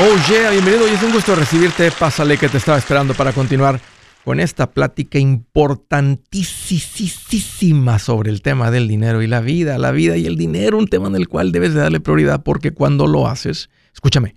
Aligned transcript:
Oh 0.00 0.16
yeah, 0.28 0.50
bienvenido 0.50 0.88
y 0.88 0.92
es 0.92 1.02
un 1.02 1.12
gusto 1.12 1.34
recibirte. 1.34 1.90
Pásale 1.90 2.38
que 2.38 2.48
te 2.48 2.56
estaba 2.58 2.78
esperando 2.78 3.14
para 3.14 3.32
continuar 3.32 3.80
con 4.24 4.38
esta 4.40 4.70
plática 4.70 5.18
importantísima 5.18 7.98
sobre 7.98 8.30
el 8.30 8.40
tema 8.42 8.70
del 8.70 8.86
dinero 8.88 9.22
y 9.22 9.26
la 9.26 9.40
vida. 9.40 9.78
La 9.78 9.90
vida 9.90 10.16
y 10.16 10.26
el 10.26 10.36
dinero, 10.36 10.78
un 10.78 10.88
tema 10.88 11.08
en 11.08 11.16
el 11.16 11.28
cual 11.28 11.52
debes 11.52 11.74
de 11.74 11.80
darle 11.80 12.00
prioridad 12.00 12.42
porque 12.42 12.72
cuando 12.72 13.06
lo 13.06 13.28
haces, 13.28 13.68
escúchame, 13.92 14.34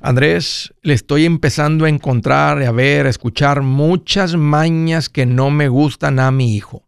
Andrés, 0.01 0.73
le 0.81 0.93
estoy 0.93 1.25
empezando 1.25 1.85
a 1.85 1.89
encontrar, 1.89 2.61
a 2.61 2.71
ver, 2.71 3.07
a 3.07 3.09
escuchar 3.09 3.61
muchas 3.61 4.35
mañas 4.35 5.09
que 5.09 5.25
no 5.25 5.49
me 5.49 5.69
gustan 5.69 6.19
a 6.19 6.29
mi 6.31 6.55
hijo 6.55 6.87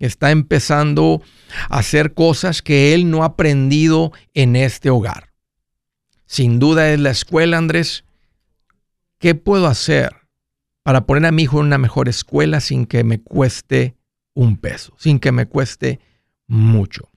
está 0.00 0.30
empezando 0.30 1.22
a 1.68 1.78
hacer 1.78 2.14
cosas 2.14 2.62
que 2.62 2.94
él 2.94 3.10
no 3.10 3.22
ha 3.22 3.26
aprendido 3.26 4.12
en 4.34 4.56
este 4.56 4.90
hogar. 4.90 5.32
Sin 6.26 6.58
duda 6.58 6.92
es 6.92 6.98
la 6.98 7.10
escuela, 7.10 7.58
Andrés. 7.58 8.04
¿Qué 9.18 9.34
puedo 9.34 9.66
hacer 9.66 10.19
para 10.82 11.06
poner 11.06 11.26
a 11.26 11.32
mi 11.32 11.42
hijo 11.42 11.60
en 11.60 11.66
una 11.66 11.78
mejor 11.78 12.08
escuela 12.08 12.60
sin 12.60 12.86
que 12.86 13.04
me 13.04 13.20
cueste 13.20 13.96
un 14.34 14.56
peso, 14.56 14.94
sin 14.98 15.18
que 15.18 15.32
me 15.32 15.46
cueste 15.46 16.00
mucho? 16.46 17.08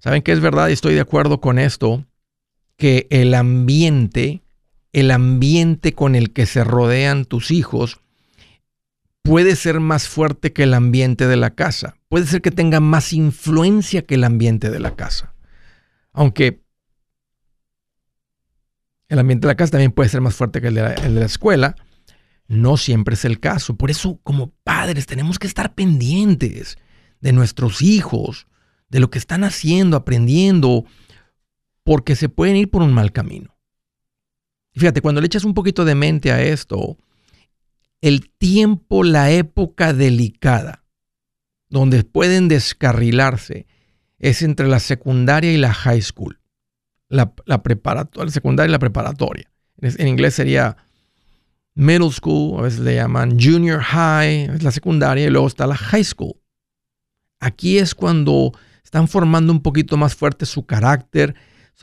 ¿Saben 0.00 0.22
qué 0.22 0.32
es 0.32 0.40
verdad? 0.40 0.70
Estoy 0.70 0.94
de 0.94 1.00
acuerdo 1.00 1.40
con 1.40 1.58
esto, 1.58 2.04
que 2.76 3.06
el 3.10 3.34
ambiente, 3.34 4.42
el 4.92 5.10
ambiente 5.10 5.92
con 5.92 6.14
el 6.14 6.32
que 6.32 6.46
se 6.46 6.64
rodean 6.64 7.24
tus 7.24 7.50
hijos, 7.50 8.00
puede 9.22 9.56
ser 9.56 9.80
más 9.80 10.08
fuerte 10.08 10.52
que 10.52 10.62
el 10.62 10.74
ambiente 10.74 11.26
de 11.26 11.36
la 11.36 11.50
casa. 11.50 11.96
Puede 12.08 12.26
ser 12.26 12.40
que 12.40 12.50
tenga 12.50 12.80
más 12.80 13.12
influencia 13.12 14.06
que 14.06 14.14
el 14.14 14.24
ambiente 14.24 14.70
de 14.70 14.80
la 14.80 14.96
casa. 14.96 15.34
Aunque 16.12 16.62
el 19.08 19.18
ambiente 19.18 19.46
de 19.46 19.52
la 19.52 19.56
casa 19.56 19.72
también 19.72 19.92
puede 19.92 20.08
ser 20.08 20.20
más 20.20 20.34
fuerte 20.34 20.60
que 20.60 20.68
el 20.68 20.74
de 20.74 21.20
la 21.20 21.26
escuela, 21.26 21.76
no 22.48 22.76
siempre 22.76 23.14
es 23.14 23.24
el 23.24 23.40
caso. 23.40 23.76
Por 23.76 23.90
eso, 23.90 24.18
como 24.22 24.50
padres, 24.64 25.06
tenemos 25.06 25.38
que 25.38 25.46
estar 25.46 25.74
pendientes 25.74 26.78
de 27.20 27.32
nuestros 27.32 27.82
hijos, 27.82 28.46
de 28.88 29.00
lo 29.00 29.10
que 29.10 29.18
están 29.18 29.44
haciendo, 29.44 29.96
aprendiendo, 29.96 30.84
porque 31.84 32.16
se 32.16 32.28
pueden 32.28 32.56
ir 32.56 32.70
por 32.70 32.82
un 32.82 32.92
mal 32.92 33.12
camino. 33.12 33.54
fíjate, 34.74 35.00
cuando 35.00 35.20
le 35.20 35.26
echas 35.26 35.44
un 35.44 35.54
poquito 35.54 35.84
de 35.84 35.94
mente 35.94 36.30
a 36.30 36.40
esto, 36.40 36.98
el 38.00 38.30
tiempo, 38.30 39.02
la 39.02 39.30
época 39.30 39.92
delicada, 39.92 40.84
donde 41.68 42.04
pueden 42.04 42.48
descarrilarse, 42.48 43.66
es 44.18 44.42
entre 44.42 44.68
la 44.68 44.80
secundaria 44.80 45.52
y 45.52 45.58
la 45.58 45.72
high 45.72 46.02
school. 46.02 46.40
La, 47.08 47.34
preparatoria, 47.62 48.26
la 48.26 48.30
secundaria 48.30 48.68
y 48.68 48.72
la 48.72 48.78
preparatoria. 48.78 49.50
En, 49.80 50.08
inglés 50.08 50.34
sería 50.34 50.76
middle 51.78 52.10
school, 52.10 52.58
a 52.58 52.62
veces 52.62 52.80
le 52.80 52.96
llaman 52.96 53.38
junior 53.40 53.80
high, 53.80 54.50
es 54.54 54.62
la 54.64 54.72
secundaria, 54.72 55.26
y 55.26 55.30
luego 55.30 55.46
está 55.46 55.66
la 55.66 55.76
high 55.76 56.04
school. 56.04 56.34
Aquí 57.38 57.78
es 57.78 57.94
cuando 57.94 58.52
están 58.82 59.06
formando 59.06 59.52
un 59.52 59.62
poquito 59.62 59.96
más 59.96 60.16
fuerte 60.16 60.44
su 60.44 60.66
carácter. 60.66 61.36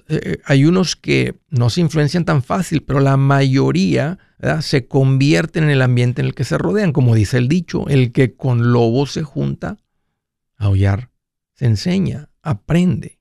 Eh, 0.09 0.19
eh, 0.21 0.37
hay 0.45 0.65
unos 0.65 0.97
que 0.97 1.39
no 1.49 1.69
se 1.69 1.79
influencian 1.79 2.25
tan 2.25 2.43
fácil, 2.43 2.83
pero 2.83 2.99
la 2.99 3.15
mayoría 3.15 4.19
se 4.61 4.85
convierten 4.87 5.63
en 5.63 5.69
el 5.71 5.81
ambiente 5.81 6.21
en 6.21 6.27
el 6.27 6.35
que 6.35 6.43
se 6.43 6.57
rodean. 6.57 6.91
Como 6.91 7.15
dice 7.15 7.37
el 7.37 7.47
dicho, 7.47 7.87
el 7.87 8.11
que 8.11 8.35
con 8.35 8.73
lobos 8.73 9.13
se 9.13 9.23
junta, 9.23 9.77
a 10.57 10.65
aullar, 10.65 11.09
se 11.53 11.65
enseña, 11.65 12.29
aprende. 12.43 13.19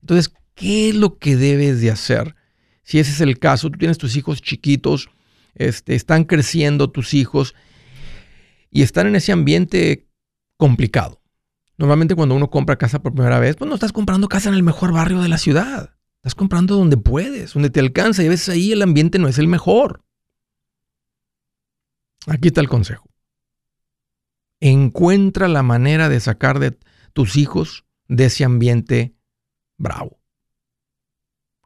Entonces, 0.00 0.32
¿qué 0.54 0.90
es 0.90 0.94
lo 0.94 1.18
que 1.18 1.36
debes 1.36 1.80
de 1.80 1.90
hacer? 1.90 2.36
Si 2.84 3.00
ese 3.00 3.10
es 3.10 3.20
el 3.20 3.38
caso, 3.38 3.70
tú 3.70 3.78
tienes 3.78 3.98
tus 3.98 4.16
hijos 4.16 4.40
chiquitos, 4.40 5.10
este, 5.54 5.94
están 5.94 6.24
creciendo 6.24 6.90
tus 6.90 7.14
hijos 7.14 7.54
y 8.70 8.82
están 8.82 9.06
en 9.06 9.16
ese 9.16 9.32
ambiente 9.32 10.08
complicado. 10.56 11.22
Normalmente 11.76 12.14
cuando 12.14 12.34
uno 12.34 12.50
compra 12.50 12.76
casa 12.76 13.02
por 13.02 13.14
primera 13.14 13.40
vez, 13.40 13.56
pues 13.56 13.68
no 13.68 13.74
estás 13.74 13.92
comprando 13.92 14.28
casa 14.28 14.48
en 14.48 14.54
el 14.54 14.62
mejor 14.62 14.92
barrio 14.92 15.20
de 15.20 15.28
la 15.28 15.38
ciudad. 15.38 15.96
Estás 16.16 16.34
comprando 16.34 16.76
donde 16.76 16.96
puedes, 16.96 17.54
donde 17.54 17.70
te 17.70 17.80
alcanza 17.80 18.22
y 18.22 18.26
a 18.26 18.30
veces 18.30 18.48
ahí 18.48 18.72
el 18.72 18.82
ambiente 18.82 19.18
no 19.18 19.28
es 19.28 19.38
el 19.38 19.48
mejor. 19.48 20.04
Aquí 22.26 22.48
está 22.48 22.60
el 22.60 22.68
consejo. 22.68 23.08
Encuentra 24.60 25.48
la 25.48 25.64
manera 25.64 26.08
de 26.08 26.20
sacar 26.20 26.60
de 26.60 26.78
tus 27.12 27.36
hijos 27.36 27.84
de 28.06 28.26
ese 28.26 28.44
ambiente 28.44 29.16
bravo, 29.76 30.20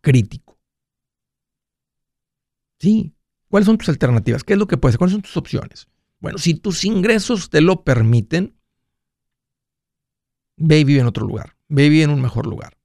crítico. 0.01 0.59
Sí. 2.79 3.16
¿Cuáles 3.57 3.69
son 3.69 3.79
tus 3.79 3.89
alternativas? 3.89 4.45
¿Qué 4.45 4.53
es 4.53 4.59
lo 4.59 4.67
que 4.67 4.77
puedes 4.77 4.93
hacer? 4.93 4.99
¿Cuáles 4.99 5.13
son 5.15 5.23
tus 5.23 5.37
opciones? 5.39 5.89
Bueno, 6.21 6.37
si 6.37 6.57
tus 6.57 6.85
ingresos 6.85 7.49
te 7.49 7.63
lo 7.63 7.85
permiten, 7.85 8.55
ve 10.59 10.81
y 10.81 10.85
vive 10.85 11.01
en 11.01 11.07
otro 11.07 11.27
lugar. 11.27 11.57
Ve 11.69 11.87
y 11.87 11.89
vive 11.89 12.05
en 12.05 12.11
un 12.11 12.21
mejor 12.21 12.47
lugar. 12.47 12.77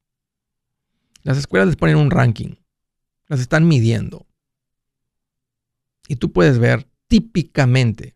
Las 1.24 1.38
escuelas 1.38 1.68
les 1.68 1.76
ponen 1.76 1.98
un 1.98 2.10
ranking. 2.10 2.56
Las 3.28 3.42
están 3.42 3.68
midiendo. 3.68 4.28
Y 6.08 6.16
tú 6.16 6.31
puedes 6.31 6.58
ver 6.58 6.88
típicamente 7.08 8.16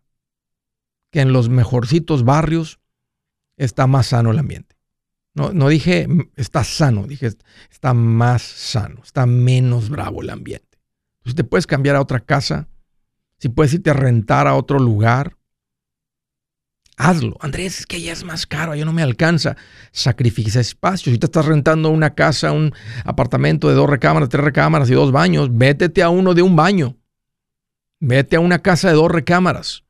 que 1.12 1.20
en 1.20 1.34
los 1.34 1.50
mejorcitos 1.50 2.24
barrios 2.24 2.80
está 3.58 3.86
más 3.86 4.08
sano 4.08 4.32
el 4.32 4.40
ambiente. 4.40 4.78
No, 5.34 5.52
no 5.52 5.68
dije 5.68 6.08
está 6.38 6.64
sano, 6.64 7.06
dije 7.06 7.30
está 7.70 7.94
más 7.94 8.44
sano, 8.44 9.02
está 9.04 9.26
menos 9.26 9.90
bravo 9.90 10.22
el 10.22 10.30
ambiente. 10.30 10.65
Si 11.26 11.34
te 11.34 11.44
puedes 11.44 11.68
cambiar 11.68 11.96
a 11.96 12.02
otra 12.02 12.20
casa, 12.20 12.68
si 13.40 13.50
puedes 13.50 13.74
irte 13.74 13.90
a 13.90 13.94
rentar 13.94 14.48
a 14.48 14.56
otro 14.56 14.80
lugar, 14.80 15.38
hazlo. 16.98 17.36
Andrés, 17.42 17.80
es 17.80 17.86
que 17.86 18.02
ya 18.02 18.14
es 18.14 18.24
más 18.24 18.46
caro, 18.46 18.76
ya 18.76 18.86
no 18.86 18.94
me 18.94 19.02
alcanza. 19.02 19.58
Sacrifica 19.92 20.60
espacio. 20.60 21.12
Si 21.12 21.18
te 21.18 21.26
estás 21.26 21.46
rentando 21.46 21.90
una 21.90 22.14
casa, 22.14 22.52
un 22.52 22.74
apartamento 23.04 23.68
de 23.70 23.76
dos 23.76 23.90
recámaras, 23.90 24.30
tres 24.30 24.44
recámaras 24.44 24.90
y 24.90 24.94
dos 24.94 25.12
baños, 25.12 25.50
vétete 25.52 26.04
a 26.04 26.10
uno 26.10 26.34
de 26.34 26.44
un 26.44 26.56
baño. 26.56 26.98
Vete 28.00 28.36
a 28.36 28.40
una 28.40 28.60
casa 28.60 28.90
de 28.90 28.96
dos 28.96 29.12
recámaras. 29.12 29.84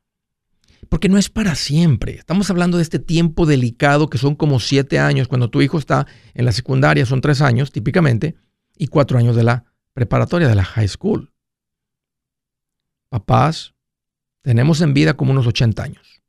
Porque 0.88 1.08
no 1.08 1.18
es 1.18 1.28
para 1.28 1.54
siempre. 1.54 2.14
Estamos 2.14 2.48
hablando 2.48 2.76
de 2.76 2.82
este 2.82 2.98
tiempo 2.98 3.44
delicado 3.44 4.08
que 4.08 4.18
son 4.18 4.36
como 4.36 4.60
siete 4.60 4.98
años. 4.98 5.28
Cuando 5.28 5.50
tu 5.50 5.60
hijo 5.60 5.78
está 5.78 6.06
en 6.34 6.44
la 6.44 6.52
secundaria 6.52 7.04
son 7.04 7.20
tres 7.20 7.40
años 7.40 7.72
típicamente 7.72 8.36
y 8.76 8.86
cuatro 8.86 9.18
años 9.18 9.34
de 9.34 9.42
la 9.42 9.64
preparatoria, 9.96 10.46
de 10.46 10.54
la 10.54 10.62
high 10.62 10.88
school. 10.88 11.32
Papás, 13.08 13.74
tenemos 14.42 14.82
en 14.82 14.92
vida 14.92 15.16
como 15.16 15.32
unos 15.32 15.46
80 15.46 15.82
años. 15.82 16.22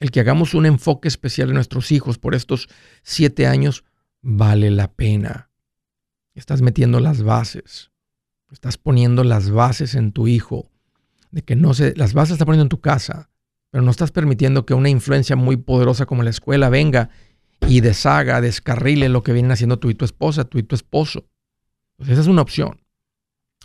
El 0.00 0.10
que 0.10 0.20
hagamos 0.20 0.54
un 0.54 0.64
enfoque 0.64 1.08
especial 1.08 1.48
en 1.48 1.56
nuestros 1.56 1.92
hijos 1.92 2.16
por 2.16 2.34
estos 2.34 2.70
siete 3.02 3.46
años 3.46 3.84
vale 4.22 4.70
la 4.70 4.90
pena. 4.90 5.50
Estás 6.34 6.62
metiendo 6.62 7.00
las 7.00 7.22
bases. 7.22 7.92
Estás 8.50 8.78
poniendo 8.78 9.24
las 9.24 9.50
bases 9.50 9.94
en 9.94 10.12
tu 10.12 10.26
hijo, 10.26 10.70
de 11.30 11.42
que 11.42 11.54
no 11.54 11.74
se, 11.74 11.94
las 11.96 12.14
bases 12.14 12.32
estás 12.32 12.46
poniendo 12.46 12.62
en 12.62 12.70
tu 12.70 12.80
casa, 12.80 13.28
pero 13.68 13.84
no 13.84 13.90
estás 13.90 14.10
permitiendo 14.10 14.64
que 14.64 14.72
una 14.72 14.88
influencia 14.88 15.36
muy 15.36 15.58
poderosa 15.58 16.06
como 16.06 16.22
la 16.22 16.30
escuela 16.30 16.70
venga 16.70 17.10
y 17.68 17.82
deshaga, 17.82 18.40
descarrile 18.40 19.10
lo 19.10 19.22
que 19.22 19.34
vienen 19.34 19.52
haciendo 19.52 19.78
tú 19.78 19.90
y 19.90 19.94
tu 19.94 20.06
esposa, 20.06 20.44
tú 20.44 20.56
y 20.56 20.62
tu 20.62 20.74
esposo. 20.74 21.26
Pues 21.98 22.08
esa 22.08 22.22
es 22.22 22.26
una 22.26 22.42
opción. 22.42 22.80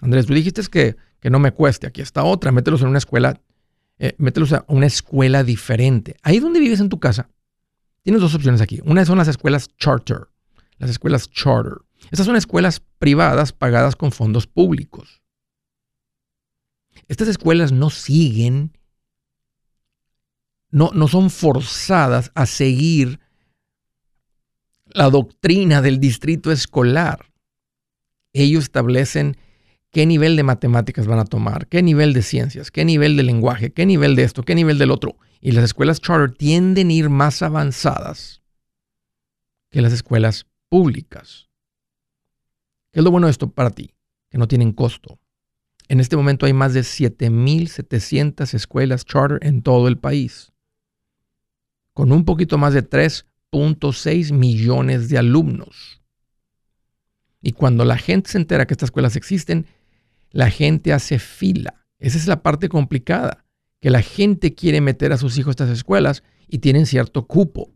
Andrés, 0.02 0.26
tú 0.26 0.34
dijiste 0.34 0.62
que, 0.70 0.98
que 1.22 1.30
no 1.30 1.40
me 1.40 1.54
cueste, 1.54 1.88
aquí 1.88 2.02
está 2.02 2.26
otra, 2.26 2.52
mételos 2.52 2.82
en 2.82 2.90
una 2.90 2.98
escuela, 2.98 3.40
eh, 4.00 4.16
mételos 4.18 4.52
a 4.52 4.66
una 4.68 4.86
escuela 4.86 5.46
diferente. 5.46 6.18
Ahí 6.22 6.40
donde 6.40 6.60
vives 6.60 6.82
en 6.82 6.90
tu 6.90 7.00
casa, 7.00 7.30
Tienes 8.04 8.22
dos 8.22 8.36
opciones 8.36 8.62
aquí. 8.62 8.82
Una 8.84 9.06
son 9.06 9.18
las 9.18 9.30
escuelas 9.30 9.70
charter, 9.78 10.28
las 10.78 10.90
escuelas 10.90 11.30
charter. 11.32 11.78
Estas 12.12 12.26
son 12.26 12.36
escuelas 12.36 12.82
privadas 13.00 13.54
pagadas 13.54 13.96
con 13.96 14.12
fondos 14.12 14.46
públicos. 14.46 15.22
Estas 17.08 17.30
escuelas 17.30 17.72
no 17.72 17.90
siguen, 17.90 18.78
no, 20.70 20.92
no 20.94 21.08
son 21.08 21.30
forzadas 21.30 22.32
a 22.36 22.46
seguir 22.46 23.20
la 24.88 25.10
doctrina 25.10 25.82
del 25.82 26.00
distrito 26.00 26.52
escolar. 26.52 27.33
Ellos 28.34 28.64
establecen 28.64 29.38
qué 29.92 30.08
nivel 30.08 30.36
de 30.36 30.44
matemáticas 30.44 31.06
van 31.06 31.20
a 31.20 31.26
tomar, 31.26 31.68
qué 31.68 31.84
nivel 31.84 32.14
de 32.14 32.24
ciencias, 32.24 32.72
qué 32.72 32.84
nivel 32.84 33.16
de 33.16 33.24
lenguaje, 33.24 33.72
qué 33.72 33.86
nivel 33.86 34.16
de 34.16 34.24
esto, 34.24 34.44
qué 34.44 34.56
nivel 34.56 34.80
del 34.80 34.92
otro. 34.92 35.18
Y 35.40 35.52
las 35.52 35.64
escuelas 35.64 36.02
charter 36.02 36.36
tienden 36.36 36.90
a 36.90 36.94
ir 36.94 37.10
más 37.10 37.44
avanzadas 37.44 38.42
que 39.70 39.82
las 39.82 39.94
escuelas 39.94 40.48
públicas. 40.68 41.50
¿Qué 42.92 43.00
es 43.00 43.04
lo 43.04 43.12
bueno 43.12 43.28
de 43.28 43.32
esto 43.32 43.52
para 43.52 43.70
ti? 43.70 43.94
Que 44.30 44.38
no 44.38 44.48
tienen 44.48 44.72
costo. 44.72 45.20
En 45.88 46.00
este 46.00 46.16
momento 46.16 46.46
hay 46.46 46.54
más 46.54 46.74
de 46.74 46.82
7.700 46.82 48.54
escuelas 48.54 49.06
charter 49.06 49.40
en 49.42 49.62
todo 49.62 49.88
el 49.88 49.98
país, 49.98 50.54
con 51.94 52.12
un 52.12 52.26
poquito 52.26 52.58
más 52.58 52.74
de 52.74 52.88
3.6 52.88 54.32
millones 54.32 55.10
de 55.10 55.18
alumnos. 55.18 56.03
Y 57.44 57.52
cuando 57.52 57.84
la 57.84 57.98
gente 57.98 58.32
se 58.32 58.38
entera 58.38 58.66
que 58.66 58.74
estas 58.74 58.88
escuelas 58.88 59.18
existen, 59.18 59.68
la 60.32 60.50
gente 60.50 60.94
hace 60.94 61.20
fila. 61.20 61.86
Esa 62.00 62.18
es 62.18 62.26
la 62.26 62.42
parte 62.42 62.70
complicada, 62.70 63.46
que 63.82 63.90
la 63.90 64.02
gente 64.02 64.56
quiere 64.56 64.80
meter 64.80 65.12
a 65.12 65.18
sus 65.18 65.38
hijos 65.38 65.50
a 65.50 65.52
estas 65.52 65.70
escuelas 65.70 66.24
y 66.48 66.60
tienen 66.60 66.86
cierto 66.86 67.28
cupo. 67.28 67.70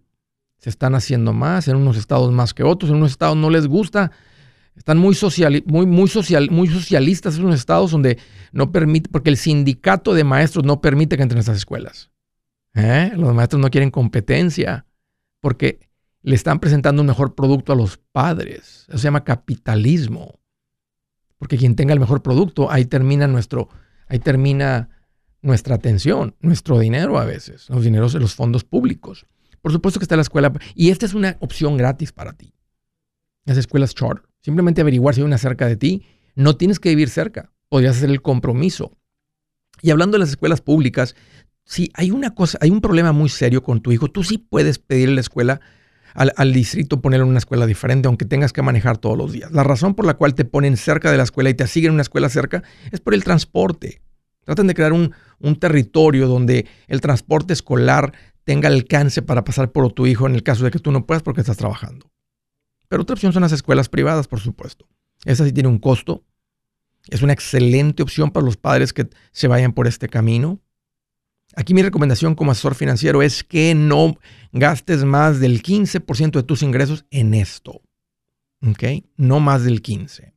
Se 0.58 0.70
están 0.70 0.96
haciendo 0.96 1.34
más, 1.34 1.68
en 1.68 1.76
unos 1.76 1.98
estados 1.98 2.32
más 2.32 2.54
que 2.54 2.64
otros, 2.64 2.90
en 2.90 2.98
unos 2.98 3.12
estados 3.12 3.36
no 3.36 3.50
les 3.50 3.68
gusta, 3.68 4.12
están 4.78 4.98
muy, 5.00 5.18
muy, 5.66 6.08
social, 6.08 6.50
muy 6.50 6.68
socialistas 6.70 7.36
en 7.38 7.44
unos 7.46 7.60
estados 7.60 7.92
donde 7.92 8.18
no 8.54 8.72
permite, 8.72 9.10
porque 9.10 9.30
el 9.30 9.38
sindicato 9.38 10.14
de 10.14 10.24
maestros 10.24 10.64
no 10.64 10.80
permite 10.80 11.18
que 11.18 11.24
entren 11.24 11.40
a 11.40 11.42
estas 11.42 11.58
escuelas. 11.58 12.10
¿Eh? 12.74 13.12
Los 13.16 13.34
maestros 13.34 13.62
no 13.62 13.70
quieren 13.70 13.92
competencia 13.92 14.86
porque 15.42 15.87
le 16.28 16.36
están 16.36 16.60
presentando 16.60 17.02
un 17.02 17.08
mejor 17.08 17.36
producto 17.36 17.72
a 17.72 17.76
los 17.78 17.96
padres. 18.12 18.86
Eso 18.90 18.98
se 18.98 19.06
llama 19.06 19.24
capitalismo. 19.24 20.42
Porque 21.38 21.58
quien 21.58 21.78
tenga 21.78 21.94
el 21.94 22.02
mejor 22.02 22.22
producto, 22.22 22.70
ahí 22.70 22.84
termina 22.84 23.28
nuestro, 23.28 23.70
ahí 24.08 24.20
termina 24.20 24.90
nuestra 25.42 25.76
atención, 25.76 26.36
nuestro 26.42 26.80
dinero 26.80 27.18
a 27.18 27.24
veces, 27.24 27.70
los 27.70 27.82
dineros 27.82 28.12
de 28.12 28.20
los 28.20 28.36
fondos 28.36 28.66
públicos. 28.66 29.26
Por 29.62 29.72
supuesto 29.72 30.02
que 30.02 30.04
está 30.04 30.18
la 30.18 30.22
escuela, 30.22 30.52
y 30.76 30.90
esta 30.90 31.06
es 31.06 31.14
una 31.14 31.38
opción 31.40 31.78
gratis 31.78 32.12
para 32.12 32.34
ti. 32.34 32.54
Las 33.46 33.56
escuelas 33.56 33.96
charter. 33.96 34.28
Simplemente 34.42 34.82
averiguar 34.82 35.16
si 35.16 35.22
hay 35.22 35.26
una 35.26 35.38
cerca 35.38 35.66
de 35.66 35.78
ti. 35.78 36.06
No 36.36 36.58
tienes 36.58 36.82
que 36.82 36.90
vivir 36.90 37.08
cerca. 37.10 37.54
Podrías 37.70 37.96
hacer 37.96 38.10
el 38.10 38.22
compromiso. 38.22 38.92
Y 39.82 39.92
hablando 39.92 40.16
de 40.16 40.20
las 40.20 40.30
escuelas 40.32 40.60
públicas, 40.60 41.16
si 41.64 41.90
hay 41.94 42.12
una 42.12 42.36
cosa, 42.36 42.58
hay 42.60 42.70
un 42.70 42.82
problema 42.82 43.14
muy 43.14 43.30
serio 43.30 43.64
con 43.64 43.80
tu 43.80 43.94
hijo, 43.94 44.10
tú 44.10 44.26
sí 44.26 44.38
puedes 44.38 44.78
pedirle 44.78 45.14
a 45.14 45.16
la 45.16 45.22
escuela, 45.22 45.62
al, 46.18 46.52
distrito, 46.52 47.00
ponerlo 47.00 47.26
en 47.26 47.30
una 47.30 47.38
escuela 47.38 47.68
diferente, 47.68 48.08
aunque 48.08 48.26
tengas 48.26 48.52
que 48.52 48.64
manejar 48.64 48.98
todos 48.98 49.16
los 49.16 49.32
días. 49.32 49.52
La 49.52 49.64
razón 49.64 49.94
por 49.94 50.06
la 50.06 50.16
cual 50.16 50.34
te 50.34 50.46
ponen 50.46 50.76
cerca 50.76 51.12
de 51.12 51.18
la 51.18 51.24
escuela 51.24 51.52
y 51.52 51.54
te 51.54 51.64
asignan 51.64 51.94
una 51.94 52.02
escuela 52.02 52.28
cerca 52.30 52.64
es 52.92 53.00
por 53.00 53.14
el 53.14 53.24
transporte. 53.24 54.02
Tratan 54.44 54.66
de 54.66 54.74
crear 54.74 54.94
un, 54.94 55.14
un 55.40 55.60
territorio 55.60 56.28
donde 56.28 56.66
el 56.88 57.02
transporte 57.02 57.54
escolar 57.54 58.14
tenga 58.44 58.68
alcance 58.68 59.22
para 59.22 59.44
pasar 59.44 59.72
por 59.72 59.92
tu 59.94 60.08
hijo 60.08 60.26
en 60.26 60.34
el 60.34 60.42
caso 60.42 60.64
de 60.64 60.72
que 60.72 60.80
tú 60.80 60.92
no 60.92 61.06
puedas 61.06 61.22
porque 61.22 61.42
estás 61.42 61.58
trabajando. 61.58 62.10
Pero 62.88 63.04
otra 63.04 63.14
opción 63.14 63.32
son 63.32 63.44
las 63.44 63.52
escuelas 63.52 63.88
privadas, 63.88 64.28
por 64.28 64.40
supuesto. 64.40 64.88
Esa 65.24 65.46
sí 65.46 65.52
tiene 65.52 65.70
un 65.70 65.78
costo. 65.78 66.24
Es 67.10 67.22
una 67.22 67.34
excelente 67.34 68.02
opción 68.02 68.32
para 68.32 68.46
los 68.46 68.58
padres 68.58 68.92
que 68.92 69.08
se 69.32 69.48
vayan 69.48 69.74
por 69.74 69.86
este 69.86 70.10
camino. 70.10 70.60
Aquí 71.58 71.74
mi 71.74 71.82
recomendación 71.82 72.36
como 72.36 72.52
asesor 72.52 72.76
financiero 72.76 73.24
es 73.24 73.44
que 73.44 73.74
no 73.74 74.20
gastes 74.52 75.04
más 75.04 75.40
del 75.40 75.64
15% 75.64 76.34
de 76.34 76.44
tus 76.44 76.62
ingresos 76.62 77.06
en 77.10 77.34
esto. 77.34 77.82
¿Ok? 78.62 78.84
No 79.16 79.40
más 79.40 79.64
del 79.64 79.82
15%. 79.82 80.36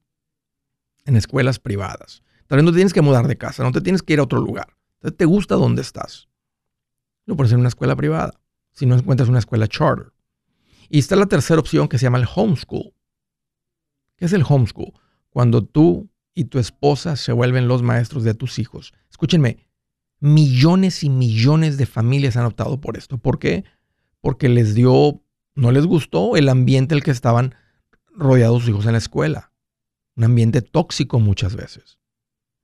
En 1.05 1.17
escuelas 1.17 1.59
privadas. 1.59 2.23
Tal 2.47 2.57
vez 2.57 2.65
no 2.65 2.71
te 2.71 2.77
tienes 2.77 2.95
que 2.95 3.03
mudar 3.03 3.27
de 3.29 3.37
casa, 3.37 3.63
no 3.63 3.71
te 3.71 3.83
tienes 3.83 4.03
que 4.03 4.15
ir 4.15 4.21
a 4.21 4.23
otro 4.23 4.41
lugar. 4.41 4.79
¿Te 5.15 5.27
gusta 5.27 5.57
dónde 5.57 5.83
estás? 5.83 6.31
Lo 7.27 7.35
hacer 7.35 7.53
en 7.53 7.61
una 7.61 7.69
escuela 7.69 7.97
privada. 7.97 8.41
Si 8.73 8.87
no 8.87 8.95
encuentras 8.95 9.29
una 9.29 9.41
escuela 9.41 9.69
charter. 9.69 10.15
Y 10.89 11.01
está 11.01 11.17
la 11.17 11.27
tercera 11.27 11.61
opción 11.61 11.87
que 11.89 11.99
se 11.99 12.05
llama 12.05 12.17
el 12.17 12.29
homeschool. 12.35 12.95
¿Qué 14.17 14.25
es 14.25 14.33
el 14.33 14.45
homeschool? 14.49 14.95
Cuando 15.29 15.67
tú 15.67 16.09
y 16.33 16.45
tu 16.45 16.59
esposa 16.59 17.17
se 17.17 17.33
vuelven 17.33 17.69
los 17.69 17.83
maestros 17.83 18.25
de 18.25 18.33
tus 18.33 18.59
hijos. 18.59 18.95
Escúchenme, 19.11 19.67
millones 20.21 21.03
y 21.03 21.11
millones 21.11 21.77
de 21.77 21.87
familias 21.87 22.37
han 22.37 22.45
optado 22.45 22.81
por 22.81 22.97
esto. 22.97 23.19
¿Por 23.19 23.39
qué? 23.39 23.65
Porque 24.21 24.49
les 24.49 24.75
dio, 24.75 25.23
no 25.55 25.73
les 25.73 25.87
gustó 25.87 26.37
el 26.37 26.49
ambiente 26.49 26.95
en 26.95 26.99
el 26.99 27.05
que 27.05 27.11
estaban 27.11 27.55
rodeados 28.15 28.63
sus 28.63 28.71
hijos 28.71 28.87
en 28.87 28.93
la 28.93 28.99
escuela. 28.99 29.53
Un 30.17 30.25
ambiente 30.25 30.63
tóxico 30.63 31.19
muchas 31.19 31.57
veces. 31.57 31.99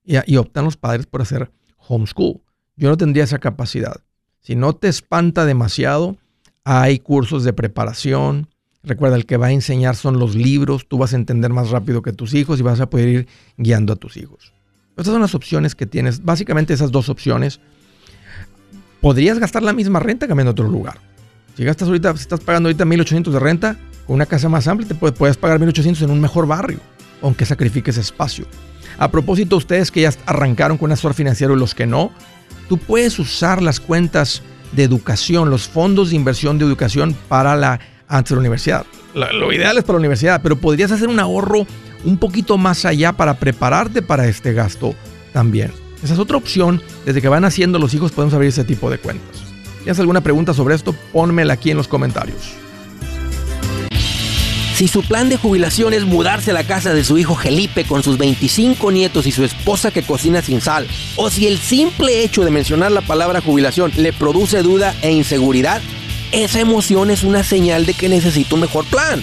Y, 0.05 0.17
y 0.31 0.37
optan 0.37 0.65
los 0.65 0.77
padres 0.77 1.07
por 1.07 1.23
hacer 1.23 1.51
homeschool. 1.89 2.43
Yo 2.77 2.91
no 2.91 2.97
tendría 2.97 3.25
esa 3.25 3.39
capacidad. 3.39 4.03
Si 4.41 4.55
no 4.55 4.75
te 4.75 4.89
espanta 4.89 5.47
demasiado, 5.47 6.19
hay 6.63 6.99
cursos 6.99 7.43
de 7.43 7.53
preparación. 7.53 8.49
Recuerda, 8.83 9.17
el 9.17 9.27
que 9.27 9.39
va 9.39 9.47
a 9.47 9.53
enseñar 9.53 9.97
son 9.97 10.19
los 10.19 10.35
libros. 10.35 10.87
Tú 10.87 10.99
vas 10.99 11.15
a 11.15 11.17
entender 11.17 11.51
más 11.53 11.71
rápido 11.71 12.03
que 12.03 12.13
tus 12.13 12.35
hijos 12.35 12.61
y 12.61 12.63
vas 12.63 12.81
a 12.81 12.91
poder 12.91 13.09
ir 13.09 13.29
guiando 13.57 13.95
a 13.95 13.97
tus 13.97 14.17
hijos. 14.17 14.53
Estas 14.97 15.13
son 15.13 15.21
las 15.21 15.35
opciones 15.35 15.75
que 15.75 15.87
tienes. 15.87 16.25
Básicamente 16.25 16.73
esas 16.73 16.91
dos 16.91 17.09
opciones. 17.09 17.61
Podrías 19.01 19.39
gastar 19.39 19.63
la 19.63 19.73
misma 19.73 20.01
renta 20.01 20.27
cambiando 20.27 20.51
a 20.51 20.53
otro 20.53 20.69
lugar. 20.69 20.99
Si 21.57 21.65
gastas 21.65 21.89
ahorita, 21.89 22.15
si 22.17 22.23
estás 22.23 22.41
pagando 22.41 22.69
ahorita 22.69 22.85
1800 22.85 23.33
de 23.33 23.41
renta, 23.41 23.77
con 24.07 24.15
una 24.15 24.27
casa 24.27 24.49
más 24.49 24.67
amplia, 24.69 24.89
te 24.89 24.95
puedes, 24.95 25.37
pagar 25.37 25.59
1800 25.59 26.03
en 26.03 26.11
un 26.11 26.21
mejor 26.21 26.47
barrio, 26.47 26.81
aunque 27.23 27.45
sacrifiques 27.45 27.97
espacio. 27.97 28.47
A 28.99 29.11
propósito, 29.11 29.57
ustedes 29.57 29.91
que 29.91 30.03
ya 30.03 30.13
arrancaron 30.27 30.79
con 30.79 30.87
un 30.87 30.93
asesor 30.93 31.15
financiero 31.15 31.55
y 31.55 31.59
los 31.59 31.75
que 31.75 31.87
no, 31.87 32.11
tú 32.69 32.79
puedes 32.79 33.19
usar 33.19 33.63
las 33.63 33.81
cuentas 33.81 34.43
de 34.73 34.85
educación, 34.85 35.51
los 35.51 35.69
fondos 35.69 36.11
de 36.11 36.17
inversión 36.17 36.59
de 36.59 36.65
educación 36.65 37.17
para 37.29 37.57
la, 37.57 37.81
antes 38.09 38.33
la 38.33 38.39
universidad. 38.39 38.87
Lo, 39.15 39.53
ideal 39.53 39.79
es 39.79 39.85
para 39.85 39.95
la 39.95 40.01
universidad, 40.01 40.43
pero 40.43 40.57
podrías 40.57 40.93
hacer 40.93 41.09
un 41.09 41.19
ahorro 41.19 41.67
un 42.05 42.19
poquito 42.19 42.59
más 42.59 42.85
allá 42.85 43.13
para 43.13 43.39
prepararte 43.39 44.03
para 44.03 44.27
este 44.27 44.53
gasto 44.53 44.95
también. 45.33 45.73
Esa 46.03 46.15
es 46.15 46.21
otra 46.21 46.37
opción. 46.37 46.83
Desde 47.05 47.21
que 47.21 47.29
van 47.29 47.45
haciendo 47.45 47.79
los 47.79 47.95
hijos 47.95 48.13
podemos 48.13 48.35
abrir 48.35 48.49
ese 48.49 48.65
tipo 48.65 48.91
de 48.91 48.99
cuentas. 48.99 49.43
¿Tienes 49.83 49.99
alguna 50.01 50.21
pregunta 50.21 50.53
sobre 50.53 50.75
esto? 50.75 50.95
Pónmela 51.13 51.55
aquí 51.55 51.71
en 51.71 51.77
los 51.77 51.89
comentarios. 51.89 52.57
Si 54.77 54.89
su 54.89 55.03
plan 55.03 55.31
de 55.31 55.39
jubilación 55.39 55.95
es 55.95 56.05
mudarse 56.05 56.51
a 56.51 56.55
la 56.55 56.63
casa 56.63 56.93
de 56.93 57.03
su 57.03 57.17
hijo 57.17 57.35
Felipe 57.35 57.85
con 57.85 58.03
sus 58.03 58.19
25 58.19 58.93
nietos 58.93 59.27
y 59.27 59.33
su 59.33 59.43
esposa 59.43 59.91
que 59.91 60.03
cocina 60.03 60.43
sin 60.43 60.61
sal, 60.61 60.87
o 61.17 61.31
si 61.31 61.47
el 61.47 61.59
simple 61.59 62.23
hecho 62.23 62.45
de 62.45 62.51
mencionar 62.51 62.93
la 62.93 63.01
palabra 63.01 63.41
jubilación 63.41 63.91
le 63.97 64.13
produce 64.13 64.61
duda 64.61 64.95
e 65.01 65.13
inseguridad, 65.13 65.81
esa 66.31 66.61
emoción 66.61 67.11
es 67.11 67.25
una 67.25 67.43
señal 67.43 67.87
de 67.87 67.95
que 67.95 68.11
necesita 68.11 68.55
un 68.55 68.61
mejor 68.61 68.85
plan. 68.85 69.23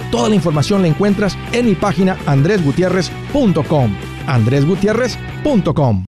Toda 0.11 0.27
la 0.27 0.35
información 0.35 0.81
la 0.81 0.89
encuentras 0.89 1.37
en 1.53 1.65
mi 1.65 1.75
página 1.75 2.17
andresgutierrez.com. 2.25 3.95
andresgutierrez.com. 4.27 6.05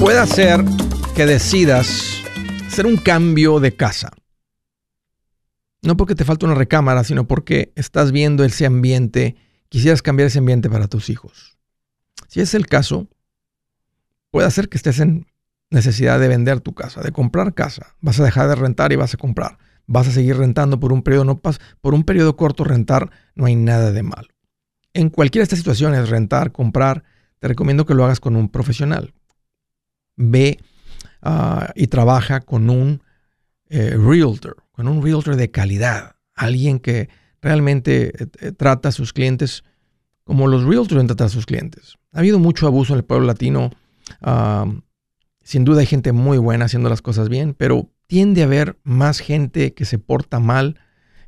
Puede 0.00 0.26
ser 0.26 0.64
que 1.14 1.26
decidas 1.26 2.22
hacer 2.66 2.86
un 2.86 2.96
cambio 2.96 3.60
de 3.60 3.76
casa. 3.76 4.10
No 5.82 5.96
porque 5.96 6.14
te 6.14 6.24
falta 6.24 6.46
una 6.46 6.54
recámara, 6.54 7.04
sino 7.04 7.28
porque 7.28 7.72
estás 7.76 8.10
viendo 8.10 8.42
ese 8.42 8.66
ambiente 8.66 9.36
quisieras 9.70 10.02
cambiar 10.02 10.26
ese 10.26 10.40
ambiente 10.40 10.68
para 10.68 10.88
tus 10.88 11.08
hijos. 11.08 11.56
Si 12.28 12.40
es 12.40 12.52
el 12.54 12.66
caso, 12.66 13.08
puede 14.30 14.50
ser 14.50 14.68
que 14.68 14.76
estés 14.76 15.00
en 15.00 15.26
necesidad 15.70 16.20
de 16.20 16.28
vender 16.28 16.60
tu 16.60 16.74
casa, 16.74 17.00
de 17.00 17.12
comprar 17.12 17.54
casa. 17.54 17.96
Vas 18.00 18.20
a 18.20 18.24
dejar 18.24 18.48
de 18.48 18.56
rentar 18.56 18.92
y 18.92 18.96
vas 18.96 19.14
a 19.14 19.16
comprar. 19.16 19.58
Vas 19.86 20.08
a 20.08 20.12
seguir 20.12 20.36
rentando 20.36 20.78
por 20.78 20.92
un 20.92 21.02
periodo, 21.02 21.24
no 21.24 21.40
por 21.40 21.94
un 21.94 22.04
periodo 22.04 22.36
corto 22.36 22.64
rentar, 22.64 23.10
no 23.34 23.46
hay 23.46 23.56
nada 23.56 23.92
de 23.92 24.02
malo. 24.02 24.28
En 24.92 25.08
cualquiera 25.08 25.42
de 25.42 25.44
estas 25.44 25.60
situaciones, 25.60 26.10
rentar, 26.10 26.52
comprar, 26.52 27.04
te 27.38 27.48
recomiendo 27.48 27.86
que 27.86 27.94
lo 27.94 28.04
hagas 28.04 28.20
con 28.20 28.36
un 28.36 28.48
profesional. 28.48 29.14
Ve 30.16 30.58
ah, 31.22 31.72
y 31.74 31.86
trabaja 31.86 32.40
con 32.40 32.70
un 32.70 33.02
eh, 33.68 33.96
realtor, 33.96 34.64
con 34.72 34.88
un 34.88 35.02
realtor 35.02 35.36
de 35.36 35.50
calidad, 35.50 36.16
alguien 36.34 36.80
que 36.80 37.08
realmente 37.42 38.12
eh, 38.22 38.26
eh, 38.40 38.52
trata 38.52 38.90
a 38.90 38.92
sus 38.92 39.12
clientes 39.12 39.64
como 40.24 40.46
los 40.46 40.64
realtors 40.64 41.06
tratan 41.06 41.26
a 41.26 41.30
sus 41.30 41.46
clientes. 41.46 41.96
Ha 42.12 42.20
habido 42.20 42.38
mucho 42.38 42.66
abuso 42.66 42.92
en 42.92 42.98
el 42.98 43.04
pueblo 43.04 43.26
latino. 43.26 43.70
sin 45.42 45.64
duda 45.64 45.80
hay 45.80 45.86
gente 45.86 46.12
muy 46.12 46.38
buena 46.38 46.66
haciendo 46.66 46.88
las 46.88 47.02
cosas 47.02 47.28
bien, 47.28 47.54
pero 47.54 47.90
tiende 48.06 48.42
a 48.42 48.44
haber 48.44 48.78
más 48.84 49.18
gente 49.18 49.74
que 49.74 49.84
se 49.84 49.98
porta 49.98 50.38
mal 50.38 50.78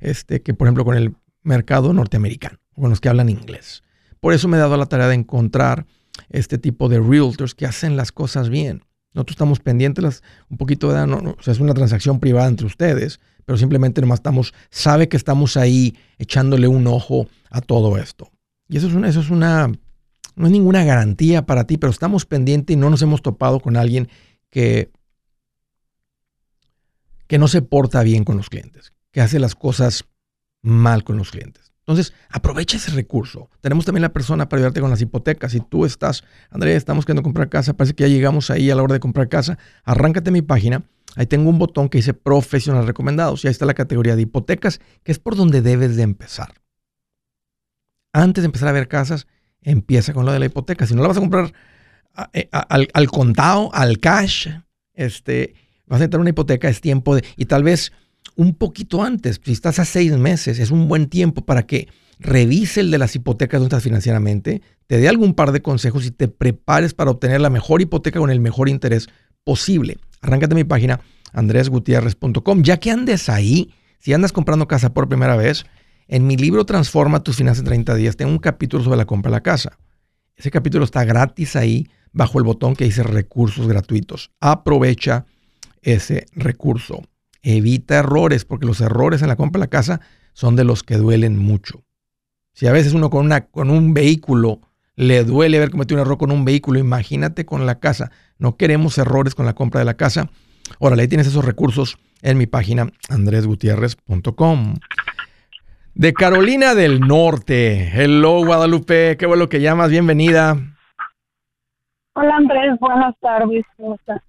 este, 0.01 0.43
que, 0.43 0.55
por 0.55 0.67
ejemplo, 0.67 0.85
con 0.85 0.97
el 0.97 1.15
mercado 1.43 1.93
norteamericano, 1.93 2.59
con 2.75 2.91
los 2.91 3.01
que 3.01 3.09
hablan 3.09 3.29
inglés. 3.29 3.83
Por 4.21 4.35
eso 4.35 4.49
me 4.49 4.57
he 4.57 4.61
dado 4.61 4.77
la 4.77 4.87
tarea 4.87 5.09
de 5.09 5.15
encontrar 5.15 5.87
este 6.29 6.59
tipo 6.59 6.89
de 6.89 7.01
realtors 7.01 7.55
que 7.55 7.67
hacen 7.67 7.97
las 7.97 8.13
cosas 8.13 8.49
bien. 8.49 8.85
Nosotros 9.15 9.35
estamos 9.35 9.61
pendientes 9.61 10.23
un 10.49 10.57
poquito 10.57 10.93
de, 10.93 11.07
no, 11.07 11.17
o 11.39 11.43
sea, 11.43 11.53
es 11.53 11.61
una 11.61 11.75
transacción 11.75 12.21
privada 12.21 12.49
entre 12.49 12.67
ustedes, 12.67 13.21
pero 13.45 13.59
simplemente 13.59 14.01
nomás 14.01 14.21
estamos, 14.21 14.55
sabe 14.71 15.09
que 15.09 15.17
estamos 15.17 15.57
ahí 15.57 15.97
echándole 16.19 16.69
un 16.69 16.87
ojo 16.87 17.27
a 17.51 17.61
todo 17.61 17.99
esto. 17.99 18.31
Y 18.69 18.77
eso 18.77 18.87
es 18.87 18.95
una, 18.95 19.09
eso 19.09 19.21
es 19.21 19.31
una, 19.31 19.69
no 20.37 20.47
es 20.47 20.53
ninguna 20.53 20.85
garantía 20.85 21.45
para 21.45 21.65
ti, 21.67 21.77
pero 21.77 21.91
estamos 21.91 22.27
pendientes 22.27 22.75
y 22.75 22.79
no 22.79 22.91
nos 22.91 23.03
hemos 23.03 23.23
topado 23.23 23.61
con 23.61 23.77
alguien 23.77 24.09
que, 24.51 24.91
que 27.27 27.39
no 27.39 27.49
se 27.49 27.63
porta 27.63 28.03
bien 28.03 28.25
con 28.25 28.37
los 28.37 28.49
clientes, 28.49 28.93
que 29.11 29.21
hace 29.21 29.39
las 29.39 29.55
cosas 29.55 30.05
mal 30.63 31.05
con 31.05 31.17
los 31.17 31.31
clientes. 31.31 31.72
Entonces, 31.83 32.13
aprovecha 32.31 32.77
ese 32.77 32.93
recurso. 32.93 33.51
Tenemos 33.61 33.85
también 33.85 34.03
la 34.03 34.13
persona 34.13 34.49
para 34.49 34.61
ayudarte 34.61 34.81
con 34.81 34.91
las 34.91 35.01
hipotecas. 35.01 35.53
Si 35.53 35.61
tú 35.61 35.85
estás, 35.85 36.25
Andrea, 36.51 36.77
estamos 36.77 37.05
queriendo 37.05 37.23
comprar 37.23 37.49
casa, 37.49 37.75
parece 37.75 37.95
que 37.95 38.05
ya 38.05 38.09
llegamos 38.09 38.51
ahí 38.51 38.71
a 38.71 38.77
la 38.77 38.83
hora 38.83 38.95
de 38.95 39.01
comprar 39.01 39.29
casa, 39.29 39.59
arráncate 39.85 40.31
mi 40.31 40.43
página 40.43 40.85
Ahí 41.15 41.27
tengo 41.27 41.51
un 41.51 41.59
botón 41.59 41.89
que 41.89 41.99
dice 41.99 42.15
profesional 42.15 42.87
recomendados 42.87 43.45
y 43.45 43.49
ahí 43.49 43.53
está 43.53 43.67
la 43.67 43.75
categoría 43.75 44.17
de 44.17 44.23
hipotecas, 44.23 44.81
que 45.03 45.13
es 45.13 45.19
por 45.19 45.37
donde 45.37 45.61
debes 45.61 45.97
de 45.97 46.03
empezar. 46.03 46.55
Antes 48.13 48.43
de 48.43 48.47
empezar 48.47 48.69
a 48.69 48.73
ver 48.73 48.89
casas, 48.89 49.27
empieza 49.61 50.13
con 50.13 50.25
lo 50.25 50.33
de 50.33 50.39
la 50.39 50.47
hipoteca. 50.47 50.87
Si 50.87 50.95
no 50.95 51.03
la 51.03 51.09
vas 51.09 51.17
a 51.17 51.21
comprar 51.21 51.53
eh, 52.33 52.49
al, 52.51 53.11
contado, 53.11 53.75
al 53.75 53.99
cash, 53.99 54.49
este, 54.95 55.55
vas 55.87 56.01
a 56.01 56.05
entrar 56.05 56.21
una 56.21 56.31
hipoteca, 56.31 56.69
es 56.69 56.81
tiempo 56.81 57.15
de, 57.15 57.25
y 57.37 57.45
tal 57.45 57.63
vez 57.63 57.93
un 58.37 58.55
poquito 58.55 59.03
antes, 59.03 59.41
si 59.43 59.53
estás 59.53 59.79
a 59.79 59.85
seis 59.85 60.17
meses, 60.17 60.59
es 60.59 60.71
un 60.71 60.89
buen 60.89 61.09
tiempo 61.09 61.45
para 61.45 61.67
que 61.67 61.89
revise 62.19 62.81
el 62.81 62.91
de 62.91 62.99
las 62.99 63.15
hipotecas 63.15 63.61
donde 63.61 63.75
estás 63.75 63.83
financieramente, 63.83 64.63
te 64.87 64.99
dé 64.99 65.09
algún 65.09 65.35
par 65.35 65.53
de 65.53 65.63
consejos 65.63 66.07
y 66.07 66.11
te 66.11 66.29
prepares 66.29 66.95
para 66.95 67.11
obtener 67.11 67.41
la 67.41 67.51
mejor 67.51 67.83
hipoteca 67.83 68.21
con 68.21 68.31
el 68.31 68.41
mejor 68.41 68.69
interés 68.69 69.09
posible 69.45 69.99
arráncate 70.23 70.55
mi 70.55 70.65
página 70.65 71.01
andresgutierrez.com. 71.33 72.63
Ya 72.63 72.79
que 72.79 72.91
andes 72.91 73.29
ahí, 73.29 73.75
si 73.99 74.15
andas 74.15 74.33
comprando 74.33 74.67
casa 74.67 74.95
por 74.95 75.09
primera 75.09 75.37
vez, 75.37 75.67
en 76.09 76.27
mi 76.27 76.37
libro 76.37 76.65
Transforma 76.65 77.23
tus 77.23 77.37
finanzas 77.37 77.61
en 77.61 77.67
30 77.67 77.95
días 77.97 78.17
tengo 78.17 78.31
un 78.31 78.39
capítulo 78.39 78.83
sobre 78.83 78.97
la 78.97 79.05
compra 79.05 79.31
de 79.31 79.37
la 79.37 79.43
casa. 79.43 79.79
Ese 80.37 80.51
capítulo 80.51 80.85
está 80.85 81.05
gratis 81.05 81.57
ahí 81.57 81.89
bajo 82.13 82.39
el 82.39 82.45
botón 82.45 82.75
que 82.75 82.85
dice 82.85 83.03
recursos 83.03 83.67
gratuitos. 83.67 84.31
Aprovecha 84.41 85.27
ese 85.83 86.27
recurso. 86.35 87.03
Evita 87.43 87.99
errores 87.99 88.45
porque 88.45 88.67
los 88.67 88.81
errores 88.81 89.23
en 89.23 89.29
la 89.29 89.37
compra 89.37 89.59
de 89.59 89.65
la 89.65 89.71
casa 89.71 90.01
son 90.33 90.57
de 90.57 90.65
los 90.65 90.83
que 90.83 90.97
duelen 90.97 91.39
mucho. 91.39 91.83
Si 92.53 92.67
a 92.67 92.73
veces 92.73 92.93
uno 92.93 93.11
con, 93.11 93.25
una, 93.25 93.47
con 93.47 93.71
un 93.71 93.95
vehículo 93.95 94.61
le 94.95 95.25
duele 95.25 95.57
haber 95.57 95.71
cometido 95.71 96.01
un 96.01 96.07
error 96.07 96.19
con 96.19 96.31
un 96.31 96.45
vehículo, 96.45 96.79
imagínate 96.79 97.47
con 97.47 97.67
la 97.67 97.81
casa. 97.81 98.11
No 98.39 98.57
queremos 98.57 98.99
errores 98.99 99.35
con 99.35 99.47
la 99.47 99.55
compra 99.55 99.81
de 99.81 99.87
la 99.87 99.95
casa. 99.95 100.31
Órale, 100.79 101.03
ahí 101.03 101.09
tienes 101.09 101.27
esos 101.27 101.45
recursos 101.45 101.99
en 102.21 102.39
mi 102.39 102.47
página 102.47 102.89
andresgutierrez.com. 103.09 104.75
De 105.95 106.13
Carolina 106.13 106.75
del 106.75 107.01
Norte. 107.01 107.91
Hello, 107.95 108.45
Guadalupe. 108.45 109.17
Qué 109.19 109.27
bueno 109.27 109.49
que 109.49 109.61
llamas. 109.61 109.91
Bienvenida. 109.91 110.57
Hola, 112.15 112.37
Andrés. 112.37 112.79
Buenas 112.81 113.15
tardes. 113.21 113.65
¿Cómo 113.77 113.95
estás? 113.97 114.23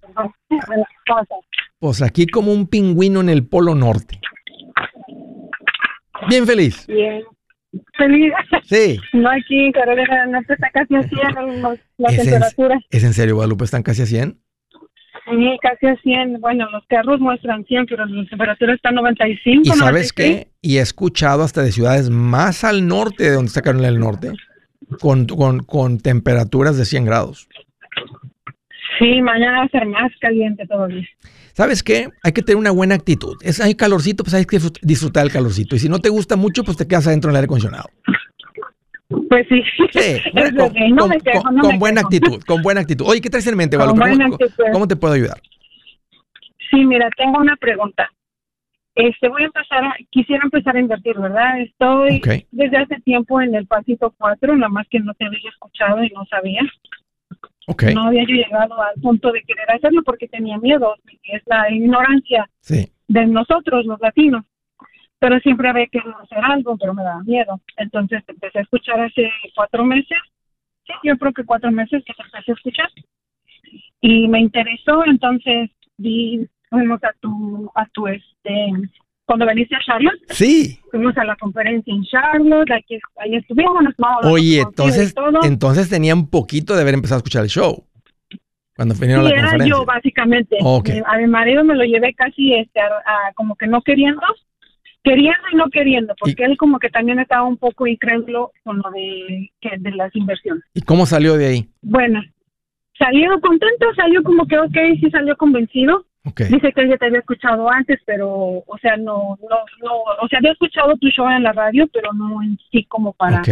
Pues 1.78 2.02
aquí 2.02 2.26
como 2.26 2.52
un 2.52 2.66
pingüino 2.66 3.20
en 3.20 3.28
el 3.28 3.46
Polo 3.46 3.74
Norte. 3.74 4.20
Bien 6.28 6.46
feliz. 6.46 6.86
Bien. 6.86 7.22
Feliz. 7.96 8.32
Sí. 8.64 9.00
No 9.12 9.30
aquí, 9.30 9.72
Carolina 9.72 10.26
no 10.26 10.38
está 10.40 10.56
casi 10.72 10.94
a 10.96 11.02
100 11.02 11.62
la 11.98 12.08
temperatura. 12.08 12.78
¿Es 12.90 13.04
en 13.04 13.12
serio, 13.12 13.36
Guadalupe? 13.36 13.64
¿Están 13.64 13.82
casi 13.82 14.02
a 14.02 14.06
100? 14.06 14.38
Sí, 15.30 15.58
casi 15.62 15.86
a 15.86 15.96
100. 15.96 16.40
Bueno, 16.40 16.70
los 16.70 16.84
carros 16.86 17.20
muestran 17.20 17.64
100, 17.64 17.86
pero 17.86 18.04
la 18.06 18.28
temperatura 18.28 18.74
está 18.74 18.90
a 18.90 18.92
95. 18.92 19.62
¿Y 19.64 19.70
sabes 19.78 20.12
qué? 20.12 20.48
Y 20.60 20.78
he 20.78 20.80
escuchado 20.80 21.42
hasta 21.42 21.62
de 21.62 21.72
ciudades 21.72 22.10
más 22.10 22.64
al 22.64 22.86
norte 22.86 23.24
de 23.24 23.32
donde 23.32 23.48
está 23.48 23.62
Carolina 23.62 23.88
del 23.88 24.00
Norte, 24.00 24.32
con, 25.00 25.26
con, 25.26 25.60
con 25.60 25.98
temperaturas 25.98 26.76
de 26.76 26.84
100 26.84 27.04
grados. 27.04 27.48
Sí, 28.98 29.20
mañana 29.22 29.60
va 29.60 29.64
a 29.64 29.68
ser 29.68 29.86
más 29.86 30.12
caliente 30.20 30.66
todavía. 30.66 31.06
¿Sabes 31.54 31.84
qué? 31.84 32.08
Hay 32.24 32.32
que 32.32 32.42
tener 32.42 32.56
una 32.56 32.72
buena 32.72 32.96
actitud. 32.96 33.36
Es, 33.40 33.60
hay 33.60 33.76
calorcito, 33.76 34.24
pues 34.24 34.34
hay 34.34 34.44
que 34.44 34.58
disfrutar 34.82 35.24
el 35.24 35.32
calorcito. 35.32 35.76
Y 35.76 35.78
si 35.78 35.88
no 35.88 36.00
te 36.00 36.08
gusta 36.08 36.34
mucho, 36.34 36.64
pues 36.64 36.76
te 36.76 36.86
quedas 36.86 37.06
adentro 37.06 37.30
en 37.30 37.34
el 37.34 37.36
aire 37.36 37.46
acondicionado. 37.46 37.88
Pues 39.28 39.46
sí. 39.48 39.62
Sí, 39.92 40.20
con, 41.62 41.78
buena 41.78 42.00
actitud, 42.00 42.42
con 42.44 42.60
buena 42.60 42.80
actitud. 42.80 43.06
Oye, 43.06 43.20
¿qué 43.20 43.30
traes 43.30 43.46
en 43.46 43.56
mente, 43.56 43.76
¿Cómo, 43.76 43.94
¿Cómo, 44.72 44.88
te 44.88 44.96
puedo 44.96 45.14
ayudar? 45.14 45.40
Sí, 46.70 46.84
mira, 46.84 47.08
tengo 47.16 47.38
una 47.38 47.54
pregunta. 47.56 48.10
Este, 48.96 49.28
voy 49.28 49.42
a 49.42 49.46
empezar, 49.46 49.82
quisiera 50.10 50.42
empezar 50.44 50.76
a 50.76 50.80
invertir, 50.80 51.16
¿verdad? 51.18 51.60
Estoy 51.60 52.20
desde 52.50 52.76
hace 52.78 53.00
tiempo 53.02 53.40
en 53.40 53.54
el 53.54 53.66
pasito 53.66 54.12
4, 54.18 54.56
nada 54.56 54.68
más 54.68 54.86
que 54.88 54.98
no 54.98 55.14
te 55.14 55.26
había 55.26 55.38
escuchado 55.48 56.02
y 56.02 56.10
no 56.10 56.24
sabía. 56.26 56.62
No 57.94 58.08
había 58.08 58.22
yo 58.22 58.34
llegado 58.34 58.80
al 58.80 59.00
punto 59.00 59.32
de 59.32 59.42
querer 59.42 59.70
hacerlo 59.70 60.02
porque 60.04 60.28
tenía 60.28 60.58
miedo, 60.58 60.94
es 61.24 61.42
la 61.46 61.70
ignorancia. 61.70 62.48
Sí. 62.60 62.90
de 63.08 63.26
nosotros, 63.26 63.84
los 63.86 64.00
latinos. 64.00 64.44
Pero 65.18 65.38
siempre 65.40 65.68
había 65.68 65.86
querido 65.86 66.16
hacer 66.18 66.38
algo, 66.42 66.76
pero 66.76 66.92
me 66.94 67.02
daba 67.02 67.22
miedo. 67.22 67.60
Entonces 67.76 68.22
empecé 68.26 68.58
a 68.58 68.62
escuchar 68.62 69.00
hace 69.00 69.30
cuatro 69.54 69.84
meses. 69.84 70.18
Sí, 70.86 70.92
yo 71.02 71.16
creo 71.16 71.32
que 71.32 71.44
cuatro 71.44 71.70
meses 71.70 72.02
que 72.04 72.12
empecé 72.18 72.50
a 72.50 72.54
escuchar. 72.54 72.90
Y 74.00 74.28
me 74.28 74.40
interesó, 74.40 75.04
entonces 75.06 75.70
vi, 75.96 76.46
fuimos 76.68 77.02
a 77.04 77.12
tu, 77.20 77.70
a 77.74 77.86
tu, 77.86 78.06
este, 78.06 78.70
cuando 79.26 79.46
veniste 79.46 79.74
a 79.74 79.80
Charlotte. 79.80 80.20
Sí. 80.30 80.78
Fuimos 80.90 81.16
a 81.16 81.24
la 81.24 81.36
conferencia 81.36 81.92
en 81.92 82.04
Charlotte, 82.04 82.70
aquí, 82.72 82.98
ahí 83.16 83.36
estuvimos. 83.36 83.84
Oye, 84.24 84.60
entonces, 84.60 85.14
entonces 85.42 85.88
tenía 85.88 86.14
un 86.14 86.28
poquito 86.28 86.74
de 86.74 86.82
haber 86.82 86.94
empezado 86.94 87.16
a 87.16 87.20
escuchar 87.20 87.42
el 87.44 87.50
show. 87.50 87.84
Cuando 88.76 88.94
vinieron 88.94 89.26
a 89.26 89.30
la 89.30 89.36
era 89.36 89.66
yo, 89.66 89.84
básicamente. 89.84 90.58
A 91.06 91.18
mi 91.18 91.26
marido 91.26 91.64
me 91.64 91.76
lo 91.76 91.84
llevé 91.84 92.12
casi 92.14 92.54
este, 92.54 92.80
a, 92.80 93.32
como 93.36 93.54
que 93.54 93.68
no 93.68 93.82
queriendo, 93.82 94.20
queriendo 95.04 95.42
y 95.52 95.56
no 95.56 95.68
queriendo, 95.70 96.14
porque 96.18 96.44
él 96.44 96.56
como 96.56 96.78
que 96.78 96.90
también 96.90 97.20
estaba 97.20 97.44
un 97.44 97.56
poco 97.56 97.86
incrédulo 97.86 98.50
con 98.64 98.78
lo 98.78 98.90
de, 98.90 99.52
que, 99.60 99.70
de 99.78 99.90
las 99.92 100.14
inversiones. 100.16 100.64
¿Y 100.74 100.82
cómo 100.82 101.06
salió 101.06 101.36
de 101.36 101.46
ahí? 101.46 101.68
Bueno, 101.82 102.20
salió 102.98 103.40
contento, 103.40 103.86
salió 103.94 104.22
como 104.24 104.46
que 104.46 104.58
ok, 104.58 104.76
sí 105.00 105.08
salió 105.10 105.36
convencido. 105.36 106.04
Dice 106.24 106.72
que 106.72 106.88
ya 106.88 106.96
te 106.96 107.06
había 107.06 107.18
escuchado 107.18 107.70
antes, 107.70 108.00
pero, 108.06 108.30
o 108.66 108.78
sea, 108.80 108.96
no, 108.96 109.38
no, 109.42 109.58
no, 109.82 109.94
o 110.22 110.28
sea, 110.28 110.38
había 110.38 110.52
escuchado 110.52 110.96
tu 110.96 111.08
show 111.08 111.28
en 111.28 111.42
la 111.42 111.52
radio, 111.52 111.86
pero 111.92 112.12
no 112.14 112.42
en 112.42 112.58
sí 112.70 112.84
como 112.84 113.12
para 113.12 113.42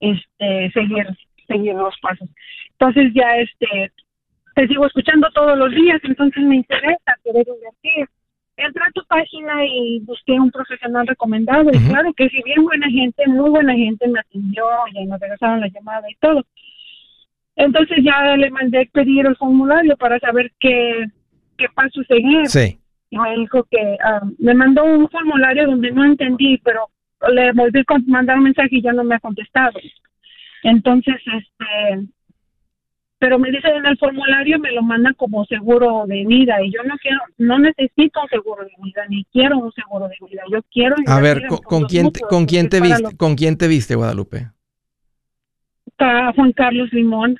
este 0.00 0.70
seguir, 0.72 1.06
seguir 1.48 1.74
los 1.74 1.98
pasos. 2.00 2.28
Entonces 2.72 3.12
ya 3.14 3.38
este 3.38 3.90
te 4.54 4.68
sigo 4.68 4.86
escuchando 4.86 5.28
todos 5.34 5.58
los 5.58 5.74
días, 5.74 6.00
entonces 6.04 6.42
me 6.44 6.56
interesa 6.56 7.18
querer 7.24 7.46
invertir. 7.48 8.08
Entré 8.56 8.84
a 8.84 8.92
tu 8.92 9.04
página 9.06 9.64
y 9.66 10.00
busqué 10.00 10.32
un 10.32 10.50
profesional 10.50 11.06
recomendado 11.08 11.70
y 11.72 11.88
claro 11.88 12.12
que 12.12 12.28
si 12.28 12.40
bien 12.44 12.62
buena 12.62 12.88
gente, 12.88 13.26
muy 13.26 13.50
buena 13.50 13.74
gente 13.74 14.06
me 14.06 14.20
atendió 14.20 14.64
y 14.92 15.06
me 15.06 15.18
regresaron 15.18 15.60
la 15.60 15.68
llamada 15.68 16.08
y 16.08 16.14
todo. 16.16 16.44
Entonces 17.56 17.98
ya 18.04 18.36
le 18.36 18.50
mandé 18.50 18.88
pedir 18.92 19.26
el 19.26 19.36
formulario 19.36 19.96
para 19.96 20.20
saber 20.20 20.52
qué, 20.60 21.04
qué 21.56 21.66
paso 21.74 22.02
seguir. 22.04 22.46
Sí. 22.46 22.78
Y 23.10 23.18
me 23.18 23.36
dijo 23.36 23.64
que 23.70 23.96
um, 24.22 24.34
me 24.38 24.54
mandó 24.54 24.84
un 24.84 25.08
formulario 25.08 25.66
donde 25.66 25.90
no 25.90 26.04
entendí, 26.04 26.58
pero 26.58 26.88
le 27.32 27.52
volví 27.52 27.80
a 27.80 27.98
mandar 28.06 28.38
un 28.38 28.44
mensaje 28.44 28.68
y 28.72 28.82
ya 28.82 28.92
no 28.92 29.04
me 29.04 29.14
ha 29.14 29.20
contestado. 29.20 29.78
Entonces, 30.62 31.16
este, 31.16 32.08
pero 33.18 33.38
me 33.38 33.50
dice 33.50 33.68
en 33.68 33.86
el 33.86 33.96
formulario 33.98 34.58
me 34.58 34.72
lo 34.72 34.82
manda 34.82 35.12
como 35.14 35.44
seguro 35.46 36.04
de 36.06 36.26
vida 36.26 36.62
y 36.62 36.72
yo 36.72 36.82
no 36.84 36.94
quiero, 36.98 37.18
no 37.38 37.58
necesito 37.58 38.20
un 38.22 38.28
seguro 38.28 38.64
de 38.64 38.72
vida 38.82 39.02
ni 39.08 39.24
quiero 39.32 39.58
un 39.58 39.72
seguro 39.72 40.08
de 40.08 40.16
vida. 40.28 40.42
Yo 40.50 40.62
quiero. 40.70 40.96
A 41.06 41.20
ver, 41.20 41.46
¿con, 41.46 41.84
quién 41.84 42.12
te, 42.12 42.20
con 42.20 42.46
quién 42.46 42.68
te 42.68 42.80
viste, 42.80 43.16
con 43.16 43.34
quién 43.34 43.56
te 43.56 43.68
viste 43.68 43.94
Guadalupe? 43.94 44.50
Está 45.86 46.32
Juan 46.34 46.52
Carlos 46.52 46.92
Limón. 46.92 47.38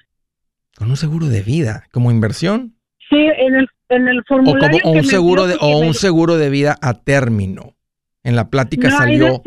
Con 0.77 0.91
un 0.91 0.97
seguro 0.97 1.27
de 1.27 1.43
vida, 1.43 1.85
como 1.93 2.11
inversión. 2.11 2.74
Sí, 3.15 3.31
en 3.39 3.55
el 3.55 3.69
en 3.89 4.09
el 4.09 4.25
formulario. 4.25 4.79
O 4.79 4.83
como 4.83 4.95
un 4.97 5.05
seguro 5.05 5.47
de 5.47 5.57
o 5.61 5.79
un 5.79 5.95
seguro 5.95 6.37
de 6.37 6.51
vida 6.51 6.77
a 6.83 6.95
término. 6.95 7.75
En 8.23 8.37
la 8.37 8.49
plática 8.49 8.91
salió. 8.91 9.43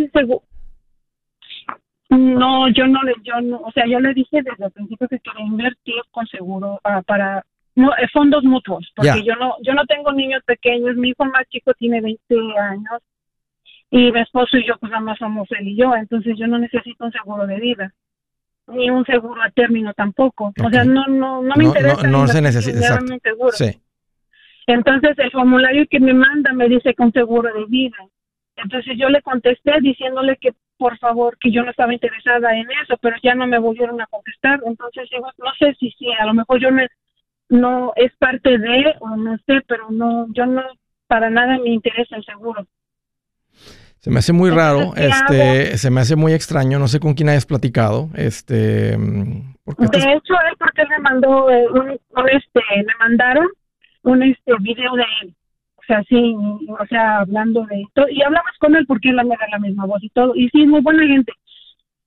No, 2.10 2.70
yo 2.70 2.88
no 2.88 3.04
le, 3.04 3.14
yo 3.24 3.42
no, 3.42 3.58
o 3.58 3.72
sea, 3.74 3.86
yo 3.86 4.00
le 4.00 4.14
dije 4.14 4.42
desde 4.42 4.66
el 4.66 4.72
principio 4.72 5.10
que 5.10 5.20
quería 5.20 5.46
invertir 5.46 5.96
con 6.12 6.26
seguro 6.28 6.80
uh, 6.86 7.04
para 7.04 7.44
eh, 7.76 8.08
fondos 8.14 8.46
mutuos, 8.46 8.90
porque 8.96 9.26
yo 9.26 9.36
no, 9.36 9.56
yo 9.62 9.74
no 9.74 9.86
tengo 9.86 10.14
niños 10.14 10.42
pequeños, 10.46 10.96
mi 10.96 11.10
hijo 11.10 11.26
más 11.26 11.46
chico 11.50 11.74
tiene 11.74 12.00
20 12.00 12.36
años 12.60 13.02
y 13.92 14.10
mi 14.12 14.22
esposo 14.22 14.58
y 14.58 14.66
yo 14.66 14.78
pues 14.80 14.90
nada 14.90 15.04
más 15.04 15.20
somos 15.20 15.50
él 15.60 15.68
y 15.68 15.76
yo, 15.76 15.94
entonces 15.96 16.38
yo 16.38 16.48
no 16.48 16.58
necesito 16.58 17.04
un 17.04 17.12
seguro 17.12 17.46
de 17.46 17.60
vida 17.60 17.94
ni 18.68 18.90
un 18.90 19.06
seguro 19.06 19.42
a 19.42 19.50
término 19.50 19.94
tampoco, 19.94 20.54
o 20.64 20.70
sea, 20.70 20.84
no, 20.84 21.06
no, 21.08 21.42
no 21.42 21.56
me 21.56 21.66
interesa. 21.66 22.08
No, 22.08 22.28
se 22.28 22.42
necesita, 22.42 23.00
Un 23.00 23.20
seguro. 23.20 23.52
Sí. 23.52 23.82
Entonces 24.68 25.18
el 25.18 25.32
formulario 25.32 25.86
que 25.90 26.00
me 26.00 26.14
manda 26.14 26.52
me 26.54 26.68
dice 26.68 26.94
con 26.94 27.12
seguro 27.14 27.54
de 27.54 27.66
vida. 27.66 27.98
Entonces 28.58 28.98
yo 28.98 29.08
le 29.10 29.22
contesté 29.22 29.80
diciéndole 29.82 30.36
que 30.38 30.52
por 30.78 30.98
favor, 31.00 31.38
que 31.40 31.52
yo 31.52 31.64
no 31.64 31.72
estaba 31.72 31.94
interesada 31.94 32.56
en 32.56 32.68
eso, 32.84 32.98
pero 33.02 33.16
ya 33.24 33.34
no 33.36 33.48
me 33.48 33.60
volvieron 33.60 34.00
a 34.00 34.08
contestar. 34.08 34.60
Entonces 34.66 35.10
digo, 35.12 35.28
no 35.38 35.52
sé 35.60 35.76
si 35.80 35.92
sí, 35.92 36.08
a 36.18 36.26
lo 36.26 36.34
mejor 36.34 36.62
yo 36.62 36.72
me, 36.72 36.88
no 37.50 37.94
es 37.96 38.16
parte 38.18 38.58
de, 38.58 38.96
o 39.00 39.16
no 39.16 39.38
sé, 39.46 39.62
pero 39.68 39.90
no, 39.90 40.28
yo 40.34 40.46
no, 40.46 40.64
para 41.08 41.30
nada 41.30 41.58
me 41.58 41.70
interesa 41.70 42.16
el 42.16 42.26
seguro. 42.26 42.68
Se 44.08 44.14
me 44.14 44.20
hace 44.20 44.32
muy 44.32 44.50
raro, 44.50 44.94
este, 44.96 45.78
se 45.78 45.92
me 45.92 46.00
hace 46.00 46.16
muy 46.16 46.32
extraño, 46.32 46.80
no 46.80 46.88
sé 46.88 47.02
con 47.02 47.14
quién 47.14 47.28
hayas 47.28 47.46
platicado, 47.46 48.10
este, 48.16 48.98
porque 49.66 50.00
de 50.00 50.14
hecho 50.14 50.34
él 50.34 50.56
porque 50.58 50.86
me 50.88 51.00
mandó 51.00 51.50
eh, 51.50 51.68
un, 51.68 51.90
este, 52.30 52.62
me 52.78 52.94
mandaron 53.00 53.48
un 54.04 54.24
este 54.24 54.54
video 54.62 54.96
de 54.96 55.04
él 55.22 55.36
o 55.76 55.84
sea, 55.86 56.04
sí, 56.04 56.36
o 56.70 56.86
sea, 56.88 57.20
hablando 57.20 57.66
de 57.66 57.86
todo, 57.94 58.08
y 58.08 58.22
hablamos 58.22 58.52
con 58.60 58.78
él 58.78 58.86
porque 58.88 59.10
él 59.10 59.16
me 59.16 59.36
da 59.36 59.48
la 59.52 59.60
misma 59.60 59.86
voz 59.86 60.02
y 60.02 60.10
todo, 60.12 60.34
y 60.36 60.48
sí, 60.52 60.66
muy 60.66 60.80
buena 60.80 61.06
gente, 61.06 61.34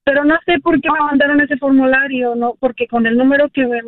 pero 0.04 0.24
no 0.24 0.38
sé 0.46 0.58
por 0.60 0.80
qué 0.80 0.90
me 0.90 1.00
mandaron 1.00 1.42
ese 1.42 1.58
formulario, 1.58 2.34
no, 2.34 2.54
porque 2.60 2.86
con 2.86 3.06
el 3.06 3.18
número 3.18 3.50
que 3.50 3.66
me, 3.66 3.82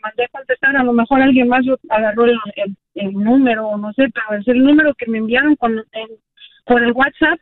mandé 0.00 0.24
a 0.24 0.28
contestar, 0.28 0.76
a 0.76 0.84
lo 0.84 0.92
mejor 0.92 1.22
alguien 1.22 1.48
más 1.48 1.64
agarró 1.88 2.26
el, 2.26 2.38
el, 2.94 3.12
número, 3.14 3.76
no 3.76 3.92
sé, 3.94 4.06
pero 4.14 4.40
es 4.40 4.46
el 4.46 4.62
número 4.62 4.94
que 4.94 5.10
me 5.10 5.18
enviaron 5.18 5.56
con, 5.56 5.84
por 6.68 6.82
el 6.82 6.92
WhatsApp, 6.92 7.40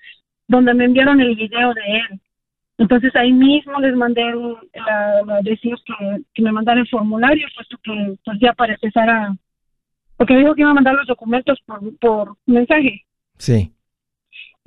donde 0.48 0.72
me 0.72 0.84
enviaron 0.84 1.20
el 1.20 1.34
video 1.34 1.74
de 1.74 1.96
él. 1.98 2.20
Entonces 2.78 3.14
ahí 3.16 3.32
mismo 3.32 3.80
les 3.80 3.94
mandé 3.94 4.22
la, 4.74 5.40
decir 5.42 5.74
que, 6.34 6.42
me 6.42 6.52
mandaran 6.52 6.82
el 6.82 6.88
formulario, 6.88 7.46
puesto 7.54 7.76
que 7.82 8.16
pues 8.24 8.38
ya 8.40 8.52
para 8.52 8.74
empezar 8.74 9.08
a, 9.10 9.36
porque 10.16 10.36
dijo 10.36 10.54
que 10.54 10.60
iba 10.60 10.70
a 10.70 10.74
mandar 10.74 10.94
los 10.94 11.06
documentos 11.06 11.58
por, 11.66 11.80
por 11.98 12.36
mensaje. 12.46 13.04
Sí. 13.38 13.72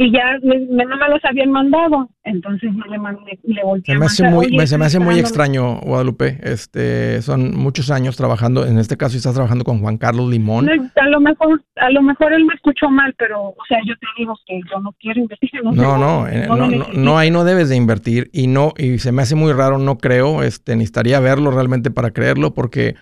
Y 0.01 0.13
ya 0.13 0.37
no 0.41 0.95
me 0.95 1.09
los 1.09 1.25
habían 1.25 1.51
mandado, 1.51 2.09
entonces 2.23 2.69
yo 2.73 2.89
le 2.89 2.97
mandé, 2.97 3.37
le 3.43 3.61
volteé 3.65 3.95
se 3.95 3.99
me 3.99 4.05
hace 4.05 4.29
muy, 4.29 4.65
se 4.65 4.77
me 4.77 4.85
hace 4.85 4.97
muy 4.97 5.19
extraño, 5.19 5.81
Guadalupe. 5.81 6.39
Este, 6.41 7.21
son 7.21 7.53
muchos 7.57 7.91
años 7.91 8.15
trabajando, 8.15 8.65
en 8.65 8.79
este 8.79 8.95
caso 8.95 9.17
estás 9.17 9.33
trabajando 9.33 9.65
con 9.65 9.81
Juan 9.81 9.97
Carlos 9.97 10.29
Limón. 10.29 10.69
a 10.69 11.09
lo 11.09 11.19
mejor, 11.19 11.61
a 11.75 11.89
lo 11.89 12.01
mejor 12.01 12.31
él 12.31 12.45
me 12.45 12.53
escuchó 12.53 12.89
mal, 12.89 13.13
pero, 13.17 13.49
o 13.49 13.65
sea, 13.67 13.77
yo 13.85 13.93
te 13.97 14.07
digo 14.17 14.35
que 14.47 14.61
yo 14.71 14.79
no 14.79 14.95
quiero 15.01 15.19
invertir. 15.19 15.49
No, 15.63 15.97
no, 15.97 16.29
eh, 16.29 16.45
no, 16.47 16.55
no, 16.55 16.87
no, 16.93 17.17
ahí 17.17 17.29
no 17.29 17.43
debes 17.43 17.67
de 17.67 17.75
invertir 17.75 18.29
y 18.31 18.47
no, 18.47 18.73
y 18.77 18.99
se 18.99 19.11
me 19.11 19.23
hace 19.23 19.35
muy 19.35 19.51
raro, 19.51 19.79
no 19.79 19.97
creo, 19.97 20.43
este, 20.43 20.77
necesitaría 20.77 21.19
verlo 21.19 21.51
realmente 21.51 21.91
para 21.91 22.11
creerlo, 22.11 22.53
porque 22.53 22.95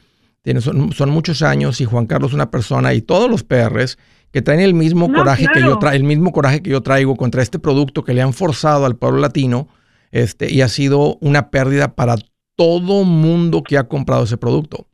son, 0.60 1.10
muchos 1.10 1.42
años 1.42 1.82
y 1.82 1.86
Juan 1.86 2.08
Carlos 2.08 2.32
es 2.32 2.36
una 2.36 2.50
persona 2.50 2.94
y 2.94 3.02
todos 3.02 3.30
los 3.30 3.44
PRs 3.44 3.98
que 4.32 4.42
traen 4.42 4.60
el 4.60 4.74
mismo 4.74 5.12
coraje 5.12 5.48
que 5.54 5.62
yo 5.62 5.80
el 5.92 6.04
mismo 6.04 6.32
coraje 6.32 6.62
que 6.62 6.70
yo 6.70 6.82
traigo 6.82 7.16
contra 7.16 7.42
este 7.42 7.60
producto 7.60 8.04
que 8.04 8.14
le 8.14 8.22
han 8.22 8.34
forzado 8.34 8.86
al 8.86 8.96
pueblo 8.96 9.20
latino, 9.20 9.68
este, 10.12 10.52
y 10.52 10.62
ha 10.62 10.68
sido 10.68 11.18
una 11.22 11.50
pérdida 11.50 11.96
para 11.96 12.16
todo 12.56 13.04
mundo 13.04 13.64
que 13.64 13.78
ha 13.78 13.88
comprado 13.88 14.24
ese 14.24 14.38
producto. 14.38 14.88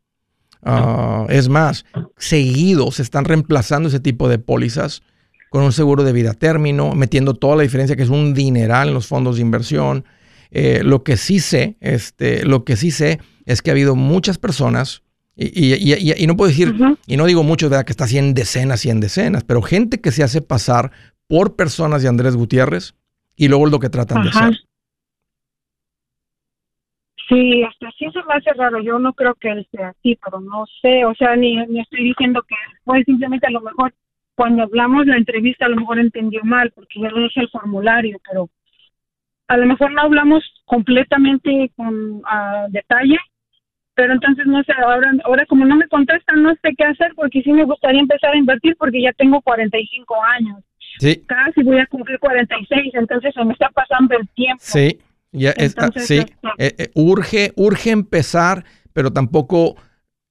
Ah, 0.62 1.26
es 1.30 1.50
más, 1.50 1.86
seguido 2.18 2.92
se 2.92 3.02
están 3.02 3.26
reemplazando 3.26 3.90
ese 3.90 4.00
tipo 4.00 4.30
de 4.30 4.40
pólizas 4.40 5.02
con 5.50 5.64
un 5.64 5.72
seguro 5.72 6.04
de 6.04 6.14
vida 6.14 6.34
término, 6.34 6.96
metiendo 6.96 7.34
toda 7.34 7.58
la 7.58 7.64
diferencia 7.64 7.96
que 7.96 8.04
es 8.04 8.10
un 8.10 8.34
dineral 8.34 8.88
en 8.88 8.94
los 8.94 9.08
fondos 9.08 9.36
de 9.36 9.42
inversión. 9.42 10.06
Eh, 10.52 10.82
lo 10.84 11.04
que 11.04 11.18
sí 11.18 11.40
sé, 11.40 11.78
este, 11.80 12.46
lo 12.46 12.64
que 12.64 12.76
sí 12.76 12.92
sé 12.92 13.20
es 13.46 13.62
que 13.62 13.72
ha 13.72 13.74
habido 13.74 13.96
muchas 13.96 14.38
personas 14.38 15.04
y, 15.36 16.28
no 16.28 16.38
puedo 16.38 16.50
decir, 16.50 16.74
y 17.08 17.18
no 17.18 17.26
digo 17.26 17.44
mucho, 17.44 17.70
¿verdad? 17.70 17.86
Que 17.86 17.92
está 17.92 18.04
así 18.04 18.18
en 18.18 18.34
decenas 18.34 18.86
y 18.86 18.90
en 18.90 19.00
decenas, 19.00 19.44
pero 19.44 19.62
gente 19.62 20.00
que 20.00 20.12
se 20.12 20.24
hace 20.24 20.42
pasar 20.42 20.92
por 21.28 21.56
personas 21.56 22.04
de 22.04 22.10
Andrés 22.10 22.36
Gutiérrez 22.36 22.96
y 23.36 23.48
luego 23.48 23.66
es 23.66 23.72
lo 23.72 23.80
que 23.80 23.90
tratan 23.90 24.24
de 24.24 24.30
hacer. 24.30 24.54
Sí, 27.28 27.64
hasta 27.64 27.90
sí 27.98 28.06
se 28.12 28.20
me 28.28 28.34
hace 28.36 28.54
raro. 28.54 28.82
Yo 28.82 29.00
no 29.00 29.14
creo 29.14 29.34
que 29.36 29.50
él 29.50 29.68
sea 29.72 29.90
así, 29.90 30.20
pero 30.24 30.42
no 30.42 30.66
sé. 30.82 31.06
O 31.06 31.16
sea, 31.16 31.36
ni, 31.36 31.56
ni 31.68 31.80
estoy 31.80 32.04
diciendo 32.04 32.44
que 32.48 32.56
pues 32.84 33.04
simplemente 33.06 33.48
a 33.48 33.52
lo 33.52 33.62
mejor 33.62 33.94
cuando 34.36 34.64
hablamos 34.64 35.06
la 35.08 35.18
entrevista 35.18 35.66
a 35.66 35.70
lo 35.70 35.78
mejor 35.78 36.00
entendió 36.00 36.44
mal 36.44 36.72
porque 36.72 37.00
ya 37.00 37.10
le 37.10 37.22
dije 37.22 37.40
el 37.40 37.50
formulario, 37.50 38.20
pero 38.30 38.50
a 39.48 39.58
lo 39.58 39.66
mejor 39.66 39.92
no 39.92 40.02
hablamos 40.02 40.44
completamente 40.66 41.72
con 41.76 42.22
detalle 42.70 43.18
pero 43.96 44.14
entonces 44.14 44.46
no 44.48 44.64
sé, 44.64 44.74
ahora, 44.84 45.12
ahora 45.26 45.46
como 45.46 45.66
no 45.66 45.76
me 45.76 45.88
contestan, 45.88 46.42
no 46.42 46.54
sé 46.62 46.74
qué 46.78 46.84
hacer 46.84 47.14
porque 47.16 47.42
sí 47.42 47.52
me 47.52 47.64
gustaría 47.64 48.02
empezar 48.02 48.34
a 48.34 48.38
invertir 48.38 48.76
porque 48.78 49.02
ya 49.02 49.14
tengo 49.14 49.42
45 49.42 50.16
años. 50.24 50.64
Sí. 51.00 51.24
Casi 51.26 51.64
voy 51.64 51.80
a 51.80 51.88
cumplir 51.88 52.20
46, 52.20 52.94
entonces 52.94 53.34
se 53.34 53.44
me 53.46 53.54
está 53.54 53.70
pasando 53.70 54.16
el 54.18 54.28
tiempo. 54.30 54.62
Sí, 54.64 55.00
ya 55.32 55.52
está, 55.52 55.90
sí. 55.96 56.20
Este, 56.20 56.34
eh, 56.58 56.76
eh, 56.78 56.92
urge, 56.96 57.52
urge 57.56 57.92
empezar, 57.92 58.64
pero 58.94 59.12
tampoco 59.12 59.76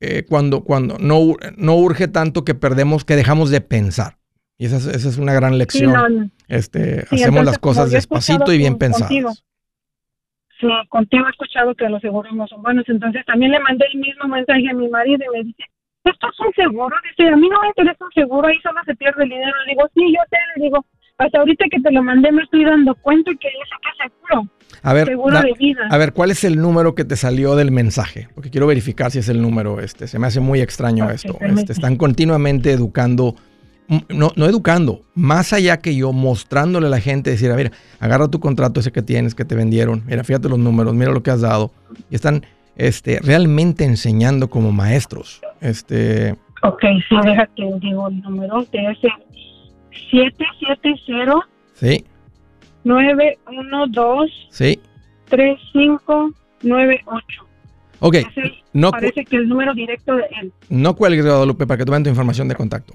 eh, 0.00 0.24
cuando, 0.28 0.64
cuando 0.64 0.98
no, 0.98 1.36
no 1.56 1.76
urge 1.76 2.08
tanto 2.08 2.44
que 2.44 2.54
perdemos, 2.54 3.04
que 3.04 3.16
dejamos 3.16 3.50
de 3.50 3.60
pensar. 3.60 4.18
Y 4.58 4.66
esa 4.66 4.76
es, 4.76 5.16
una 5.16 5.32
gran 5.32 5.58
lección. 5.58 6.32
Este, 6.46 7.04
hacemos 7.10 7.44
las 7.44 7.58
cosas 7.58 7.90
despacito 7.90 8.52
y 8.52 8.58
bien 8.58 8.78
pensadas. 8.78 9.44
Sí, 10.62 10.68
contigo 10.88 11.26
he 11.26 11.30
escuchado 11.30 11.74
que 11.74 11.88
los 11.88 12.00
seguros 12.00 12.32
no 12.32 12.46
son 12.46 12.62
buenos. 12.62 12.88
Entonces 12.88 13.24
también 13.26 13.50
le 13.50 13.58
mandé 13.58 13.84
el 13.92 13.98
mismo 13.98 14.28
mensaje 14.28 14.70
a 14.70 14.74
mi 14.74 14.88
marido 14.88 15.24
y 15.24 15.38
me 15.38 15.44
dice, 15.44 15.64
¿esto 16.04 16.28
es 16.30 16.40
un 16.40 16.52
seguro? 16.54 16.96
Dice, 17.10 17.28
a 17.30 17.36
mí 17.36 17.48
no 17.48 17.60
me 17.60 17.68
interesa 17.68 18.04
un 18.04 18.12
seguro, 18.12 18.46
ahí 18.46 18.58
solo 18.62 18.80
se 18.86 18.94
pierde 18.94 19.24
el 19.24 19.30
dinero. 19.30 19.52
Le 19.66 19.72
digo, 19.72 19.90
sí, 19.92 20.14
yo 20.14 20.22
te 20.30 20.38
le 20.54 20.64
digo, 20.64 20.86
hasta 21.18 21.38
ahorita 21.40 21.64
que 21.68 21.80
te 21.80 21.90
lo 21.90 22.02
mandé 22.02 22.30
me 22.30 22.42
estoy 22.44 22.64
dando 22.64 22.94
cuenta 22.94 23.32
que 23.32 23.48
dice 23.48 23.76
que 23.82 24.08
seguro. 24.08 24.48
A 24.84 24.92
ver, 24.94 25.10
a 25.90 25.98
ver, 25.98 26.12
¿cuál 26.12 26.30
es 26.30 26.44
el 26.44 26.56
número 26.56 26.94
que 26.94 27.04
te 27.04 27.16
salió 27.16 27.56
del 27.56 27.70
mensaje? 27.70 28.28
Porque 28.34 28.50
quiero 28.50 28.66
verificar 28.66 29.10
si 29.10 29.18
es 29.18 29.28
el 29.28 29.42
número 29.42 29.80
este. 29.80 30.06
Se 30.06 30.18
me 30.18 30.28
hace 30.28 30.40
muy 30.40 30.60
extraño 30.60 31.10
esto. 31.10 31.36
Este, 31.40 31.72
están 31.72 31.96
continuamente 31.96 32.72
educando, 32.72 33.34
no, 34.08 34.32
no 34.36 34.46
educando, 34.46 35.02
más 35.14 35.52
allá 35.52 35.78
que 35.78 35.94
yo 35.94 36.12
mostrándole 36.12 36.86
a 36.86 36.90
la 36.90 37.00
gente, 37.00 37.30
decir, 37.30 37.50
a 37.50 37.56
ver, 37.56 37.72
agarra 38.00 38.28
tu 38.28 38.40
contrato 38.40 38.80
ese 38.80 38.92
que 38.92 39.02
tienes, 39.02 39.34
que 39.34 39.44
te 39.44 39.54
vendieron, 39.54 40.02
mira, 40.06 40.24
fíjate 40.24 40.48
los 40.48 40.58
números, 40.58 40.94
mira 40.94 41.12
lo 41.12 41.22
que 41.22 41.30
has 41.30 41.42
dado. 41.42 41.72
Y 42.10 42.14
están 42.14 42.46
este, 42.76 43.20
realmente 43.20 43.84
enseñando 43.84 44.48
como 44.48 44.72
maestros. 44.72 45.42
Este, 45.60 46.32
ok, 46.62 46.82
sí, 47.08 47.16
deja 47.22 47.46
que 47.54 47.70
digo 47.80 48.08
el 48.08 48.22
número, 48.22 48.64
que 48.70 48.90
es 48.90 48.98
770. 50.10 51.34
Sí. 51.74 52.06
912 52.84 54.32
sí. 54.50 54.80
3598. 55.28 57.46
Ok. 58.00 58.16
no 58.72 58.90
parece 58.90 59.24
que 59.24 59.36
el 59.36 59.48
número 59.48 59.72
directo 59.74 60.16
de 60.16 60.24
él. 60.40 60.52
No 60.68 60.96
cuelgues, 60.96 61.24
Guadalupe, 61.24 61.64
para 61.66 61.78
que 61.78 61.84
tomen 61.84 62.02
tu 62.02 62.10
información 62.10 62.48
de 62.48 62.56
contacto. 62.56 62.94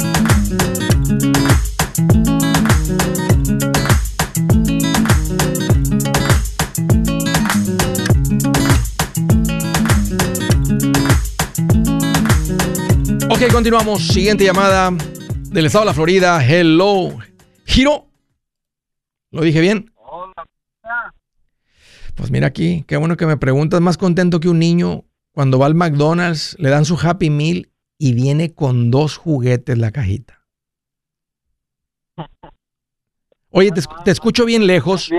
Continuamos. 13.51 14.07
Siguiente 14.07 14.45
llamada 14.45 14.91
del 15.49 15.65
estado 15.65 15.83
de 15.83 15.87
la 15.87 15.93
Florida. 15.93 16.39
Hello. 16.45 17.17
Giro. 17.65 18.07
¿Lo 19.31 19.41
dije 19.41 19.59
bien? 19.59 19.91
Hola. 19.95 20.45
Pues 22.15 22.31
mira 22.31 22.47
aquí, 22.47 22.83
qué 22.87 22.97
bueno 22.97 23.17
que 23.17 23.25
me 23.25 23.37
preguntas. 23.37 23.81
Más 23.81 23.97
contento 23.97 24.39
que 24.39 24.49
un 24.49 24.59
niño 24.59 25.03
cuando 25.33 25.59
va 25.59 25.65
al 25.65 25.75
McDonald's, 25.75 26.55
le 26.59 26.69
dan 26.69 26.85
su 26.85 26.97
Happy 27.01 27.29
Meal 27.29 27.69
y 27.97 28.13
viene 28.13 28.53
con 28.53 28.91
dos 28.91 29.17
juguetes 29.17 29.77
la 29.77 29.91
cajita. 29.91 30.41
Oye, 33.49 33.71
te, 33.71 34.11
escucho 34.11 34.45
bien 34.45 34.65
lejos. 34.65 35.09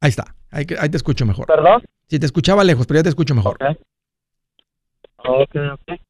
Ahí 0.00 0.08
está, 0.08 0.34
ahí, 0.50 0.64
te 0.64 0.96
escucho 0.96 1.24
mejor. 1.26 1.46
¿Perdón? 1.46 1.82
Sí, 2.08 2.18
te 2.18 2.26
escuchaba 2.26 2.64
lejos, 2.64 2.86
pero 2.86 2.98
ya 2.98 3.04
te 3.04 3.08
escucho 3.08 3.34
mejor. 3.34 3.56
Ok, 5.18 5.54
ok. 5.54 6.00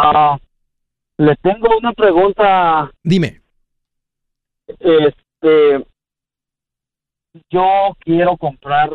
Ah, 0.00 0.38
le 1.18 1.34
tengo 1.36 1.76
una 1.76 1.92
pregunta. 1.92 2.90
Dime. 3.02 3.40
Este, 4.68 5.84
yo 7.50 7.96
quiero 7.98 8.36
comprar 8.36 8.90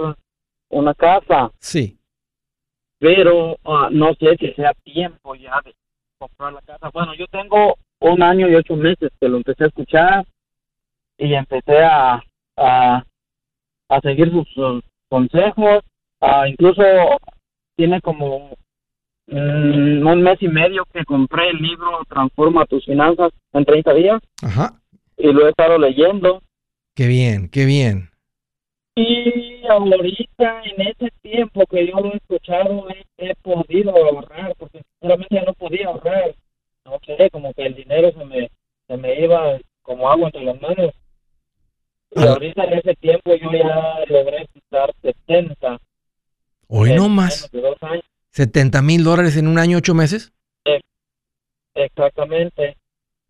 una 0.70 0.94
casa. 0.94 1.52
Sí. 1.60 2.00
Pero 3.00 3.58
ah, 3.66 3.90
no 3.92 4.14
sé 4.16 4.38
si 4.40 4.54
sea 4.54 4.74
tiempo 4.84 5.36
ya 5.36 5.60
de 5.66 5.76
comprar 6.18 6.54
la 6.54 6.62
casa. 6.62 6.90
Bueno, 6.94 7.14
yo 7.16 7.28
tengo 7.28 7.76
un 8.00 8.24
año 8.24 8.48
y 8.48 8.56
ocho 8.56 8.78
meses 8.78 9.12
que 9.20 9.28
lo 9.28 9.38
empecé 9.38 9.66
a 9.66 9.68
escuchar 9.68 10.26
y 11.18 11.34
empecé 11.34 11.84
a, 11.84 12.24
a, 12.56 13.04
a 13.90 14.02
seguir 14.02 14.32
sus, 14.32 14.84
consejos. 15.10 15.84
Ah, 16.22 16.48
incluso 16.48 16.82
tiene 17.76 18.00
como 18.00 18.56
Mm, 19.28 20.06
un 20.06 20.22
mes 20.22 20.42
y 20.42 20.48
medio 20.48 20.86
que 20.92 21.06
compré 21.06 21.50
el 21.50 21.58
libro 21.58 22.04
Transforma 22.10 22.66
tus 22.66 22.86
finanzas 22.86 23.32
en 23.54 23.66
30 23.66 23.94
días. 23.94 24.22
Ajá. 24.42 24.74
Y 25.18 25.32
lo 25.32 25.46
he 25.46 25.50
estado 25.50 25.78
leyendo. 25.78 26.42
Qué 26.96 27.08
bien, 27.08 27.50
qué 27.50 27.66
bien. 27.66 28.10
Y 28.96 29.66
ahorita, 29.68 30.62
en 30.66 30.88
ese 30.88 31.12
tiempo 31.22 31.66
que 31.66 31.88
yo 31.88 32.00
lo 32.00 32.14
he 32.14 32.18
escuchado, 32.18 32.86
he, 33.18 33.34
podido 33.36 33.92
ahorrar, 33.92 34.54
porque 34.58 34.82
sinceramente 35.00 35.36
ya 35.36 35.44
no 35.44 35.54
podía 35.54 35.88
ahorrar. 35.88 36.36
No 36.86 37.00
sé, 37.06 37.30
como 37.32 37.54
que 37.54 37.66
el 37.66 37.76
dinero 37.76 38.12
se 38.12 38.26
me, 38.26 38.52
se 38.88 38.98
me 38.98 39.20
iba 39.20 39.58
como 39.82 40.10
agua 40.10 40.28
entre 40.28 40.44
las 40.44 40.62
manos. 40.62 40.94
Y 42.12 42.22
ahorita 42.22 42.66
en 42.66 42.74
ese 42.74 42.96
tiempo 42.96 43.34
yo 43.34 43.52
ya 43.52 44.04
logré 44.08 44.48
quitar 44.54 44.94
70. 45.02 45.80
Hoy 46.68 46.94
no 46.94 47.10
más. 47.10 47.50
70 48.34 48.82
mil 48.82 49.04
dólares 49.04 49.38
en 49.38 49.48
un 49.48 49.60
año, 49.60 49.78
ocho 49.78 49.94
meses. 49.94 50.34
Exactamente. 51.76 52.78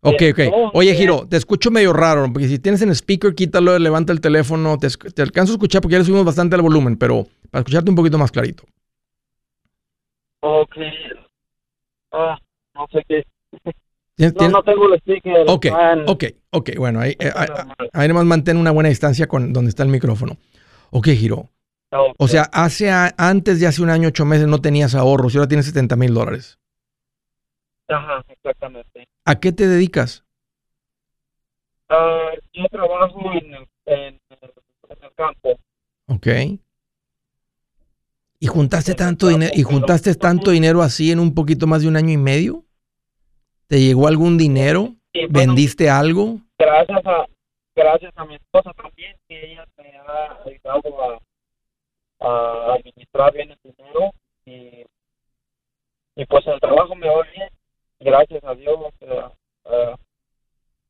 Ok, 0.00 0.22
ok. 0.32 0.40
Oye, 0.74 0.94
Giro, 0.94 1.26
te 1.28 1.36
escucho 1.36 1.70
medio 1.70 1.92
raro, 1.92 2.30
porque 2.32 2.48
si 2.48 2.58
tienes 2.58 2.82
en 2.82 2.90
speaker, 2.90 3.34
quítalo, 3.34 3.78
levanta 3.78 4.12
el 4.12 4.20
teléfono. 4.20 4.78
Te, 4.78 5.22
alcanzo 5.22 5.52
a 5.52 5.56
escuchar 5.56 5.80
porque 5.80 5.92
ya 5.94 5.98
le 5.98 6.04
subimos 6.04 6.26
bastante 6.26 6.56
el 6.56 6.62
volumen, 6.62 6.96
pero 6.96 7.26
para 7.50 7.60
escucharte 7.60 7.90
un 7.90 7.96
poquito 7.96 8.18
más 8.18 8.30
clarito. 8.30 8.64
Ok. 10.40 10.76
Ah, 12.12 12.38
no 12.74 12.86
sé 12.92 13.02
qué. 13.08 13.24
No, 14.16 14.48
no 14.48 14.62
tengo 14.62 14.86
el 14.94 15.00
speaker. 15.00 15.44
Ok, 15.48 15.66
ok, 16.06 16.24
ok. 16.50 16.70
Bueno, 16.76 17.00
ahí, 17.00 17.16
eh, 17.18 17.32
ahí, 17.34 17.48
ahí, 17.92 18.06
nomás 18.06 18.24
mantén 18.24 18.58
una 18.58 18.70
buena 18.70 18.88
distancia 18.88 19.26
con 19.26 19.52
donde 19.52 19.70
está 19.70 19.82
el 19.82 19.88
micrófono. 19.88 20.36
Ok, 20.92 21.08
Giro. 21.08 21.50
O 22.18 22.28
sea, 22.28 22.42
hace 22.52 22.90
antes 22.90 23.60
de 23.60 23.66
hace 23.66 23.82
un 23.82 23.90
año, 23.90 24.08
ocho 24.08 24.24
meses 24.24 24.46
no 24.46 24.60
tenías 24.60 24.94
ahorros 24.94 25.34
y 25.34 25.38
ahora 25.38 25.48
tienes 25.48 25.66
70 25.66 25.96
mil 25.96 26.14
dólares. 26.14 26.58
Ajá, 27.88 28.24
exactamente. 28.28 29.08
¿A 29.24 29.34
qué 29.36 29.52
te 29.52 29.66
dedicas? 29.66 30.24
Ah, 31.88 32.30
yo 32.52 32.64
trabajo 32.70 33.32
en 33.32 33.54
el, 33.54 33.68
en, 33.86 34.20
el, 34.40 35.12
campo. 35.14 35.58
Ok. 36.08 36.26
¿Y 38.40 38.46
juntaste 38.46 38.94
tanto 38.94 39.28
dinero 39.28 39.52
y 39.54 39.62
juntaste 39.62 40.14
tanto 40.14 40.50
dinero 40.50 40.82
así 40.82 41.12
en 41.12 41.20
un 41.20 41.34
poquito 41.34 41.66
más 41.66 41.82
de 41.82 41.88
un 41.88 41.96
año 41.96 42.10
y 42.10 42.16
medio? 42.16 42.64
¿Te 43.68 43.80
llegó 43.80 44.08
algún 44.08 44.36
dinero? 44.36 44.94
¿Vendiste 45.30 45.88
algo? 45.88 46.40
Gracias 46.58 47.06
a 47.06 47.26
gracias 47.76 48.12
a 48.16 48.24
mi 48.24 48.34
esposa 48.36 48.72
también 48.74 49.16
que 49.28 49.52
ella 49.52 49.66
me 49.78 49.96
ha 49.96 50.38
ayudado 50.44 51.02
a 51.02 51.18
a 52.20 52.74
administrar 52.74 53.32
bien 53.32 53.50
el 53.50 53.58
dinero 53.62 54.12
y, 54.44 54.84
y 56.16 56.26
pues 56.26 56.46
el 56.46 56.60
trabajo 56.60 56.94
me 56.94 57.08
va 57.08 57.22
bien, 57.22 57.48
gracias 58.00 58.42
a 58.44 58.54
Dios, 58.54 58.78
eh, 59.00 59.96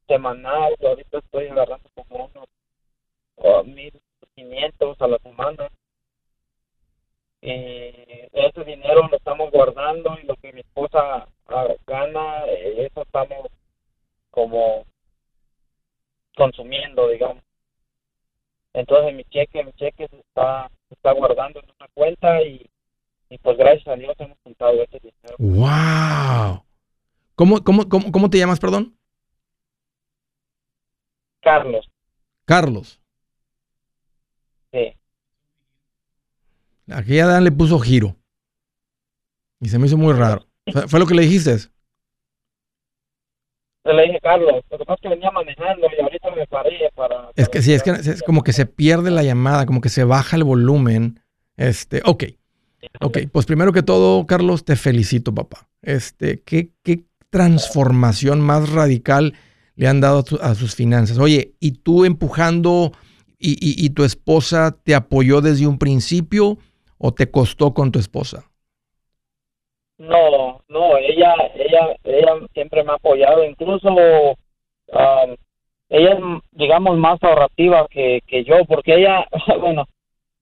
semanal, 0.06 0.74
ahorita 0.80 1.18
estoy 1.18 1.48
agarrando 1.48 1.88
como 1.94 2.26
unos 2.26 2.48
uh, 3.36 3.64
1500 3.64 5.00
a 5.00 5.06
la 5.08 5.18
semana. 5.18 5.68
Y 7.40 7.92
ese 8.32 8.64
dinero 8.64 9.06
lo 9.06 9.16
estamos 9.16 9.50
guardando 9.50 10.16
y 10.22 10.26
lo 10.26 10.34
que 10.36 10.52
mi 10.52 10.60
esposa 10.60 11.28
ah, 11.48 11.68
gana, 11.86 12.46
eso 12.46 13.02
estamos 13.02 13.48
como 14.30 14.84
consumiendo, 16.36 17.08
digamos. 17.08 17.42
Entonces 18.72 19.14
mi 19.14 19.24
cheque, 19.24 19.62
mi 19.62 19.72
cheque 19.74 20.08
se 20.08 20.18
está 20.20 20.70
se 20.94 20.98
está 20.98 21.12
guardando 21.12 21.60
en 21.60 21.66
una 21.66 21.88
cuenta 21.94 22.42
y, 22.42 22.70
y 23.28 23.38
pues 23.38 23.56
gracias 23.56 23.86
a 23.88 23.96
Dios 23.96 24.14
hemos 24.18 24.38
juntado 24.42 24.82
ese 24.82 25.00
dinero. 25.00 25.36
¡Wow! 25.38 26.64
¿Cómo, 27.34 27.62
cómo, 27.64 27.88
cómo, 27.88 28.12
cómo 28.12 28.30
te 28.30 28.38
llamas, 28.38 28.60
perdón? 28.60 28.96
Carlos. 31.40 31.90
Carlos. 32.44 33.00
Sí. 34.72 34.96
Aquí 36.90 37.16
Dan 37.16 37.44
le 37.44 37.52
puso 37.52 37.78
giro. 37.78 38.16
Y 39.60 39.68
se 39.68 39.78
me 39.78 39.86
hizo 39.86 39.96
muy 39.96 40.12
raro. 40.12 40.46
¿Fue 40.88 41.00
lo 41.00 41.06
que 41.06 41.14
le 41.14 41.22
dijiste? 41.22 41.56
Le 43.84 44.02
dije, 44.04 44.18
Carlos, 44.22 44.62
lo 44.70 44.78
que 44.78 44.84
pasa 44.86 44.94
es 44.94 45.00
que 45.02 45.08
venía 45.10 45.30
manejando 45.30 45.86
y 45.96 46.02
ahorita 46.02 46.30
me 46.34 46.46
paré 46.46 46.90
para... 46.94 47.30
Es 47.36 47.50
que 47.50 47.60
sí, 47.60 47.74
es 47.74 47.82
que 47.82 47.90
es 47.90 48.22
como 48.22 48.42
que 48.42 48.54
se 48.54 48.64
pierde 48.64 49.10
la 49.10 49.22
llamada, 49.22 49.66
como 49.66 49.82
que 49.82 49.90
se 49.90 50.04
baja 50.04 50.36
el 50.36 50.44
volumen. 50.44 51.20
Este, 51.58 52.00
ok. 52.04 52.24
Ok, 53.00 53.18
pues 53.30 53.44
primero 53.44 53.72
que 53.72 53.82
todo, 53.82 54.26
Carlos, 54.26 54.64
te 54.64 54.76
felicito, 54.76 55.34
papá. 55.34 55.68
Este, 55.82 56.40
¿qué, 56.40 56.70
qué 56.82 57.04
transformación 57.28 58.40
más 58.40 58.70
radical 58.70 59.34
le 59.76 59.86
han 59.86 60.00
dado 60.00 60.24
a, 60.40 60.54
sus 60.54 60.74
finanzas? 60.74 61.18
Oye, 61.18 61.52
¿y 61.60 61.72
tú 61.72 62.06
empujando 62.06 62.92
y, 63.38 63.58
y 63.60 63.90
tu 63.90 64.04
esposa 64.04 64.74
te 64.82 64.94
apoyó 64.94 65.42
desde 65.42 65.66
un 65.66 65.78
principio 65.78 66.56
o 66.96 67.12
te 67.12 67.30
costó 67.30 67.74
con 67.74 67.92
tu 67.92 67.98
esposa? 67.98 68.44
No, 69.98 70.60
no, 70.68 70.96
ella, 70.98 71.34
ella, 71.54 71.94
ella 72.02 72.34
siempre 72.52 72.82
me 72.82 72.92
ha 72.92 72.94
apoyado, 72.94 73.44
incluso 73.44 73.88
um, 73.90 75.36
ella 75.88 76.12
es, 76.14 76.18
digamos, 76.52 76.96
más 76.98 77.22
ahorrativa 77.22 77.86
que, 77.88 78.20
que 78.26 78.44
yo, 78.44 78.64
porque 78.66 78.96
ella, 78.96 79.26
bueno, 79.60 79.86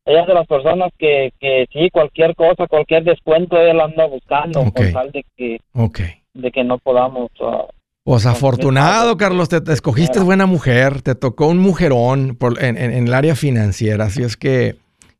ella 0.06 0.22
es 0.22 0.26
de 0.26 0.34
las 0.34 0.46
personas 0.46 0.90
que, 0.98 1.32
que 1.38 1.66
sí, 1.72 1.90
cualquier 1.90 2.34
cosa, 2.34 2.66
cualquier 2.66 3.04
descuento, 3.04 3.60
ella 3.60 3.74
la 3.74 3.84
anda 3.84 4.06
buscando, 4.06 4.64
con 4.72 4.92
tal 4.92 5.12
de 5.12 5.24
que, 5.36 5.60
de 6.34 6.50
que 6.50 6.64
no 6.64 6.78
podamos... 6.78 7.30
Uh, 7.38 7.68
pues 8.04 8.26
afortunado, 8.26 9.16
Carlos, 9.16 9.48
te, 9.48 9.58
escogiste 9.72 10.18
buena 10.18 10.46
mujer, 10.46 11.02
te 11.02 11.14
tocó 11.14 11.46
un 11.46 11.58
mujerón 11.58 12.34
por, 12.34 12.60
en, 12.64 12.76
en, 12.76 12.92
en, 12.92 13.06
el 13.06 13.14
área 13.14 13.36
financiera, 13.36 14.06
así 14.06 14.24
es 14.24 14.36
que 14.36 14.74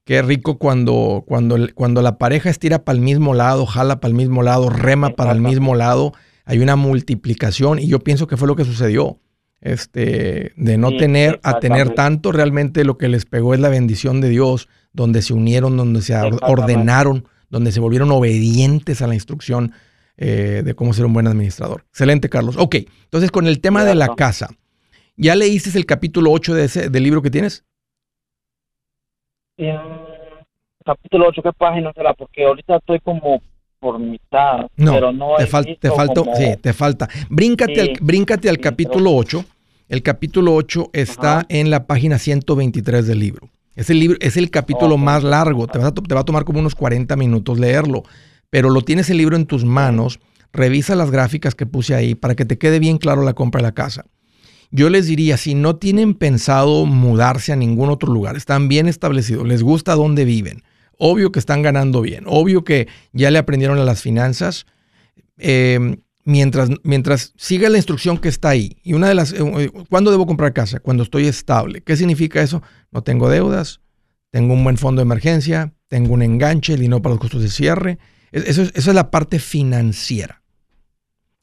Qué 0.05 0.21
rico 0.21 0.59
cuando, 0.59 1.25
cuando, 1.27 1.57
cuando 1.75 2.03
la 2.03 2.19
pareja 2.19 2.51
estira 2.51 2.85
para 2.85 2.97
el 2.97 3.03
mismo 3.03 3.35
lado, 3.35 3.67
jala 3.67 4.01
para 4.01 4.11
el 4.11 4.17
mismo 4.17 4.43
lado, 4.43 4.69
rema 4.69 5.11
para 5.11 5.33
el 5.33 5.41
mismo 5.41 5.77
lado, 5.77 6.13
hay 6.45 6.59
una 6.59 6.75
multiplicación 6.75 7.79
y 7.79 7.87
yo 7.87 8.01
pienso 8.01 8.27
que 8.27 8.37
fue 8.37 8.49
lo 8.49 8.57
que 8.57 8.65
sucedió. 8.65 9.19
Este, 9.61 10.53
de 10.57 10.77
no 10.77 10.97
tener 10.97 11.39
a 11.45 11.61
tener 11.61 11.91
tanto, 11.91 12.33
realmente 12.33 12.85
lo 12.85 12.99
que 12.99 13.09
les 13.09 13.27
pegó 13.27 13.55
es 13.55 13.61
la 13.61 13.69
bendición 13.69 14.21
de 14.21 14.29
Dios, 14.29 14.69
donde 14.93 15.23
se 15.23 15.35
unieron, 15.35 15.77
donde 15.77 16.03
se 16.03 16.17
ordenaron, 16.17 17.29
donde 17.49 17.71
se 17.71 17.79
volvieron 17.79 18.11
obedientes 18.11 19.03
a 19.03 19.07
la 19.07 19.15
instrucción 19.15 19.73
eh, 20.17 20.63
de 20.65 20.75
cómo 20.75 20.93
ser 20.95 21.07
un 21.07 21.13
buen 21.13 21.29
administrador. 21.29 21.85
Excelente, 21.91 22.29
Carlos. 22.29 22.57
Ok, 22.59 22.75
entonces 23.05 23.31
con 23.31 23.47
el 23.47 23.61
tema 23.61 23.85
de 23.85 23.95
la 23.95 24.17
casa, 24.17 24.49
¿ya 25.17 25.37
leíste 25.37 25.79
el 25.79 25.87
capítulo 25.87 26.33
8 26.33 26.55
de 26.55 26.65
ese, 26.65 26.91
del 26.91 27.05
libro 27.05 27.23
que 27.23 27.31
tienes? 27.31 27.65
Capítulo 30.85 31.29
8, 31.29 31.43
¿qué 31.43 31.53
página 31.53 31.93
será? 31.95 32.15
Porque 32.15 32.45
ahorita 32.45 32.77
estoy 32.77 33.01
como 33.01 33.43
por 33.79 33.99
mitad, 33.99 34.69
no, 34.77 34.93
pero 34.93 35.13
no 35.13 35.35
te, 35.39 35.45
te 35.45 35.91
falta, 35.91 36.23
sí, 36.37 36.57
te 36.61 36.73
falta. 36.73 37.09
Bríncate, 37.29 37.81
al, 37.81 37.93
bríncate 38.01 38.49
al 38.49 38.59
capítulo 38.59 39.15
8. 39.15 39.45
El 39.89 40.03
capítulo 40.03 40.55
8 40.55 40.91
está 40.93 41.45
en 41.49 41.69
la 41.69 41.87
página 41.87 42.19
123 42.19 43.07
del 43.07 43.19
libro. 43.19 43.49
Es 43.75 43.91
el, 43.91 43.99
libro, 43.99 44.19
es 44.21 44.37
el 44.37 44.51
capítulo 44.51 44.99
más 44.99 45.25
largo, 45.25 45.67
te, 45.67 45.79
te 45.79 46.15
va 46.15 46.21
a 46.21 46.25
tomar 46.25 46.45
como 46.45 46.61
unos 46.61 46.75
40 46.75 47.17
minutos 47.17 47.59
leerlo, 47.59 48.05
pero 48.51 48.71
lo 48.71 48.83
tienes 48.83 49.11
el 49.11 49.17
libro 49.17 49.35
en 49.35 49.47
tus 49.47 49.65
manos, 49.65 50.21
revisa 50.53 50.95
las 50.95 51.11
gráficas 51.11 51.55
que 51.55 51.67
puse 51.67 51.95
ahí 51.95 52.15
para 52.15 52.35
que 52.35 52.45
te 52.45 52.59
quede 52.59 52.79
bien 52.79 52.99
claro 52.99 53.23
la 53.23 53.33
compra 53.33 53.61
de 53.61 53.63
la 53.63 53.73
casa. 53.73 54.05
Yo 54.75 54.89
les 54.89 55.07
diría, 55.07 55.37
si 55.37 55.55
no 55.55 55.77
tienen 55.77 56.15
pensado 56.15 56.87
mudarse 56.87 57.53
a 57.53 57.57
ningún 57.57 57.91
otro 57.91 58.11
lugar, 58.11 58.37
están 58.37 58.69
bien 58.69 58.89
establecidos, 58.89 59.47
les 59.47 59.63
gusta 59.63 59.95
dónde 59.95 60.25
viven, 60.25 60.63
obvio 60.97 61.31
que 61.31 61.39
están 61.39 61.61
ganando 61.61 62.01
bien, 62.01 62.25
obvio 62.27 62.65
que 62.65 62.89
ya 63.13 63.31
le 63.31 63.39
aprendieron 63.39 63.79
a 63.79 63.85
las 63.85 64.01
finanzas, 64.01 64.65
em, 65.37 65.99
mientras, 66.25 66.71
mientras 66.85 67.35
siga 67.37 67.69
la 67.69 67.77
instrucción 67.77 68.17
que 68.17 68.31
está 68.31 68.49
ahí. 68.49 68.79
Y 68.83 68.95
una 68.95 69.09
de 69.09 69.15
las, 69.15 69.35
eh, 69.35 69.71
¿cuándo 69.91 70.11
debo 70.11 70.27
comprar 70.27 70.55
casa? 70.55 70.81
Cuando 70.81 71.03
estoy 71.03 71.27
estable. 71.27 71.83
¿Qué 71.83 71.95
significa 71.95 72.41
eso? 72.41 72.63
No 72.91 73.03
tengo 73.03 73.29
deudas, 73.29 73.81
tengo 74.31 74.55
un 74.55 74.65
buen 74.65 74.79
fondo 74.79 75.01
de 75.01 75.05
emergencia, 75.05 75.75
tengo 75.89 76.15
un 76.15 76.23
enganche, 76.23 76.73
el 76.73 76.81
dinero 76.81 77.03
para 77.03 77.13
los 77.13 77.21
costos 77.21 77.43
de 77.43 77.51
cierre. 77.51 77.99
Eso, 78.31 78.63
eso 78.63 78.91
es 78.91 78.95
la 78.95 79.11
parte 79.11 79.39
financiera. 79.39 80.43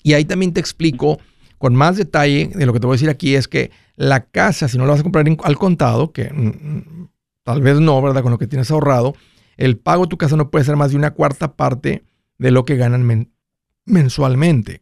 Y 0.02 0.14
ahí 0.14 0.26
también 0.26 0.52
te 0.52 0.60
explico 0.60 1.20
con 1.60 1.76
más 1.76 1.98
detalle 1.98 2.50
de 2.56 2.66
lo 2.66 2.74
que 2.74 2.80
te 2.80 2.88
voy 2.88 2.94
a 2.94 2.96
decir 2.96 3.10
aquí 3.10 3.36
es 3.36 3.48
que 3.48 3.70
la 3.96 4.22
casa, 4.22 4.68
si 4.68 4.78
no 4.78 4.86
la 4.86 4.92
vas 4.92 5.02
a 5.02 5.04
comprar 5.04 5.26
al 5.44 5.58
contado, 5.58 6.12
que 6.12 6.32
mm, 6.34 6.48
mm, 6.48 7.10
tal 7.44 7.62
vez 7.62 7.80
no, 7.80 8.02
¿verdad? 8.02 8.24
Con 8.24 8.32
lo 8.32 8.38
que 8.38 8.48
tienes 8.48 8.72
ahorrado, 8.72 9.14
el 9.58 9.78
pago 9.78 10.04
de 10.04 10.10
tu 10.10 10.18
casa 10.18 10.38
no 10.38 10.50
puede 10.50 10.66
ser 10.66 10.78
más 10.78 10.92
de 10.92 10.98
una 10.98 11.12
cuarta 11.12 11.56
parte 11.56 12.04
de 12.38 12.52
lo 12.52 12.64
que 12.64 12.78
ganan 12.78 13.30
mensualmente. 13.86 14.82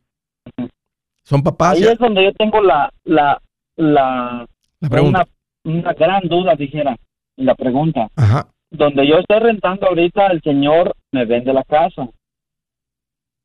Son 1.23 1.41
papás. 1.43 1.77
Ahí 1.77 1.83
es 1.83 1.97
donde 1.97 2.23
yo 2.23 2.31
tengo 2.33 2.61
la, 2.61 2.93
la, 3.03 3.41
la, 3.75 4.47
pregunta. 4.87 5.27
Una, 5.63 5.93
gran 5.93 6.27
duda, 6.29 6.55
dijera, 6.55 6.95
la 7.37 7.55
pregunta. 7.55 8.07
Ajá. 8.15 8.47
Donde 8.69 9.07
yo 9.07 9.17
estoy 9.17 9.39
rentando 9.39 9.87
ahorita, 9.87 10.27
el 10.27 10.41
señor 10.41 10.93
me 11.11 11.25
vende 11.25 11.51
la 11.53 11.63
casa 11.63 12.07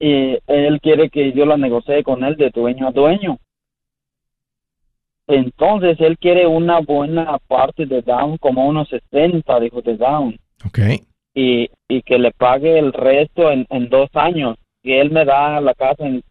y 0.02 0.36
él 0.48 0.80
quiere 0.80 1.10
que 1.10 1.32
yo 1.32 1.46
la 1.46 1.56
negocie 1.56 2.02
con 2.02 2.24
él 2.24 2.36
de 2.36 2.50
dueño 2.50 2.88
a 2.88 2.90
dueño. 2.90 3.38
Entonces 5.28 5.96
él 6.00 6.18
quiere 6.18 6.44
una 6.44 6.80
buena 6.80 7.38
parte 7.46 7.86
de 7.86 8.02
down, 8.02 8.36
como 8.38 8.66
unos 8.66 8.88
60, 8.88 9.60
dijo 9.60 9.80
de 9.80 9.96
down. 9.96 10.36
Ok. 10.66 10.78
Y, 11.34 11.70
y 11.86 12.02
que 12.02 12.18
le 12.18 12.32
pague 12.32 12.80
el 12.80 12.92
resto 12.92 13.52
en, 13.52 13.64
en 13.70 13.88
dos 13.88 14.10
años. 14.14 14.58
Y 14.82 14.94
él 14.94 15.12
me 15.12 15.24
da 15.24 15.60
la 15.60 15.72
casa, 15.74 16.04
en, 16.04 16.24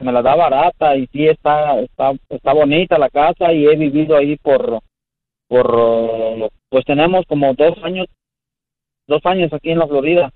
me 0.00 0.10
la 0.10 0.20
da 0.20 0.34
barata 0.34 0.96
y 0.96 1.06
sí 1.06 1.28
está, 1.28 1.78
está, 1.78 2.14
está 2.28 2.52
bonita 2.52 2.98
la 2.98 3.08
casa 3.08 3.52
y 3.52 3.66
he 3.66 3.76
vivido 3.76 4.16
ahí 4.16 4.36
por, 4.36 4.80
por, 5.46 6.50
pues 6.68 6.84
tenemos 6.84 7.24
como 7.26 7.54
dos 7.54 7.78
años, 7.84 8.08
dos 9.06 9.24
años 9.26 9.52
aquí 9.52 9.70
en 9.70 9.78
la 9.78 9.86
Florida 9.86 10.32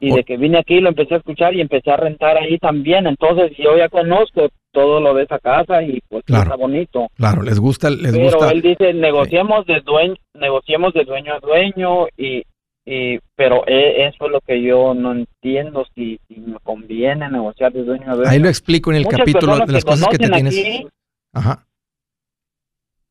y 0.00 0.12
de 0.14 0.24
que 0.24 0.38
vine 0.38 0.58
aquí 0.58 0.80
lo 0.80 0.88
empecé 0.88 1.14
a 1.14 1.18
escuchar 1.18 1.54
y 1.54 1.60
empecé 1.60 1.90
a 1.90 1.96
rentar 1.98 2.38
ahí 2.38 2.58
también. 2.58 3.06
Entonces 3.06 3.52
yo 3.58 3.76
ya 3.76 3.88
conozco 3.90 4.48
todo 4.72 4.98
lo 5.00 5.14
de 5.14 5.24
esa 5.24 5.38
casa 5.38 5.82
y 5.82 6.00
pues 6.08 6.24
está 6.26 6.56
bonito. 6.56 7.08
Claro, 7.16 7.42
les 7.42 7.60
gusta, 7.60 7.90
les 7.90 8.12
Pero 8.12 8.24
gusta. 8.24 8.50
él 8.50 8.62
dice 8.62 8.94
negociemos 8.94 9.66
de 9.66 9.80
dueño, 9.80 10.14
negociemos 10.34 10.94
de 10.94 11.04
dueño 11.04 11.34
a 11.34 11.40
dueño 11.40 12.06
y, 12.16 12.44
y 12.86 13.18
pero 13.36 13.66
e, 13.66 14.06
eso 14.06 14.24
es 14.24 14.32
lo 14.32 14.40
que 14.40 14.62
yo 14.62 14.94
no 14.94 15.12
entiendo 15.12 15.84
si, 15.94 16.18
me 16.28 16.58
conviene 16.60 17.30
negociar 17.30 17.72
de 17.72 17.84
dueño 17.84 18.10
a 18.10 18.14
dueño. 18.14 18.30
Ahí 18.30 18.38
lo 18.38 18.48
explico 18.48 18.90
en 18.90 18.96
el 18.96 19.06
capítulo 19.06 19.58
de 19.58 19.72
las 19.72 19.84
cosas 19.84 20.08
que 20.08 20.18
te 20.18 20.30
tienes. 20.30 20.86
Ajá. 21.34 21.66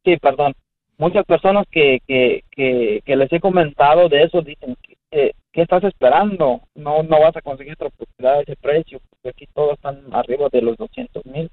Sí, 0.03 0.17
perdón. 0.17 0.53
Muchas 0.97 1.25
personas 1.25 1.65
que, 1.71 1.99
que, 2.07 2.43
que, 2.51 3.01
que 3.05 3.15
les 3.15 3.31
he 3.31 3.39
comentado 3.39 4.09
de 4.09 4.23
eso 4.23 4.41
dicen 4.41 4.75
que 4.81 4.97
¿qué 5.11 5.61
estás 5.61 5.83
esperando? 5.83 6.61
No, 6.75 7.03
no 7.03 7.19
vas 7.19 7.35
a 7.35 7.41
conseguir 7.41 7.73
otra 7.73 7.89
propiedad 7.89 8.39
a 8.39 8.41
ese 8.41 8.55
precio, 8.55 8.99
porque 9.09 9.29
aquí 9.29 9.45
todos 9.53 9.73
están 9.73 10.03
arriba 10.13 10.47
de 10.51 10.61
los 10.61 10.77
200 10.77 11.25
mil. 11.25 11.49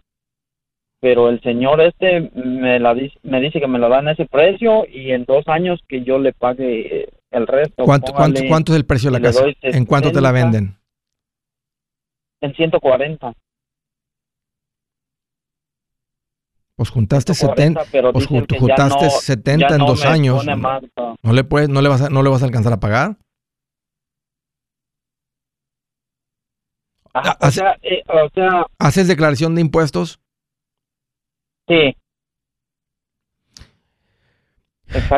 Pero 1.00 1.28
el 1.28 1.40
señor 1.42 1.80
este 1.80 2.30
me, 2.34 2.78
la, 2.80 2.94
me 3.22 3.40
dice 3.40 3.60
que 3.60 3.66
me 3.66 3.78
lo 3.78 3.88
dan 3.88 4.08
a 4.08 4.12
ese 4.12 4.26
precio 4.26 4.86
y 4.90 5.12
en 5.12 5.24
dos 5.24 5.46
años 5.46 5.80
que 5.88 6.02
yo 6.02 6.18
le 6.18 6.32
pague 6.32 7.08
el 7.30 7.46
resto. 7.46 7.84
¿Cuánto, 7.84 8.12
cuánto, 8.12 8.72
es 8.72 8.76
el 8.76 8.86
precio 8.86 9.10
de 9.10 9.18
la 9.18 9.24
casa? 9.26 9.44
¿En 9.62 9.84
cuánto 9.84 10.10
te 10.10 10.20
la 10.20 10.32
venden? 10.32 10.76
En 12.40 12.54
140. 12.54 13.32
Pues 16.76 16.90
juntaste 16.90 17.32
70, 17.32 17.84
pues 18.12 18.26
juntaste 18.26 19.08
70 19.08 19.76
en 19.76 19.78
dos 19.78 20.04
años. 20.04 20.44
no, 20.44 21.32
le 21.32 21.44
puedes, 21.44 21.70
no 21.70 21.80
le 21.80 21.88
vas 21.88 22.10
no 22.10 22.22
le 22.22 22.28
vas 22.28 22.42
a 22.42 22.46
alcanzar 22.46 22.72
a 22.72 22.80
pagar. 22.80 23.16
Eh, 27.82 28.02
o, 28.08 28.28
sea, 28.30 28.66
¿Haces 28.78 29.08
declaración 29.08 29.54
de 29.54 29.60
impuestos? 29.60 30.20
Sí. 31.68 31.96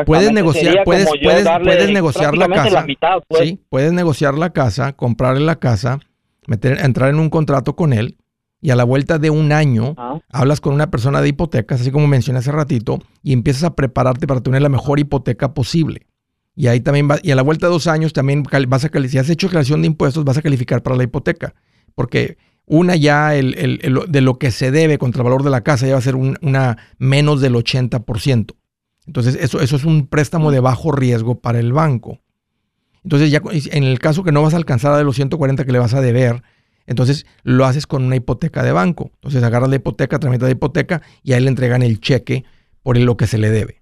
Puedes 0.05 0.31
negociar, 0.31 0.83
puedes, 0.83 1.07
puedes, 1.21 1.47
puedes 1.63 1.91
negociar 1.91 2.35
la 2.37 2.47
casa. 2.47 2.85
Pues. 3.27 3.43
Sí, 3.43 3.63
puedes 3.69 3.93
negociar 3.93 4.33
la 4.35 4.51
casa, 4.51 4.93
comprarle 4.93 5.41
la 5.41 5.57
casa, 5.57 5.99
meter, 6.47 6.79
entrar 6.79 7.09
en 7.09 7.19
un 7.19 7.29
contrato 7.29 7.75
con 7.75 7.93
él 7.93 8.17
y 8.61 8.71
a 8.71 8.75
la 8.75 8.83
vuelta 8.83 9.19
de 9.19 9.29
un 9.29 9.51
año 9.51 9.93
ah. 9.97 10.19
hablas 10.31 10.59
con 10.59 10.73
una 10.73 10.89
persona 10.89 11.21
de 11.21 11.29
hipotecas, 11.29 11.81
así 11.81 11.91
como 11.91 12.07
mencioné 12.07 12.39
hace 12.39 12.51
ratito, 12.51 12.99
y 13.23 13.33
empiezas 13.33 13.63
a 13.63 13.75
prepararte 13.75 14.27
para 14.27 14.41
tener 14.41 14.61
la 14.61 14.69
mejor 14.69 14.99
hipoteca 14.99 15.53
posible. 15.53 16.07
Y 16.55 16.67
ahí 16.67 16.81
también 16.81 17.09
va, 17.09 17.19
y 17.23 17.31
a 17.31 17.35
la 17.35 17.41
vuelta 17.41 17.67
de 17.67 17.73
dos 17.73 17.87
años 17.87 18.11
también 18.11 18.43
vas 18.67 18.83
a 18.83 18.89
si 19.07 19.17
has 19.17 19.29
hecho 19.29 19.47
declaración 19.47 19.81
de 19.81 19.87
impuestos, 19.87 20.25
vas 20.25 20.37
a 20.37 20.41
calificar 20.41 20.83
para 20.83 20.97
la 20.97 21.03
hipoteca. 21.03 21.53
Porque 21.99 22.37
una 22.65 22.95
ya 22.95 23.35
el, 23.35 23.99
de 24.07 24.21
lo 24.21 24.39
que 24.39 24.51
se 24.51 24.71
debe 24.71 24.97
contra 24.97 25.19
el 25.19 25.25
valor 25.25 25.43
de 25.43 25.49
la 25.49 25.65
casa 25.65 25.85
ya 25.85 25.91
va 25.91 25.99
a 25.99 26.01
ser 26.01 26.15
una 26.15 26.77
menos 26.97 27.41
del 27.41 27.55
80%. 27.55 28.55
Entonces, 29.05 29.37
eso, 29.41 29.59
eso 29.59 29.75
es 29.75 29.83
un 29.83 30.07
préstamo 30.07 30.49
de 30.49 30.61
bajo 30.61 30.93
riesgo 30.93 31.41
para 31.41 31.59
el 31.59 31.73
banco. 31.73 32.21
Entonces, 33.03 33.31
ya 33.31 33.41
en 33.51 33.83
el 33.83 33.99
caso 33.99 34.23
que 34.23 34.31
no 34.31 34.41
vas 34.41 34.53
a 34.53 34.55
alcanzar 34.55 34.93
a 34.93 34.97
de 34.97 35.03
los 35.03 35.17
140 35.17 35.65
que 35.65 35.73
le 35.73 35.79
vas 35.79 35.93
a 35.93 35.99
deber, 35.99 36.41
entonces 36.87 37.25
lo 37.43 37.65
haces 37.65 37.85
con 37.85 38.05
una 38.05 38.15
hipoteca 38.15 38.63
de 38.63 38.71
banco. 38.71 39.11
Entonces 39.15 39.43
agarras 39.43 39.69
la 39.69 39.75
hipoteca, 39.75 40.17
tramitas 40.17 40.47
la 40.47 40.53
hipoteca 40.53 41.01
y 41.21 41.33
ahí 41.33 41.41
le 41.41 41.49
entregan 41.49 41.81
el 41.81 41.99
cheque 41.99 42.45
por 42.81 42.97
lo 42.97 43.17
que 43.17 43.27
se 43.27 43.39
le 43.39 43.49
debe. 43.49 43.81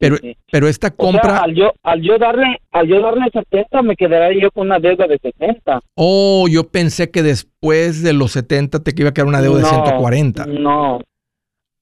Pero, 0.00 0.16
pero 0.50 0.66
esta 0.66 0.90
compra. 0.90 1.42
al, 1.42 1.54
yo, 1.54 1.72
al, 1.82 2.00
yo 2.00 2.16
darle, 2.16 2.58
al 2.70 2.88
yo 2.88 3.02
darle 3.02 3.30
70, 3.30 3.82
me 3.82 3.96
quedaría 3.96 4.42
yo 4.42 4.50
con 4.50 4.66
una 4.66 4.78
deuda 4.78 5.06
de 5.06 5.18
70. 5.18 5.80
Oh, 5.94 6.46
yo 6.48 6.64
pensé 6.70 7.10
que 7.10 7.22
después 7.22 8.02
de 8.02 8.14
los 8.14 8.32
70 8.32 8.82
te 8.82 8.94
iba 8.96 9.10
a 9.10 9.12
quedar 9.12 9.28
una 9.28 9.42
deuda 9.42 9.58
de 9.58 9.66
140. 9.66 10.46
No. 10.46 11.00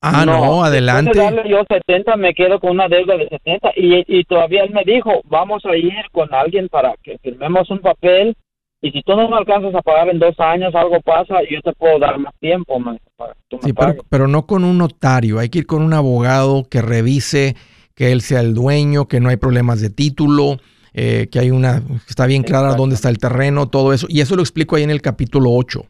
Ah, 0.03 0.27
no, 0.27 0.65
adelante. 0.65 1.11
Después 1.11 1.31
de 1.31 1.37
darle 1.37 1.51
yo 1.51 1.63
70, 1.69 2.17
me 2.17 2.35
quedo 2.35 2.59
con 2.59 2.73
una 2.73 2.89
deuda 2.89 3.17
de 3.17 3.29
70. 3.29 3.71
Y, 3.77 4.05
y 4.19 4.25
todavía 4.25 4.65
él 4.65 4.73
me 4.73 4.83
dijo: 4.85 5.21
Vamos 5.25 5.65
a 5.65 5.77
ir 5.77 5.95
con 6.11 6.35
alguien 6.35 6.69
para 6.69 6.95
que 7.03 7.19
firmemos 7.19 7.71
un 7.71 7.79
papel 7.79 8.37
y 8.81 8.93
si 8.93 9.03
tú 9.03 9.17
no 9.17 9.29
me 9.29 9.37
alcanzas 9.37 9.75
a 9.75 9.83
pagar 9.83 10.09
en 10.09 10.21
dos 10.21 10.39
años, 10.39 10.73
algo 10.75 11.01
pasa, 11.01 11.41
yo 11.51 11.61
te 11.63 11.73
puedo 11.73 11.99
dar 11.99 12.19
más 12.19 12.33
tiempo. 12.39 12.81
sí, 13.61 13.73
pero, 14.09 14.29
no 14.29 14.47
con 14.47 14.65
un 14.65 14.79
notario, 14.79 15.41
hay 15.41 15.49
que 15.49 15.61
ir 15.61 15.67
con 15.67 15.83
un 15.83 15.93
abogado 15.95 16.65
que 16.71 16.81
revise 16.81 17.57
que 17.99 18.13
él 18.13 18.23
sea 18.23 18.39
el 18.39 18.55
dueño, 18.55 19.09
que 19.09 19.19
no 19.19 19.29
hay 19.29 19.39
problemas 19.39 19.81
de 19.81 19.91
título, 19.91 20.61
eh, 20.95 21.27
que 21.33 21.41
hay 21.41 21.51
una, 21.51 21.83
está 22.09 22.27
bien 22.27 22.45
clara 22.45 22.77
dónde 22.77 22.95
está 22.95 23.09
el 23.09 23.19
terreno, 23.19 23.67
todo 23.67 23.93
eso. 23.93 24.07
Y 24.09 24.21
eso 24.21 24.37
lo 24.37 24.43
explico 24.43 24.77
ahí 24.77 24.85
en 24.85 24.91
el 24.91 25.03
capítulo 25.03 25.51
8. 25.51 25.85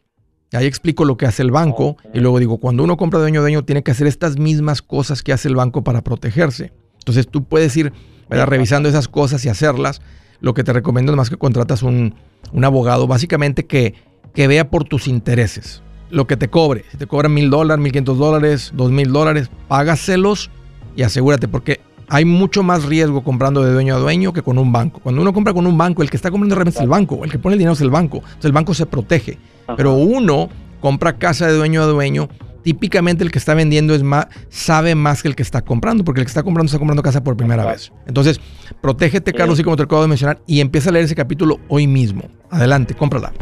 Ahí 0.52 0.64
explico 0.64 1.04
lo 1.04 1.18
que 1.18 1.26
hace 1.26 1.42
el 1.42 1.50
banco 1.50 1.98
y 2.14 2.20
luego 2.20 2.38
digo, 2.38 2.56
cuando 2.56 2.82
uno 2.82 2.96
compra 2.96 3.20
dueño 3.20 3.42
dueño 3.42 3.62
tiene 3.66 3.82
que 3.82 3.90
hacer 3.90 4.06
estas 4.06 4.38
mismas 4.38 4.80
cosas 4.80 5.22
que 5.22 5.34
hace 5.34 5.48
el 5.48 5.54
banco 5.54 5.84
para 5.84 6.02
protegerse. 6.02 6.72
Entonces 7.00 7.28
tú 7.28 7.44
puedes 7.44 7.76
ir 7.76 7.92
revisando 8.30 8.88
esas 8.88 9.06
cosas 9.06 9.44
y 9.44 9.50
hacerlas 9.50 10.00
lo 10.40 10.54
que 10.54 10.64
te 10.64 10.72
recomiendo 10.72 11.12
es 11.12 11.16
más 11.16 11.28
que 11.28 11.36
contratas 11.36 11.82
un, 11.82 12.14
abogado, 12.62 13.06
básicamente 13.06 13.66
que, 13.66 13.92
que 14.32 14.48
vea 14.48 14.70
por 14.70 14.84
tus 14.84 15.08
intereses. 15.08 15.82
Lo 16.08 16.26
que 16.26 16.38
te 16.38 16.48
cobre. 16.48 16.86
Si 16.90 16.96
te 16.96 17.06
cobran 17.06 17.34
mil 17.34 17.50
dólares, 17.50 17.82
mil 17.82 17.92
quinientos 17.92 18.16
dólares, 18.16 18.72
dos 18.74 18.90
mil 18.90 19.12
dólares, 19.12 19.50
págaselos 19.68 20.50
y 20.96 21.02
asegúrate, 21.02 21.48
porque 21.48 21.86
hay 22.08 22.24
mucho 22.24 22.62
más 22.62 22.84
riesgo 22.84 23.22
comprando 23.22 23.62
de 23.62 23.72
dueño 23.72 23.96
a 23.96 23.98
dueño 23.98 24.32
que 24.32 24.42
con 24.42 24.58
un 24.58 24.72
banco. 24.72 25.00
Cuando 25.00 25.20
uno 25.20 25.32
compra 25.32 25.52
con 25.52 25.66
un 25.66 25.76
banco, 25.76 26.02
el 26.02 26.10
que 26.10 26.16
está 26.16 26.30
comprando 26.30 26.54
realmente 26.54 26.78
es 26.78 26.82
el 26.82 26.88
banco, 26.88 27.24
el 27.24 27.30
que 27.30 27.38
pone 27.38 27.54
el 27.54 27.58
dinero 27.58 27.74
es 27.74 27.80
el 27.80 27.90
banco. 27.90 28.18
Entonces 28.18 28.44
el 28.46 28.52
banco 28.52 28.74
se 28.74 28.86
protege. 28.86 29.38
Pero 29.76 29.94
uno 29.94 30.48
compra 30.80 31.18
casa 31.18 31.46
de 31.46 31.54
dueño 31.54 31.82
a 31.82 31.86
dueño 31.86 32.28
típicamente 32.62 33.24
el 33.24 33.30
que 33.30 33.38
está 33.38 33.54
vendiendo 33.54 33.94
es 33.94 34.02
más, 34.02 34.26
sabe 34.50 34.94
más 34.94 35.22
que 35.22 35.28
el 35.28 35.36
que 35.36 35.42
está 35.42 35.62
comprando, 35.62 36.04
porque 36.04 36.20
el 36.20 36.26
que 36.26 36.30
está 36.30 36.42
comprando 36.42 36.66
está 36.66 36.78
comprando 36.78 37.02
casa 37.02 37.24
por 37.24 37.34
primera 37.34 37.64
vez. 37.64 37.92
Entonces, 38.06 38.40
protégete, 38.82 39.32
Carlos, 39.32 39.58
y 39.58 39.62
como 39.62 39.76
te 39.76 39.84
acabo 39.84 40.02
de 40.02 40.08
mencionar, 40.08 40.42
y 40.46 40.60
empieza 40.60 40.90
a 40.90 40.92
leer 40.92 41.06
ese 41.06 41.14
capítulo 41.14 41.60
hoy 41.68 41.86
mismo. 41.86 42.24
Adelante, 42.50 42.94
cómprala. 42.94 43.32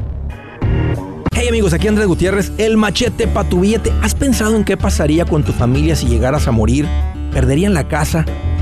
Hey 1.35 1.49
amigos, 1.49 1.73
aquí 1.73 1.89
Andrés 1.89 2.07
Gutiérrez, 2.07 2.53
el 2.57 2.77
machete 2.77 3.27
para 3.27 3.49
tu 3.49 3.61
billete. 3.61 3.93
¿Has 4.01 4.15
pensado 4.15 4.55
en 4.55 4.65
qué 4.65 4.77
pasaría 4.77 5.25
con 5.25 5.43
tu 5.43 5.53
familia 5.53 5.97
si 5.97 6.07
llegaras 6.07 6.47
a 6.47 6.53
morir? 6.53 6.87
¿Perderían 7.33 7.75
la 7.75 7.89
casa? 7.89 8.25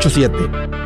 844-748-8887 0.00 0.80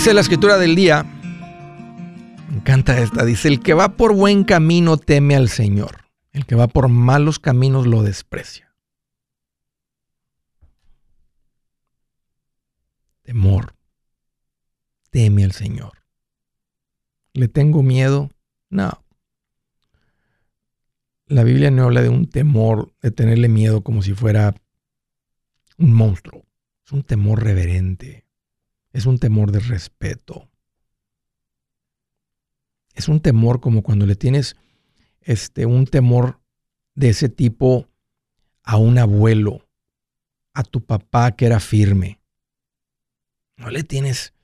Dice 0.00 0.14
la 0.14 0.22
escritura 0.22 0.56
del 0.56 0.76
día, 0.76 1.04
encanta 2.54 2.98
esta, 3.00 3.22
dice, 3.24 3.48
el 3.48 3.60
que 3.60 3.74
va 3.74 3.90
por 3.90 4.14
buen 4.14 4.44
camino 4.44 4.96
teme 4.96 5.36
al 5.36 5.50
Señor, 5.50 5.99
el 6.32 6.46
que 6.46 6.54
va 6.54 6.68
por 6.68 6.88
malos 6.88 7.38
caminos 7.38 7.86
lo 7.86 8.02
desprecia. 8.02 8.74
Temor, 13.22 13.74
teme 15.10 15.44
al 15.44 15.52
Señor. 15.52 15.92
¿Le 17.32 17.48
tengo 17.48 17.82
miedo? 17.82 18.30
No. 18.68 19.04
La 21.26 21.44
Biblia 21.44 21.70
no 21.70 21.84
habla 21.84 22.02
de 22.02 22.08
un 22.08 22.28
temor, 22.28 22.92
de 23.02 23.12
tenerle 23.12 23.48
miedo 23.48 23.82
como 23.82 24.02
si 24.02 24.14
fuera 24.14 24.54
un 25.78 25.92
monstruo. 25.92 26.44
Es 26.84 26.92
un 26.92 27.04
temor 27.04 27.44
reverente 27.44 28.30
es 28.92 29.06
un 29.06 29.18
temor 29.18 29.52
de 29.52 29.60
respeto. 29.60 30.48
Es 32.94 33.08
un 33.08 33.20
temor 33.20 33.60
como 33.60 33.82
cuando 33.82 34.06
le 34.06 34.16
tienes 34.16 34.56
este, 35.30 35.66
un 35.66 35.86
temor 35.86 36.40
de 36.94 37.10
ese 37.10 37.28
tipo 37.28 37.88
a 38.62 38.76
un 38.76 38.98
abuelo, 38.98 39.66
a 40.52 40.62
tu 40.62 40.84
papá 40.84 41.32
que 41.32 41.46
era 41.46 41.60
firme. 41.60 42.20
No 43.56 43.70
le 43.70 43.82
tienes. 43.82 44.34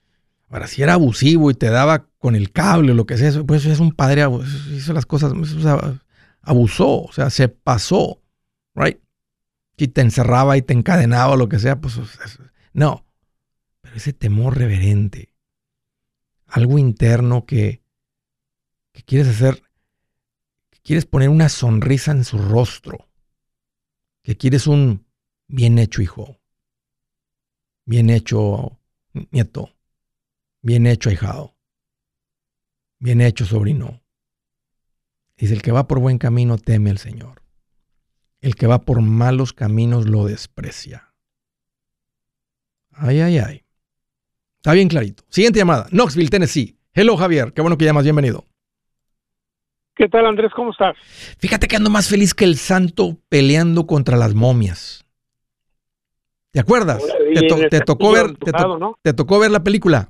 Ahora, 0.48 0.66
si 0.66 0.82
era 0.82 0.94
abusivo 0.94 1.50
y 1.50 1.54
te 1.54 1.70
daba 1.70 2.06
con 2.18 2.36
el 2.36 2.52
cable 2.52 2.92
o 2.92 2.94
lo 2.94 3.06
que 3.06 3.16
sea, 3.16 3.42
pues 3.42 3.64
es 3.66 3.80
un 3.80 3.92
padre, 3.92 4.24
hizo 4.72 4.92
las 4.92 5.06
cosas, 5.06 5.32
abusó, 6.40 7.02
o 7.02 7.12
sea, 7.12 7.30
se 7.30 7.48
pasó, 7.48 8.22
right? 8.74 9.00
Si 9.76 9.88
te 9.88 10.00
encerraba 10.00 10.56
y 10.56 10.62
te 10.62 10.72
encadenaba 10.72 11.32
o 11.32 11.36
lo 11.36 11.48
que 11.48 11.58
sea, 11.58 11.80
pues 11.80 11.98
no 12.72 13.06
ese 13.96 14.12
temor 14.12 14.56
reverente, 14.56 15.32
algo 16.46 16.78
interno 16.78 17.46
que, 17.46 17.82
que 18.92 19.02
quieres 19.02 19.28
hacer, 19.28 19.62
quieres 20.86 21.04
poner 21.04 21.30
una 21.30 21.48
sonrisa 21.48 22.12
en 22.12 22.24
su 22.24 22.38
rostro, 22.38 23.08
que 24.22 24.36
quieres 24.36 24.68
un 24.68 25.04
bien 25.48 25.80
hecho 25.80 26.00
hijo, 26.00 26.40
bien 27.84 28.08
hecho 28.08 28.78
nieto, 29.32 29.74
bien 30.62 30.86
hecho 30.86 31.10
ahijado, 31.10 31.56
bien 33.00 33.20
hecho 33.20 33.44
sobrino. 33.44 34.00
Dice, 35.36 35.54
el 35.54 35.62
que 35.62 35.72
va 35.72 35.88
por 35.88 35.98
buen 35.98 36.18
camino 36.18 36.56
teme 36.56 36.90
al 36.90 36.98
Señor. 36.98 37.42
El 38.40 38.54
que 38.54 38.68
va 38.68 38.84
por 38.84 39.02
malos 39.02 39.52
caminos 39.52 40.06
lo 40.06 40.24
desprecia. 40.24 41.12
Ay, 42.92 43.20
ay, 43.20 43.38
ay. 43.38 43.64
Está 44.58 44.72
bien 44.72 44.88
clarito. 44.88 45.24
Siguiente 45.28 45.58
llamada. 45.58 45.88
Knoxville, 45.90 46.30
Tennessee. 46.30 46.78
Hello, 46.94 47.16
Javier. 47.16 47.52
Qué 47.52 47.60
bueno 47.60 47.76
que 47.76 47.84
llamas. 47.84 48.04
Bienvenido. 48.04 48.46
¿Qué 49.96 50.08
tal, 50.08 50.26
Andrés? 50.26 50.52
¿Cómo 50.54 50.72
estás? 50.72 50.94
Fíjate 51.38 51.66
que 51.66 51.76
ando 51.76 51.88
más 51.88 52.10
feliz 52.10 52.34
que 52.34 52.44
el 52.44 52.56
santo 52.56 53.16
peleando 53.30 53.86
contra 53.86 54.18
las 54.18 54.34
momias. 54.34 55.06
¿Te 56.50 56.60
acuerdas? 56.60 57.02
Te, 57.70 57.80
tocó 57.80 58.12
ver, 58.12 58.36
te, 59.02 59.12
tocó 59.14 59.38
ver 59.38 59.50
la 59.50 59.64
película. 59.64 60.08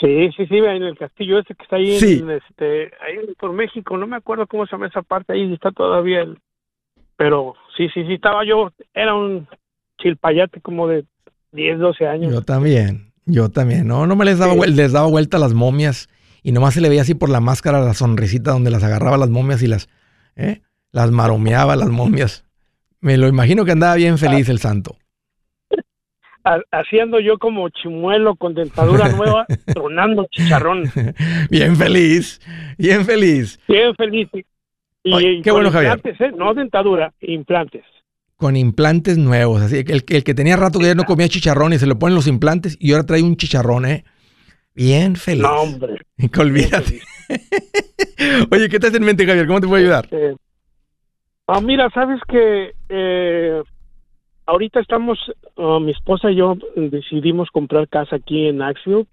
Sí, 0.00 0.30
sí, 0.36 0.46
sí, 0.46 0.56
en 0.56 0.82
el 0.82 0.96
castillo 0.96 1.38
ese 1.38 1.54
que 1.54 1.62
está 1.62 1.76
ahí, 1.76 1.96
en, 1.96 2.30
este, 2.30 2.92
ahí 3.00 3.34
por 3.38 3.52
México, 3.52 3.96
no 3.96 4.06
me 4.06 4.16
acuerdo 4.16 4.46
cómo 4.46 4.66
se 4.66 4.72
llama 4.72 4.88
esa 4.88 5.02
parte, 5.02 5.34
ahí 5.34 5.52
está 5.52 5.70
todavía 5.70 6.22
el, 6.22 6.38
pero 7.16 7.54
sí, 7.76 7.88
sí, 7.94 8.04
sí, 8.06 8.14
estaba 8.14 8.44
yo, 8.44 8.72
era 8.94 9.14
un 9.14 9.46
chilpayate 9.98 10.60
como 10.60 10.88
de 10.88 11.04
10, 11.52 11.78
12 11.78 12.06
años. 12.06 12.32
Yo 12.32 12.42
también, 12.42 13.12
yo 13.26 13.48
también, 13.48 13.86
no, 13.86 14.06
no 14.06 14.16
me 14.16 14.24
les 14.24 14.38
daba, 14.38 14.54
les 14.54 14.92
daba 14.92 15.06
vuelta 15.06 15.36
a 15.36 15.40
las 15.40 15.54
momias 15.54 16.08
y 16.42 16.52
nomás 16.52 16.74
se 16.74 16.80
le 16.80 16.88
veía 16.88 17.02
así 17.02 17.14
por 17.14 17.30
la 17.30 17.40
máscara 17.40 17.80
la 17.80 17.94
sonrisita 17.94 18.52
donde 18.52 18.70
las 18.70 18.82
agarraba 18.82 19.16
las 19.16 19.30
momias 19.30 19.62
y 19.62 19.68
las, 19.68 19.88
¿eh? 20.36 20.60
las 20.90 21.10
maromeaba 21.10 21.76
las 21.76 21.88
momias. 21.88 22.44
Me 23.00 23.16
lo 23.16 23.28
imagino 23.28 23.64
que 23.64 23.72
andaba 23.72 23.94
bien 23.94 24.18
feliz 24.18 24.48
el 24.48 24.58
santo. 24.58 24.96
Haciendo 26.72 27.20
yo 27.20 27.38
como 27.38 27.68
chimuelo 27.68 28.34
con 28.34 28.54
dentadura 28.54 29.08
nueva, 29.16 29.46
tronando 29.66 30.26
chicharrón. 30.30 30.90
Bien 31.50 31.76
feliz, 31.76 32.40
bien 32.76 33.04
feliz. 33.04 33.60
Bien 33.68 33.94
feliz. 33.94 34.28
Y, 35.04 35.42
qué 35.42 35.50
bueno, 35.50 35.70
Javier. 35.70 36.00
¿eh? 36.04 36.32
No 36.36 36.54
dentadura, 36.54 37.12
implantes. 37.20 37.84
Con 38.36 38.56
implantes 38.56 39.18
nuevos. 39.18 39.62
Así 39.62 39.78
el, 39.78 40.04
el 40.08 40.24
que 40.24 40.34
tenía 40.34 40.56
rato 40.56 40.80
que 40.80 40.86
ya 40.86 40.94
no 40.94 41.04
comía 41.04 41.28
chicharrón 41.28 41.72
y 41.72 41.78
se 41.78 41.86
le 41.86 41.94
ponen 41.94 42.16
los 42.16 42.26
implantes 42.26 42.76
y 42.80 42.92
ahora 42.92 43.06
trae 43.06 43.22
un 43.22 43.36
chicharrón, 43.36 43.86
¿eh? 43.86 44.04
Bien 44.74 45.16
feliz. 45.16 45.42
No, 45.42 45.62
hombre. 45.62 46.02
olvídate. 46.38 47.00
Oye, 48.50 48.68
¿qué 48.68 48.78
te 48.78 48.86
hace 48.86 48.96
en 48.96 49.04
mente, 49.04 49.26
Javier? 49.26 49.46
¿Cómo 49.46 49.60
te 49.60 49.66
puedo 49.66 49.82
ayudar? 49.82 50.04
Este, 50.04 50.36
Ah, 51.46 51.60
mira, 51.60 51.90
sabes 51.90 52.20
que 52.28 52.72
eh, 52.88 53.62
ahorita 54.46 54.80
estamos, 54.80 55.18
ah, 55.56 55.78
mi 55.80 55.90
esposa 55.90 56.30
y 56.30 56.36
yo 56.36 56.56
decidimos 56.76 57.50
comprar 57.50 57.88
casa 57.88 58.16
aquí 58.16 58.46
en 58.46 58.62
Axville. 58.62 59.06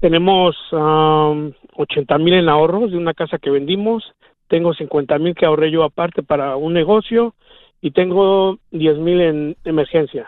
Tenemos 0.00 0.56
80 0.72 2.18
mil 2.18 2.34
en 2.34 2.48
ahorros 2.48 2.90
de 2.90 2.98
una 2.98 3.14
casa 3.14 3.38
que 3.38 3.50
vendimos. 3.50 4.02
Tengo 4.48 4.74
50 4.74 5.18
mil 5.18 5.34
que 5.36 5.46
ahorré 5.46 5.70
yo 5.70 5.84
aparte 5.84 6.24
para 6.24 6.56
un 6.56 6.72
negocio 6.72 7.34
y 7.80 7.92
tengo 7.92 8.58
10 8.72 8.98
mil 8.98 9.20
en 9.20 9.56
emergencia. 9.64 10.26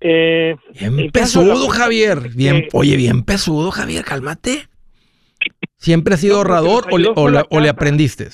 Eh, 0.00 0.56
bien 0.78 1.10
pesudo, 1.10 1.68
Javier. 1.68 2.30
Bien, 2.34 2.66
oye, 2.72 2.96
bien 2.96 3.24
pesudo, 3.24 3.70
Javier, 3.70 4.04
cálmate. 4.04 4.68
¿Siempre 5.76 6.14
has 6.14 6.20
sido 6.20 6.38
ahorrador 6.38 6.86
o, 6.90 6.96
o 7.50 7.60
le 7.60 7.68
aprendiste? 7.68 8.28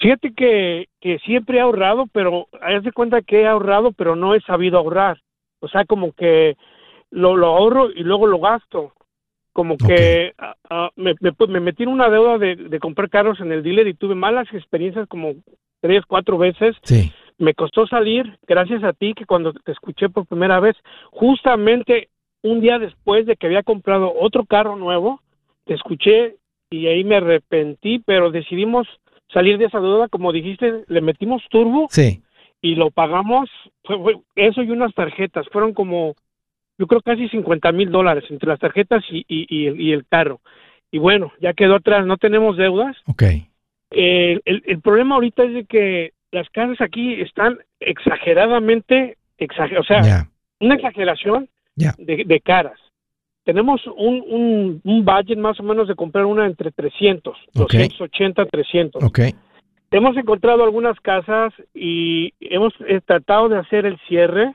Fíjate 0.00 0.32
que, 0.32 0.88
que 1.00 1.18
siempre 1.18 1.58
he 1.58 1.60
ahorrado, 1.60 2.06
pero 2.12 2.48
haz 2.62 2.82
de 2.82 2.92
cuenta 2.92 3.20
que 3.20 3.42
he 3.42 3.46
ahorrado, 3.46 3.92
pero 3.92 4.16
no 4.16 4.34
he 4.34 4.40
sabido 4.40 4.78
ahorrar. 4.78 5.20
O 5.60 5.68
sea, 5.68 5.84
como 5.84 6.12
que 6.12 6.56
lo, 7.10 7.36
lo 7.36 7.48
ahorro 7.48 7.90
y 7.90 8.02
luego 8.02 8.26
lo 8.26 8.40
gasto. 8.40 8.94
Como 9.52 9.76
que 9.76 10.32
ah, 10.38 10.54
ah, 10.70 10.90
me, 10.96 11.14
pues, 11.16 11.50
me, 11.50 11.60
metí 11.60 11.82
en 11.82 11.90
una 11.90 12.08
deuda 12.08 12.38
de, 12.38 12.56
de, 12.56 12.78
comprar 12.78 13.10
carros 13.10 13.40
en 13.40 13.52
el 13.52 13.62
dealer 13.62 13.88
y 13.88 13.94
tuve 13.94 14.14
malas 14.14 14.48
experiencias 14.54 15.06
como 15.06 15.34
tres, 15.80 16.02
cuatro 16.06 16.38
veces. 16.38 16.76
Sí. 16.82 17.12
Me 17.40 17.54
costó 17.54 17.86
salir, 17.86 18.38
gracias 18.46 18.84
a 18.84 18.92
ti, 18.92 19.14
que 19.14 19.24
cuando 19.24 19.54
te 19.54 19.72
escuché 19.72 20.10
por 20.10 20.26
primera 20.26 20.60
vez, 20.60 20.76
justamente 21.10 22.10
un 22.42 22.60
día 22.60 22.78
después 22.78 23.24
de 23.24 23.36
que 23.36 23.46
había 23.46 23.62
comprado 23.62 24.12
otro 24.14 24.44
carro 24.44 24.76
nuevo, 24.76 25.22
te 25.64 25.72
escuché 25.72 26.36
y 26.68 26.86
ahí 26.86 27.02
me 27.02 27.16
arrepentí, 27.16 27.98
pero 28.00 28.30
decidimos 28.30 28.86
salir 29.32 29.56
de 29.56 29.64
esa 29.64 29.80
deuda, 29.80 30.08
como 30.08 30.32
dijiste, 30.32 30.84
le 30.86 31.00
metimos 31.00 31.42
turbo 31.48 31.86
sí. 31.88 32.22
y 32.60 32.74
lo 32.74 32.90
pagamos, 32.90 33.48
fue, 33.84 34.18
eso 34.36 34.62
y 34.62 34.70
unas 34.70 34.92
tarjetas, 34.92 35.46
fueron 35.50 35.72
como, 35.72 36.16
yo 36.76 36.86
creo 36.86 37.00
casi 37.00 37.26
50 37.30 37.72
mil 37.72 37.90
dólares 37.90 38.24
entre 38.28 38.50
las 38.50 38.58
tarjetas 38.58 39.02
y, 39.10 39.24
y, 39.26 39.92
el 39.92 40.06
carro. 40.06 40.40
Y 40.90 40.98
bueno, 40.98 41.32
ya 41.40 41.54
quedó 41.54 41.76
atrás, 41.76 42.04
no 42.04 42.18
tenemos 42.18 42.58
deudas. 42.58 42.98
Ok. 43.06 43.22
el, 43.92 44.42
el, 44.44 44.80
problema 44.82 45.14
ahorita 45.14 45.44
es 45.44 45.54
de 45.54 45.64
que 45.64 46.12
las 46.32 46.48
casas 46.50 46.80
aquí 46.80 47.20
están 47.20 47.58
exageradamente, 47.80 49.16
o 49.78 49.84
sea, 49.84 50.26
una 50.60 50.74
exageración 50.74 51.48
de, 51.74 52.24
de 52.26 52.40
caras 52.40 52.78
tenemos 53.44 53.80
un, 53.96 54.22
un, 54.28 54.80
un, 54.84 55.04
budget 55.04 55.38
más 55.38 55.58
o 55.60 55.62
menos 55.62 55.88
de 55.88 55.94
comprar 55.94 56.24
una 56.26 56.46
entre 56.46 56.70
300, 56.70 57.36
280, 57.54 58.46
300. 58.46 59.02
Okay. 59.02 59.34
Hemos 59.90 60.16
encontrado 60.16 60.62
algunas 60.62 60.98
casas 61.00 61.52
y 61.74 62.32
hemos 62.38 62.72
eh, 62.86 63.00
tratado 63.04 63.48
de 63.48 63.58
hacer 63.58 63.86
el 63.86 63.98
cierre 64.06 64.54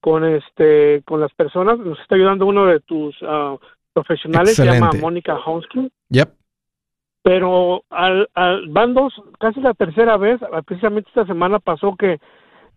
con 0.00 0.24
este 0.24 1.02
con 1.04 1.20
las 1.20 1.32
personas. 1.32 1.78
Nos 1.78 1.98
está 2.00 2.14
ayudando 2.14 2.46
uno 2.46 2.66
de 2.66 2.80
tus 2.80 3.16
ah, 3.22 3.56
profesionales, 3.92 4.54
se 4.54 4.64
llama 4.64 4.92
Mónica 5.00 5.34
Honskin. 5.34 5.90
Yep. 6.10 6.37
Pero 7.28 7.84
al, 7.90 8.26
al, 8.32 8.68
van 8.68 8.94
dos, 8.94 9.12
casi 9.38 9.60
la 9.60 9.74
tercera 9.74 10.16
vez, 10.16 10.40
precisamente 10.64 11.10
esta 11.10 11.26
semana 11.26 11.58
pasó 11.58 11.94
que 11.94 12.20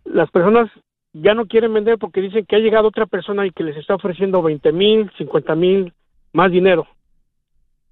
las 0.04 0.30
personas 0.30 0.68
ya 1.14 1.32
no 1.32 1.46
quieren 1.46 1.72
vender 1.72 1.96
porque 1.96 2.20
dicen 2.20 2.44
que 2.44 2.56
ha 2.56 2.58
llegado 2.58 2.88
otra 2.88 3.06
persona 3.06 3.46
y 3.46 3.50
que 3.50 3.64
les 3.64 3.78
está 3.78 3.94
ofreciendo 3.94 4.42
20 4.42 4.70
mil, 4.72 5.10
50 5.16 5.54
mil 5.54 5.94
más 6.34 6.52
dinero. 6.52 6.86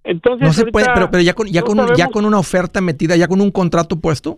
Entonces, 0.05 0.49
no 0.49 0.53
se 0.53 0.67
puede, 0.67 0.89
pero, 0.93 1.11
pero 1.11 1.23
ya, 1.23 1.33
con, 1.33 1.47
ya, 1.47 1.63
con, 1.63 1.79
ya 1.97 2.09
con 2.09 2.27
una 2.27 2.39
oferta 2.39 2.83
metida, 2.83 3.17
ya 3.17 3.27
con 3.27 3.41
un 3.41 3.53
contrato 3.53 3.99
puesto. 3.99 4.37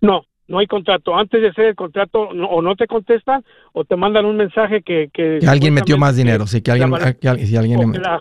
No, 0.00 0.22
no 0.48 0.58
hay 0.58 0.68
contrato. 0.68 1.14
Antes 1.14 1.42
de 1.42 1.48
hacer 1.48 1.66
el 1.66 1.74
contrato, 1.74 2.30
o 2.30 2.62
no 2.62 2.76
te 2.76 2.86
contestan 2.86 3.44
o 3.74 3.84
te 3.84 3.94
mandan 3.94 4.24
un 4.24 4.38
mensaje 4.38 4.80
que... 4.80 5.10
Que, 5.12 5.40
alguien 5.46 5.74
metió 5.74 5.98
más 5.98 6.16
dinero, 6.16 6.46
sí, 6.46 6.62
que 6.62 6.70
alguien... 6.70 6.94
Que, 7.20 7.44
si 7.44 7.58
alguien 7.58 7.92
la, 8.00 8.20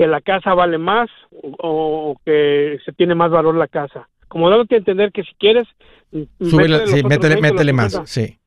que 0.00 0.06
la 0.06 0.22
casa 0.22 0.54
vale 0.54 0.78
más 0.78 1.10
o, 1.30 2.16
que 2.24 2.78
se 2.86 2.92
tiene 2.94 3.14
más 3.14 3.30
valor 3.30 3.54
la 3.54 3.68
casa. 3.68 4.08
Como 4.28 4.48
dándote 4.48 4.76
a 4.76 4.78
entender 4.78 5.12
que 5.12 5.22
si 5.24 5.34
quieres 5.38 5.68
sí, 6.10 6.56
métele, 7.04 7.74
más, 7.74 8.00
sí. 8.06 8.38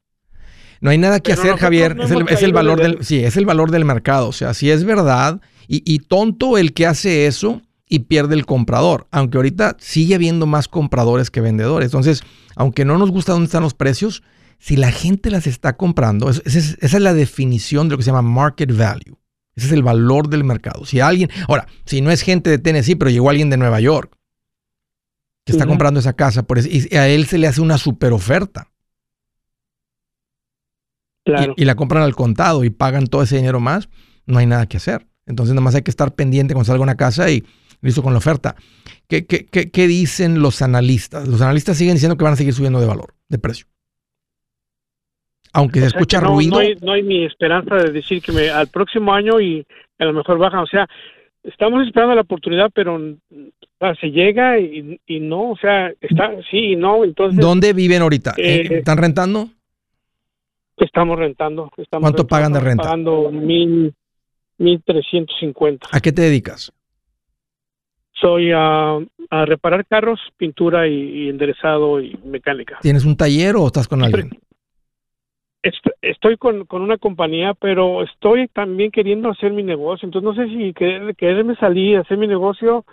No 0.81 0.89
hay 0.89 0.97
nada 0.97 1.19
que 1.19 1.31
hacer, 1.31 1.55
Javier. 1.57 1.95
es, 2.01 2.41
el, 2.41 2.53
valor 2.53 2.81
del, 2.81 3.03
sí, 3.03 3.23
es 3.23 3.37
el 3.37 3.45
valor 3.45 3.69
del 3.69 3.85
mercado. 3.85 4.29
O 4.29 4.31
sea, 4.31 4.55
si 4.55 4.71
es 4.71 4.83
verdad, 4.83 5.41
y, 5.67 5.99
tonto 5.99 6.57
el 6.57 6.73
que 6.73 6.87
hace 6.87 7.27
eso 7.27 7.61
y 7.87 7.99
pierde 7.99 8.33
el 8.33 8.47
comprador. 8.47 9.05
Aunque 9.11 9.37
ahorita 9.37 9.77
sigue 9.77 10.15
habiendo 10.15 10.47
más 10.47 10.67
compradores 10.67 11.29
que 11.29 11.39
vendedores. 11.39 11.89
Entonces, 11.89 12.23
aunque 12.55 12.83
no 12.83 12.97
nos 12.97 13.11
gusta 13.11 13.33
dónde 13.33 13.45
están 13.45 13.61
los 13.61 13.75
precios, 13.75 14.23
si 14.57 14.75
la 14.75 14.91
gente 14.91 15.29
las 15.29 15.45
está 15.45 15.77
comprando, 15.77 16.31
esa 16.31 16.41
es, 16.45 16.79
esa 16.81 16.97
es 16.97 17.03
la 17.03 17.13
definición 17.13 17.89
de 17.89 17.91
lo 17.91 17.97
que 17.97 18.03
se 18.05 18.09
llama 18.09 18.23
market 18.23 18.75
value. 18.75 19.19
Ese 19.55 19.67
es 19.67 19.73
el 19.73 19.83
valor 19.83 20.29
del 20.29 20.43
mercado. 20.43 20.85
Si 20.85 20.99
alguien, 20.99 21.29
ahora, 21.47 21.67
si 21.85 22.01
no 22.01 22.11
es 22.11 22.21
gente 22.21 22.49
de 22.49 22.57
Tennessee, 22.57 22.95
pero 22.95 23.11
llegó 23.11 23.29
alguien 23.29 23.49
de 23.49 23.57
Nueva 23.57 23.79
York, 23.79 24.17
que 25.45 25.51
está 25.51 25.65
comprando 25.65 25.99
esa 25.99 26.13
casa 26.13 26.43
por 26.43 26.59
y 26.59 26.95
a 26.95 27.07
él 27.07 27.25
se 27.25 27.37
le 27.37 27.47
hace 27.47 27.61
una 27.61 27.77
super 27.77 28.13
oferta. 28.13 28.69
Y, 31.55 31.65
la 31.65 31.75
compran 31.75 32.03
al 32.03 32.15
contado 32.15 32.63
y 32.63 32.69
pagan 32.69 33.07
todo 33.07 33.23
ese 33.23 33.37
dinero 33.37 33.59
más, 33.59 33.89
no 34.25 34.39
hay 34.39 34.45
nada 34.45 34.65
que 34.67 34.77
hacer. 34.77 35.07
Entonces, 35.25 35.53
nada 35.53 35.63
más 35.63 35.75
hay 35.75 35.81
que 35.81 35.91
estar 35.91 36.15
pendiente 36.15 36.53
cuando 36.53 36.65
salga 36.65 36.83
una 36.83 36.95
casa 36.95 37.29
y 37.29 37.45
listo 37.81 38.03
con 38.03 38.13
la 38.13 38.17
oferta. 38.17 38.55
¿Qué, 39.07 39.25
qué, 39.25 39.45
qué, 39.45 39.87
dicen 39.87 40.41
los 40.41 40.61
analistas? 40.61 41.27
Los 41.27 41.41
analistas 41.41 41.77
siguen 41.77 41.95
diciendo 41.95 42.17
que 42.17 42.23
van 42.23 42.33
a 42.33 42.37
seguir 42.37 42.53
subiendo 42.53 42.81
de 42.81 42.87
valor, 42.87 43.15
de 43.29 43.37
precio. 43.37 43.67
Aunque 45.53 45.79
se 45.81 45.87
escucha 45.87 46.19
ruido. 46.19 46.59
No 46.81 46.91
hay, 46.91 47.03
ni 47.03 47.25
esperanza 47.25 47.75
de 47.75 47.91
decir 47.91 48.21
que 48.21 48.31
me, 48.31 48.49
al 48.49 48.67
próximo 48.67 49.13
año 49.13 49.39
y 49.39 49.65
a 49.99 50.05
lo 50.05 50.13
mejor 50.13 50.39
baja. 50.39 50.61
O 50.61 50.67
sea, 50.67 50.87
estamos 51.43 51.85
esperando 51.85 52.15
la 52.15 52.21
oportunidad, 52.21 52.71
pero 52.73 52.99
se 53.99 54.07
llega 54.07 54.59
y, 54.59 54.99
no, 55.19 55.51
o 55.51 55.57
sea, 55.57 55.91
está 56.01 56.31
sí 56.49 56.71
y 56.71 56.75
no, 56.75 57.03
entonces... 57.03 57.39
¿Dónde 57.39 57.73
viven 57.73 58.01
ahorita? 58.01 58.33
Eh, 58.37 58.67
¿Están 58.79 58.97
rentando? 58.97 59.49
Estamos 60.77 61.19
rentando. 61.19 61.69
Estamos 61.77 62.03
¿Cuánto 62.03 62.25
pagan 62.25 62.53
de 62.53 62.59
renta? 62.59 62.83
Pagando 62.83 63.29
mil, 63.31 63.93
mil 64.57 64.83
trescientos 64.83 65.35
cincuenta. 65.39 65.87
¿A 65.91 65.99
qué 65.99 66.11
te 66.11 66.23
dedicas? 66.23 66.71
Soy 68.13 68.51
a, 68.51 68.97
a 69.29 69.45
reparar 69.45 69.85
carros, 69.85 70.19
pintura 70.37 70.87
y, 70.87 71.29
enderezado 71.29 72.01
y 72.01 72.17
mecánica. 72.25 72.79
¿Tienes 72.81 73.05
un 73.05 73.15
taller 73.15 73.55
o 73.55 73.67
estás 73.67 73.87
con 73.87 74.01
alguien? 74.03 74.31
Estoy 76.01 76.35
con, 76.37 76.65
con, 76.65 76.81
una 76.81 76.97
compañía, 76.97 77.53
pero 77.53 78.03
estoy 78.03 78.49
también 78.49 78.91
queriendo 78.91 79.29
hacer 79.29 79.53
mi 79.53 79.63
negocio. 79.63 80.05
Entonces 80.05 80.23
no 80.23 80.35
sé 80.35 80.49
si 80.49 80.73
quererme 80.73 81.55
salir, 81.55 81.97
hacer 81.97 82.17
mi 82.17 82.27
negocio 82.27 82.85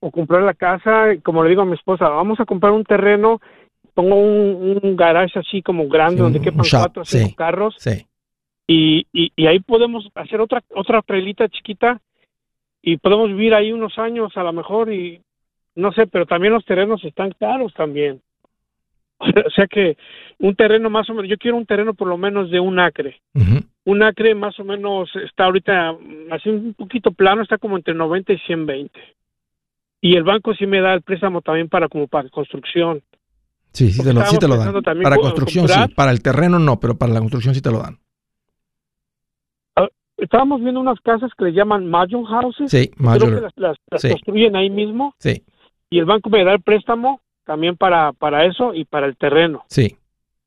o 0.00 0.10
comprar 0.10 0.42
la 0.42 0.54
casa. 0.54 1.08
Como 1.22 1.42
le 1.42 1.50
digo 1.50 1.62
a 1.62 1.66
mi 1.66 1.74
esposa, 1.74 2.08
vamos 2.08 2.40
a 2.40 2.46
comprar 2.46 2.72
un 2.72 2.84
terreno, 2.84 3.40
pongo 3.92 4.16
un, 4.16 4.96
garage 4.96 5.38
así 5.38 5.60
como 5.60 5.88
grande 5.88 6.22
donde 6.22 6.40
quepan 6.40 6.64
cuatro 6.70 7.02
o 7.02 7.04
cinco 7.04 7.34
carros. 7.36 7.76
Y, 8.66 9.06
y, 9.12 9.46
ahí 9.46 9.60
podemos 9.60 10.08
hacer 10.14 10.40
otra 10.40 10.62
otra 10.74 11.00
trailita 11.02 11.48
chiquita 11.48 12.00
y 12.82 12.96
podemos 12.96 13.28
vivir 13.28 13.54
ahí 13.54 13.72
unos 13.72 13.96
años 13.98 14.36
a 14.36 14.42
lo 14.42 14.52
mejor 14.52 14.92
y 14.92 15.20
no 15.76 15.92
sé, 15.92 16.06
pero 16.06 16.26
también 16.26 16.54
los 16.54 16.64
terrenos 16.64 17.04
están 17.04 17.32
caros 17.38 17.72
también. 17.74 18.22
O 19.46 19.50
sea 19.50 19.66
que 19.66 19.96
un 20.38 20.54
terreno 20.54 20.90
más 20.90 21.08
o 21.08 21.14
menos, 21.14 21.30
yo 21.30 21.38
quiero 21.38 21.56
un 21.56 21.66
terreno 21.66 21.94
por 21.94 22.08
lo 22.08 22.18
menos 22.18 22.50
de 22.50 22.60
un 22.60 22.78
acre. 22.78 23.20
Un 23.84 24.02
acre 24.02 24.34
más 24.34 24.58
o 24.58 24.64
menos 24.64 25.08
está 25.24 25.44
ahorita 25.44 25.96
así 26.30 26.48
un 26.50 26.74
poquito 26.74 27.12
plano, 27.12 27.42
está 27.42 27.58
como 27.58 27.76
entre 27.76 27.94
90 27.94 28.32
y 28.32 28.38
120. 28.38 29.00
Y 30.00 30.16
el 30.16 30.24
banco 30.24 30.54
sí 30.54 30.66
me 30.66 30.80
da 30.80 30.94
el 30.94 31.02
préstamo 31.02 31.40
también 31.40 31.68
para 31.68 31.88
como 31.88 32.06
para 32.06 32.28
construcción. 32.28 33.02
Sí, 33.72 33.90
sí 33.90 34.02
te, 34.02 34.12
lo, 34.12 34.24
sí 34.24 34.38
te 34.38 34.48
lo 34.48 34.56
dan. 34.56 34.72
Para 35.02 35.16
construcción 35.16 35.68
sí, 35.68 35.80
para 35.94 36.10
el 36.10 36.22
terreno 36.22 36.58
no, 36.58 36.80
pero 36.80 36.96
para 36.96 37.12
la 37.12 37.20
construcción 37.20 37.54
sí 37.54 37.60
te 37.60 37.70
lo 37.70 37.78
dan. 37.78 37.98
Ah, 39.76 39.88
estábamos 40.16 40.60
viendo 40.62 40.80
unas 40.80 41.00
casas 41.00 41.30
que 41.36 41.46
le 41.46 41.52
llaman 41.52 41.88
modular 41.90 42.24
houses. 42.24 42.70
Sí, 42.70 42.90
modular. 42.96 43.52
las, 43.56 43.76
construyen 43.90 44.56
ahí 44.56 44.70
mismo. 44.70 45.14
Sí. 45.18 45.42
Y 45.90 45.98
el 45.98 46.04
banco 46.04 46.30
me 46.30 46.44
da 46.44 46.52
el 46.54 46.62
préstamo 46.62 47.20
también 47.46 47.76
para, 47.76 48.12
para 48.12 48.44
eso 48.44 48.74
y 48.74 48.84
para 48.84 49.06
el 49.06 49.16
terreno. 49.16 49.64
Sí. 49.68 49.96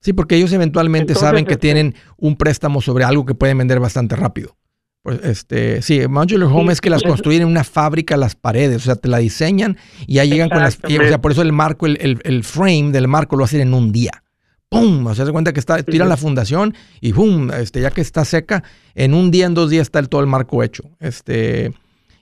Sí, 0.01 0.13
porque 0.13 0.35
ellos 0.35 0.53
eventualmente 0.53 1.13
saben 1.13 1.45
que 1.45 1.53
este 1.53 1.67
tienen 1.67 1.95
un 2.17 2.37
préstamo 2.37 2.81
sobre 2.81 3.03
algo 3.03 3.25
que 3.25 3.35
pueden 3.35 3.57
vender 3.57 3.79
bastante 3.79 4.15
rápido. 4.15 4.55
Pues 5.01 5.19
este, 5.23 5.81
sí, 5.81 6.07
modular 6.07 6.49
home 6.51 6.73
es 6.73 6.81
que 6.81 6.89
las 6.89 7.03
construyen 7.03 7.43
en 7.43 7.47
una 7.47 7.63
fábrica 7.63 8.17
las 8.17 8.35
paredes, 8.35 8.77
o 8.77 8.85
sea, 8.85 8.95
te 8.95 9.07
la 9.07 9.17
diseñan 9.17 9.77
y 10.07 10.15
ya 10.15 10.25
llegan 10.25 10.49
con 10.49 10.59
las, 10.59 10.77
o 10.83 10.87
sea, 10.87 11.21
por 11.21 11.31
eso 11.31 11.41
el 11.41 11.53
marco, 11.53 11.85
el, 11.85 12.19
el, 12.23 12.43
frame 12.43 12.91
del 12.91 13.07
marco 13.07 13.35
lo 13.35 13.45
hacen 13.45 13.61
en 13.61 13.73
un 13.73 13.91
día. 13.91 14.23
¡Pum! 14.69 15.07
O 15.07 15.15
sea, 15.15 15.25
se 15.25 15.31
cuenta 15.31 15.51
que 15.51 15.59
está, 15.59 15.81
tiran 15.83 16.09
la 16.09 16.17
fundación 16.17 16.75
y 17.01 17.11
¡pum! 17.11 17.49
Este, 17.51 17.81
ya 17.81 17.91
que 17.91 18.01
está 18.01 18.23
seca, 18.23 18.63
en 18.93 19.13
un 19.13 19.31
día, 19.31 19.47
en 19.47 19.53
dos 19.53 19.69
días 19.69 19.83
está 19.83 19.99
el, 19.99 20.09
todo 20.09 20.21
el 20.21 20.27
marco 20.27 20.63
hecho. 20.63 20.83
Este, 20.99 21.73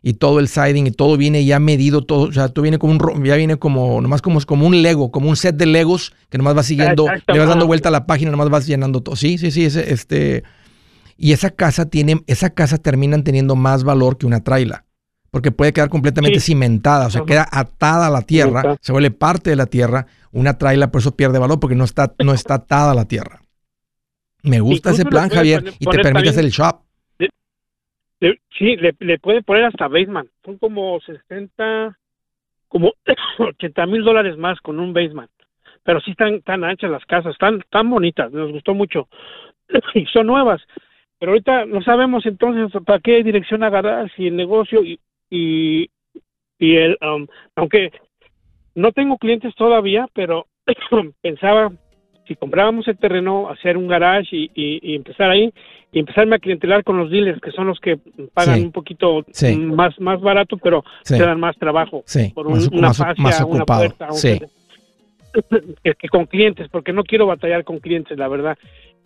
y 0.07 0.13
todo 0.13 0.39
el 0.39 0.47
siding 0.47 0.87
y 0.87 0.91
todo 0.91 1.17
viene 1.17 1.43
ya 1.43 1.59
medido, 1.59 2.01
todo, 2.01 2.29
o 2.29 2.31
sea, 2.31 2.47
tú 2.47 2.61
viene 2.61 2.79
como 2.79 2.93
un, 2.93 3.25
ya 3.25 3.35
viene 3.35 3.57
como, 3.57 3.99
nomás 3.99 4.21
como, 4.21 4.39
como 4.39 4.65
un 4.65 4.81
Lego, 4.81 5.11
como 5.11 5.27
un 5.27 5.35
set 5.35 5.57
de 5.57 5.65
Legos 5.65 6.13
que 6.29 6.37
nomás 6.37 6.55
vas 6.55 6.65
siguiendo, 6.67 7.07
le 7.27 7.39
vas 7.39 7.49
dando 7.49 7.67
vuelta 7.67 7.89
a 7.89 7.91
la 7.91 8.05
página, 8.05 8.31
nomás 8.31 8.49
vas 8.49 8.65
llenando 8.65 9.03
todo. 9.03 9.17
Sí, 9.17 9.37
sí, 9.37 9.51
sí, 9.51 9.65
ese, 9.65 9.91
este, 9.91 10.43
y 11.17 11.33
esa 11.33 11.49
casa 11.49 11.87
tiene, 11.87 12.23
esa 12.25 12.51
casa 12.51 12.77
terminan 12.77 13.25
teniendo 13.25 13.57
más 13.57 13.83
valor 13.83 14.17
que 14.17 14.25
una 14.25 14.45
traila. 14.45 14.85
Porque 15.29 15.51
puede 15.51 15.73
quedar 15.73 15.89
completamente 15.89 16.39
cimentada, 16.39 17.07
o 17.07 17.09
sea, 17.09 17.23
queda 17.25 17.45
atada 17.51 18.07
a 18.07 18.09
la 18.09 18.21
tierra, 18.21 18.77
se 18.79 18.93
vuelve 18.93 19.11
parte 19.11 19.49
de 19.49 19.57
la 19.57 19.65
tierra. 19.65 20.07
Una 20.31 20.57
traila 20.57 20.89
por 20.89 21.01
eso 21.01 21.17
pierde 21.17 21.37
valor 21.37 21.59
porque 21.59 21.75
no 21.75 21.83
está, 21.83 22.13
no 22.23 22.33
está 22.33 22.53
atada 22.53 22.91
a 22.91 22.95
la 22.95 23.09
tierra. 23.09 23.41
Me 24.41 24.61
gusta 24.61 24.91
ese 24.91 25.03
plan, 25.03 25.27
Javier, 25.27 25.73
y 25.79 25.85
te 25.85 25.99
permite 25.99 26.29
hacer 26.29 26.45
el 26.45 26.51
shop 26.51 26.86
sí, 28.19 28.75
le, 28.77 28.95
le 28.99 29.19
puede 29.19 29.43
poner 29.43 29.65
hasta 29.65 29.87
basement. 29.87 30.29
Son 30.43 30.57
como 30.57 30.99
60, 31.01 31.97
como 32.67 32.93
80 33.39 33.85
mil 33.85 34.03
dólares 34.03 34.37
más 34.37 34.59
con 34.61 34.79
un 34.79 34.93
basement. 34.93 35.31
Pero 35.83 36.01
sí 36.01 36.11
están 36.11 36.41
tan 36.41 36.63
anchas 36.63 36.91
las 36.91 37.05
casas, 37.05 37.33
están 37.33 37.63
tan 37.69 37.89
bonitas, 37.89 38.31
nos 38.31 38.51
gustó 38.51 38.73
mucho. 38.73 39.07
y 39.93 40.05
son 40.07 40.27
nuevas. 40.27 40.61
Pero 41.19 41.31
ahorita 41.31 41.65
no 41.65 41.81
sabemos 41.81 42.25
entonces 42.25 42.71
para 42.83 42.99
qué 42.99 43.23
dirección 43.23 43.63
agarrar, 43.63 44.11
si 44.15 44.27
el 44.27 44.35
negocio 44.35 44.83
y, 44.83 44.99
y, 45.29 45.89
y 46.59 46.75
el, 46.75 46.97
um, 47.01 47.27
aunque 47.55 47.91
no 48.75 48.91
tengo 48.91 49.17
clientes 49.17 49.55
todavía, 49.55 50.07
pero 50.13 50.45
pensaba 51.21 51.71
si 52.27 52.35
comprábamos 52.35 52.87
el 52.87 52.97
terreno, 52.97 53.49
hacer 53.49 53.77
un 53.77 53.87
garage 53.87 54.29
y, 54.31 54.95
empezar 54.95 55.29
ahí 55.29 55.51
y 55.91 55.99
empezarme 55.99 56.35
a 56.35 56.39
clientelar 56.39 56.83
con 56.83 56.97
los 56.97 57.09
dealers, 57.09 57.41
que 57.41 57.51
son 57.51 57.67
los 57.67 57.79
que 57.79 57.97
pagan 58.33 58.61
un 58.61 58.71
poquito 58.71 59.25
más, 59.57 59.99
más 59.99 60.21
barato, 60.21 60.57
pero 60.57 60.83
se 61.03 61.17
dan 61.17 61.39
más 61.39 61.57
trabajo 61.57 62.03
por 62.33 62.47
una 62.47 62.93
fascia, 62.93 63.45
una 63.45 63.65
puerta. 63.65 64.09
que, 65.83 66.09
con 66.09 66.25
clientes, 66.25 66.67
porque 66.69 66.93
no 66.93 67.03
quiero 67.03 67.25
batallar 67.25 67.63
con 67.63 67.79
clientes, 67.79 68.17
la 68.17 68.27
verdad. 68.27 68.57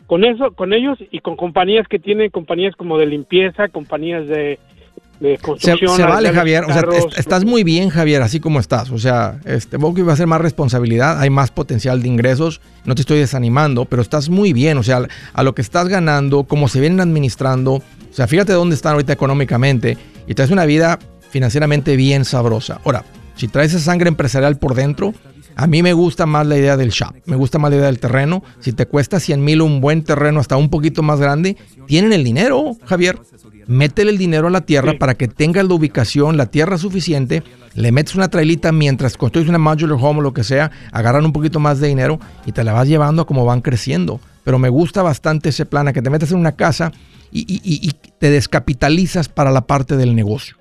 Con 0.07 0.25
eso, 0.25 0.51
con 0.53 0.73
ellos 0.73 0.97
y 1.11 1.19
con 1.19 1.37
compañías 1.37 1.87
que 1.87 1.99
tienen 1.99 2.31
compañías 2.31 2.75
como 2.75 2.97
de 2.97 3.05
limpieza, 3.05 3.69
compañías 3.69 4.27
de, 4.27 4.59
se, 5.59 6.03
vale, 6.03 6.31
Javier. 6.31 6.63
O 6.65 6.73
sea, 6.73 6.83
estás 7.15 7.45
muy 7.45 7.63
bien, 7.63 7.89
Javier, 7.89 8.21
así 8.21 8.39
como 8.39 8.59
estás. 8.59 8.89
O 8.89 8.97
sea, 8.97 9.39
este, 9.45 9.77
que 9.77 10.03
va 10.03 10.13
a 10.13 10.15
ser 10.15 10.27
más 10.27 10.41
responsabilidad, 10.41 11.19
hay 11.19 11.29
más 11.29 11.51
potencial 11.51 12.01
de 12.01 12.07
ingresos. 12.07 12.61
No 12.85 12.95
te 12.95 13.01
estoy 13.01 13.19
desanimando, 13.19 13.85
pero 13.85 14.01
estás 14.01 14.29
muy 14.29 14.51
bien. 14.53 14.77
O 14.77 14.83
sea, 14.83 15.05
a 15.33 15.43
lo 15.43 15.53
que 15.53 15.61
estás 15.61 15.87
ganando, 15.87 16.43
cómo 16.45 16.67
se 16.67 16.79
vienen 16.79 16.99
administrando. 17.01 17.73
O 17.73 18.13
sea, 18.13 18.27
fíjate 18.27 18.53
dónde 18.53 18.75
están 18.75 18.93
ahorita 18.93 19.13
económicamente 19.13 19.97
y 20.27 20.33
traes 20.33 20.51
una 20.51 20.65
vida 20.65 20.97
financieramente 21.29 21.95
bien 21.95 22.25
sabrosa. 22.25 22.81
Ahora, 22.83 23.05
si 23.35 23.47
traes 23.47 23.73
esa 23.73 23.85
sangre 23.85 24.09
empresarial 24.09 24.57
por 24.57 24.75
dentro, 24.75 25.13
a 25.61 25.67
mí 25.67 25.83
me 25.83 25.93
gusta 25.93 26.25
más 26.25 26.47
la 26.47 26.57
idea 26.57 26.75
del 26.75 26.89
shop, 26.89 27.13
me 27.25 27.35
gusta 27.35 27.59
más 27.59 27.69
la 27.69 27.77
idea 27.77 27.85
del 27.85 27.99
terreno. 27.99 28.43
Si 28.61 28.73
te 28.73 28.87
cuesta 28.87 29.19
100 29.19 29.43
mil 29.43 29.61
un 29.61 29.79
buen 29.79 30.03
terreno 30.03 30.39
hasta 30.39 30.57
un 30.57 30.69
poquito 30.69 31.03
más 31.03 31.19
grande, 31.19 31.55
tienen 31.85 32.13
el 32.13 32.23
dinero, 32.23 32.77
Javier 32.83 33.19
métele 33.67 34.09
el 34.09 34.17
dinero 34.17 34.47
a 34.47 34.49
la 34.49 34.61
tierra 34.61 34.93
para 34.97 35.13
que 35.13 35.27
tengas 35.27 35.67
la 35.67 35.75
ubicación, 35.75 36.35
la 36.35 36.47
tierra 36.47 36.79
suficiente, 36.79 37.43
le 37.75 37.91
metes 37.91 38.15
una 38.15 38.27
trailita 38.27 38.71
mientras 38.71 39.17
construyes 39.17 39.49
una 39.49 39.59
modular 39.59 39.99
home 40.01 40.19
o 40.19 40.23
lo 40.23 40.33
que 40.33 40.43
sea, 40.43 40.71
agarran 40.91 41.25
un 41.25 41.31
poquito 41.31 41.59
más 41.59 41.79
de 41.79 41.89
dinero 41.89 42.19
y 42.47 42.53
te 42.53 42.63
la 42.63 42.73
vas 42.73 42.87
llevando 42.87 43.27
como 43.27 43.45
van 43.45 43.61
creciendo. 43.61 44.19
Pero 44.43 44.57
me 44.57 44.69
gusta 44.69 45.03
bastante 45.03 45.49
ese 45.49 45.67
plan, 45.67 45.87
a 45.87 45.93
que 45.93 46.01
te 46.01 46.09
metes 46.09 46.31
en 46.31 46.39
una 46.39 46.53
casa 46.53 46.91
y, 47.31 47.45
y 47.63 47.91
te 48.17 48.31
descapitalizas 48.31 49.29
para 49.29 49.51
la 49.51 49.61
parte 49.61 49.95
del 49.95 50.15
negocio. 50.15 50.60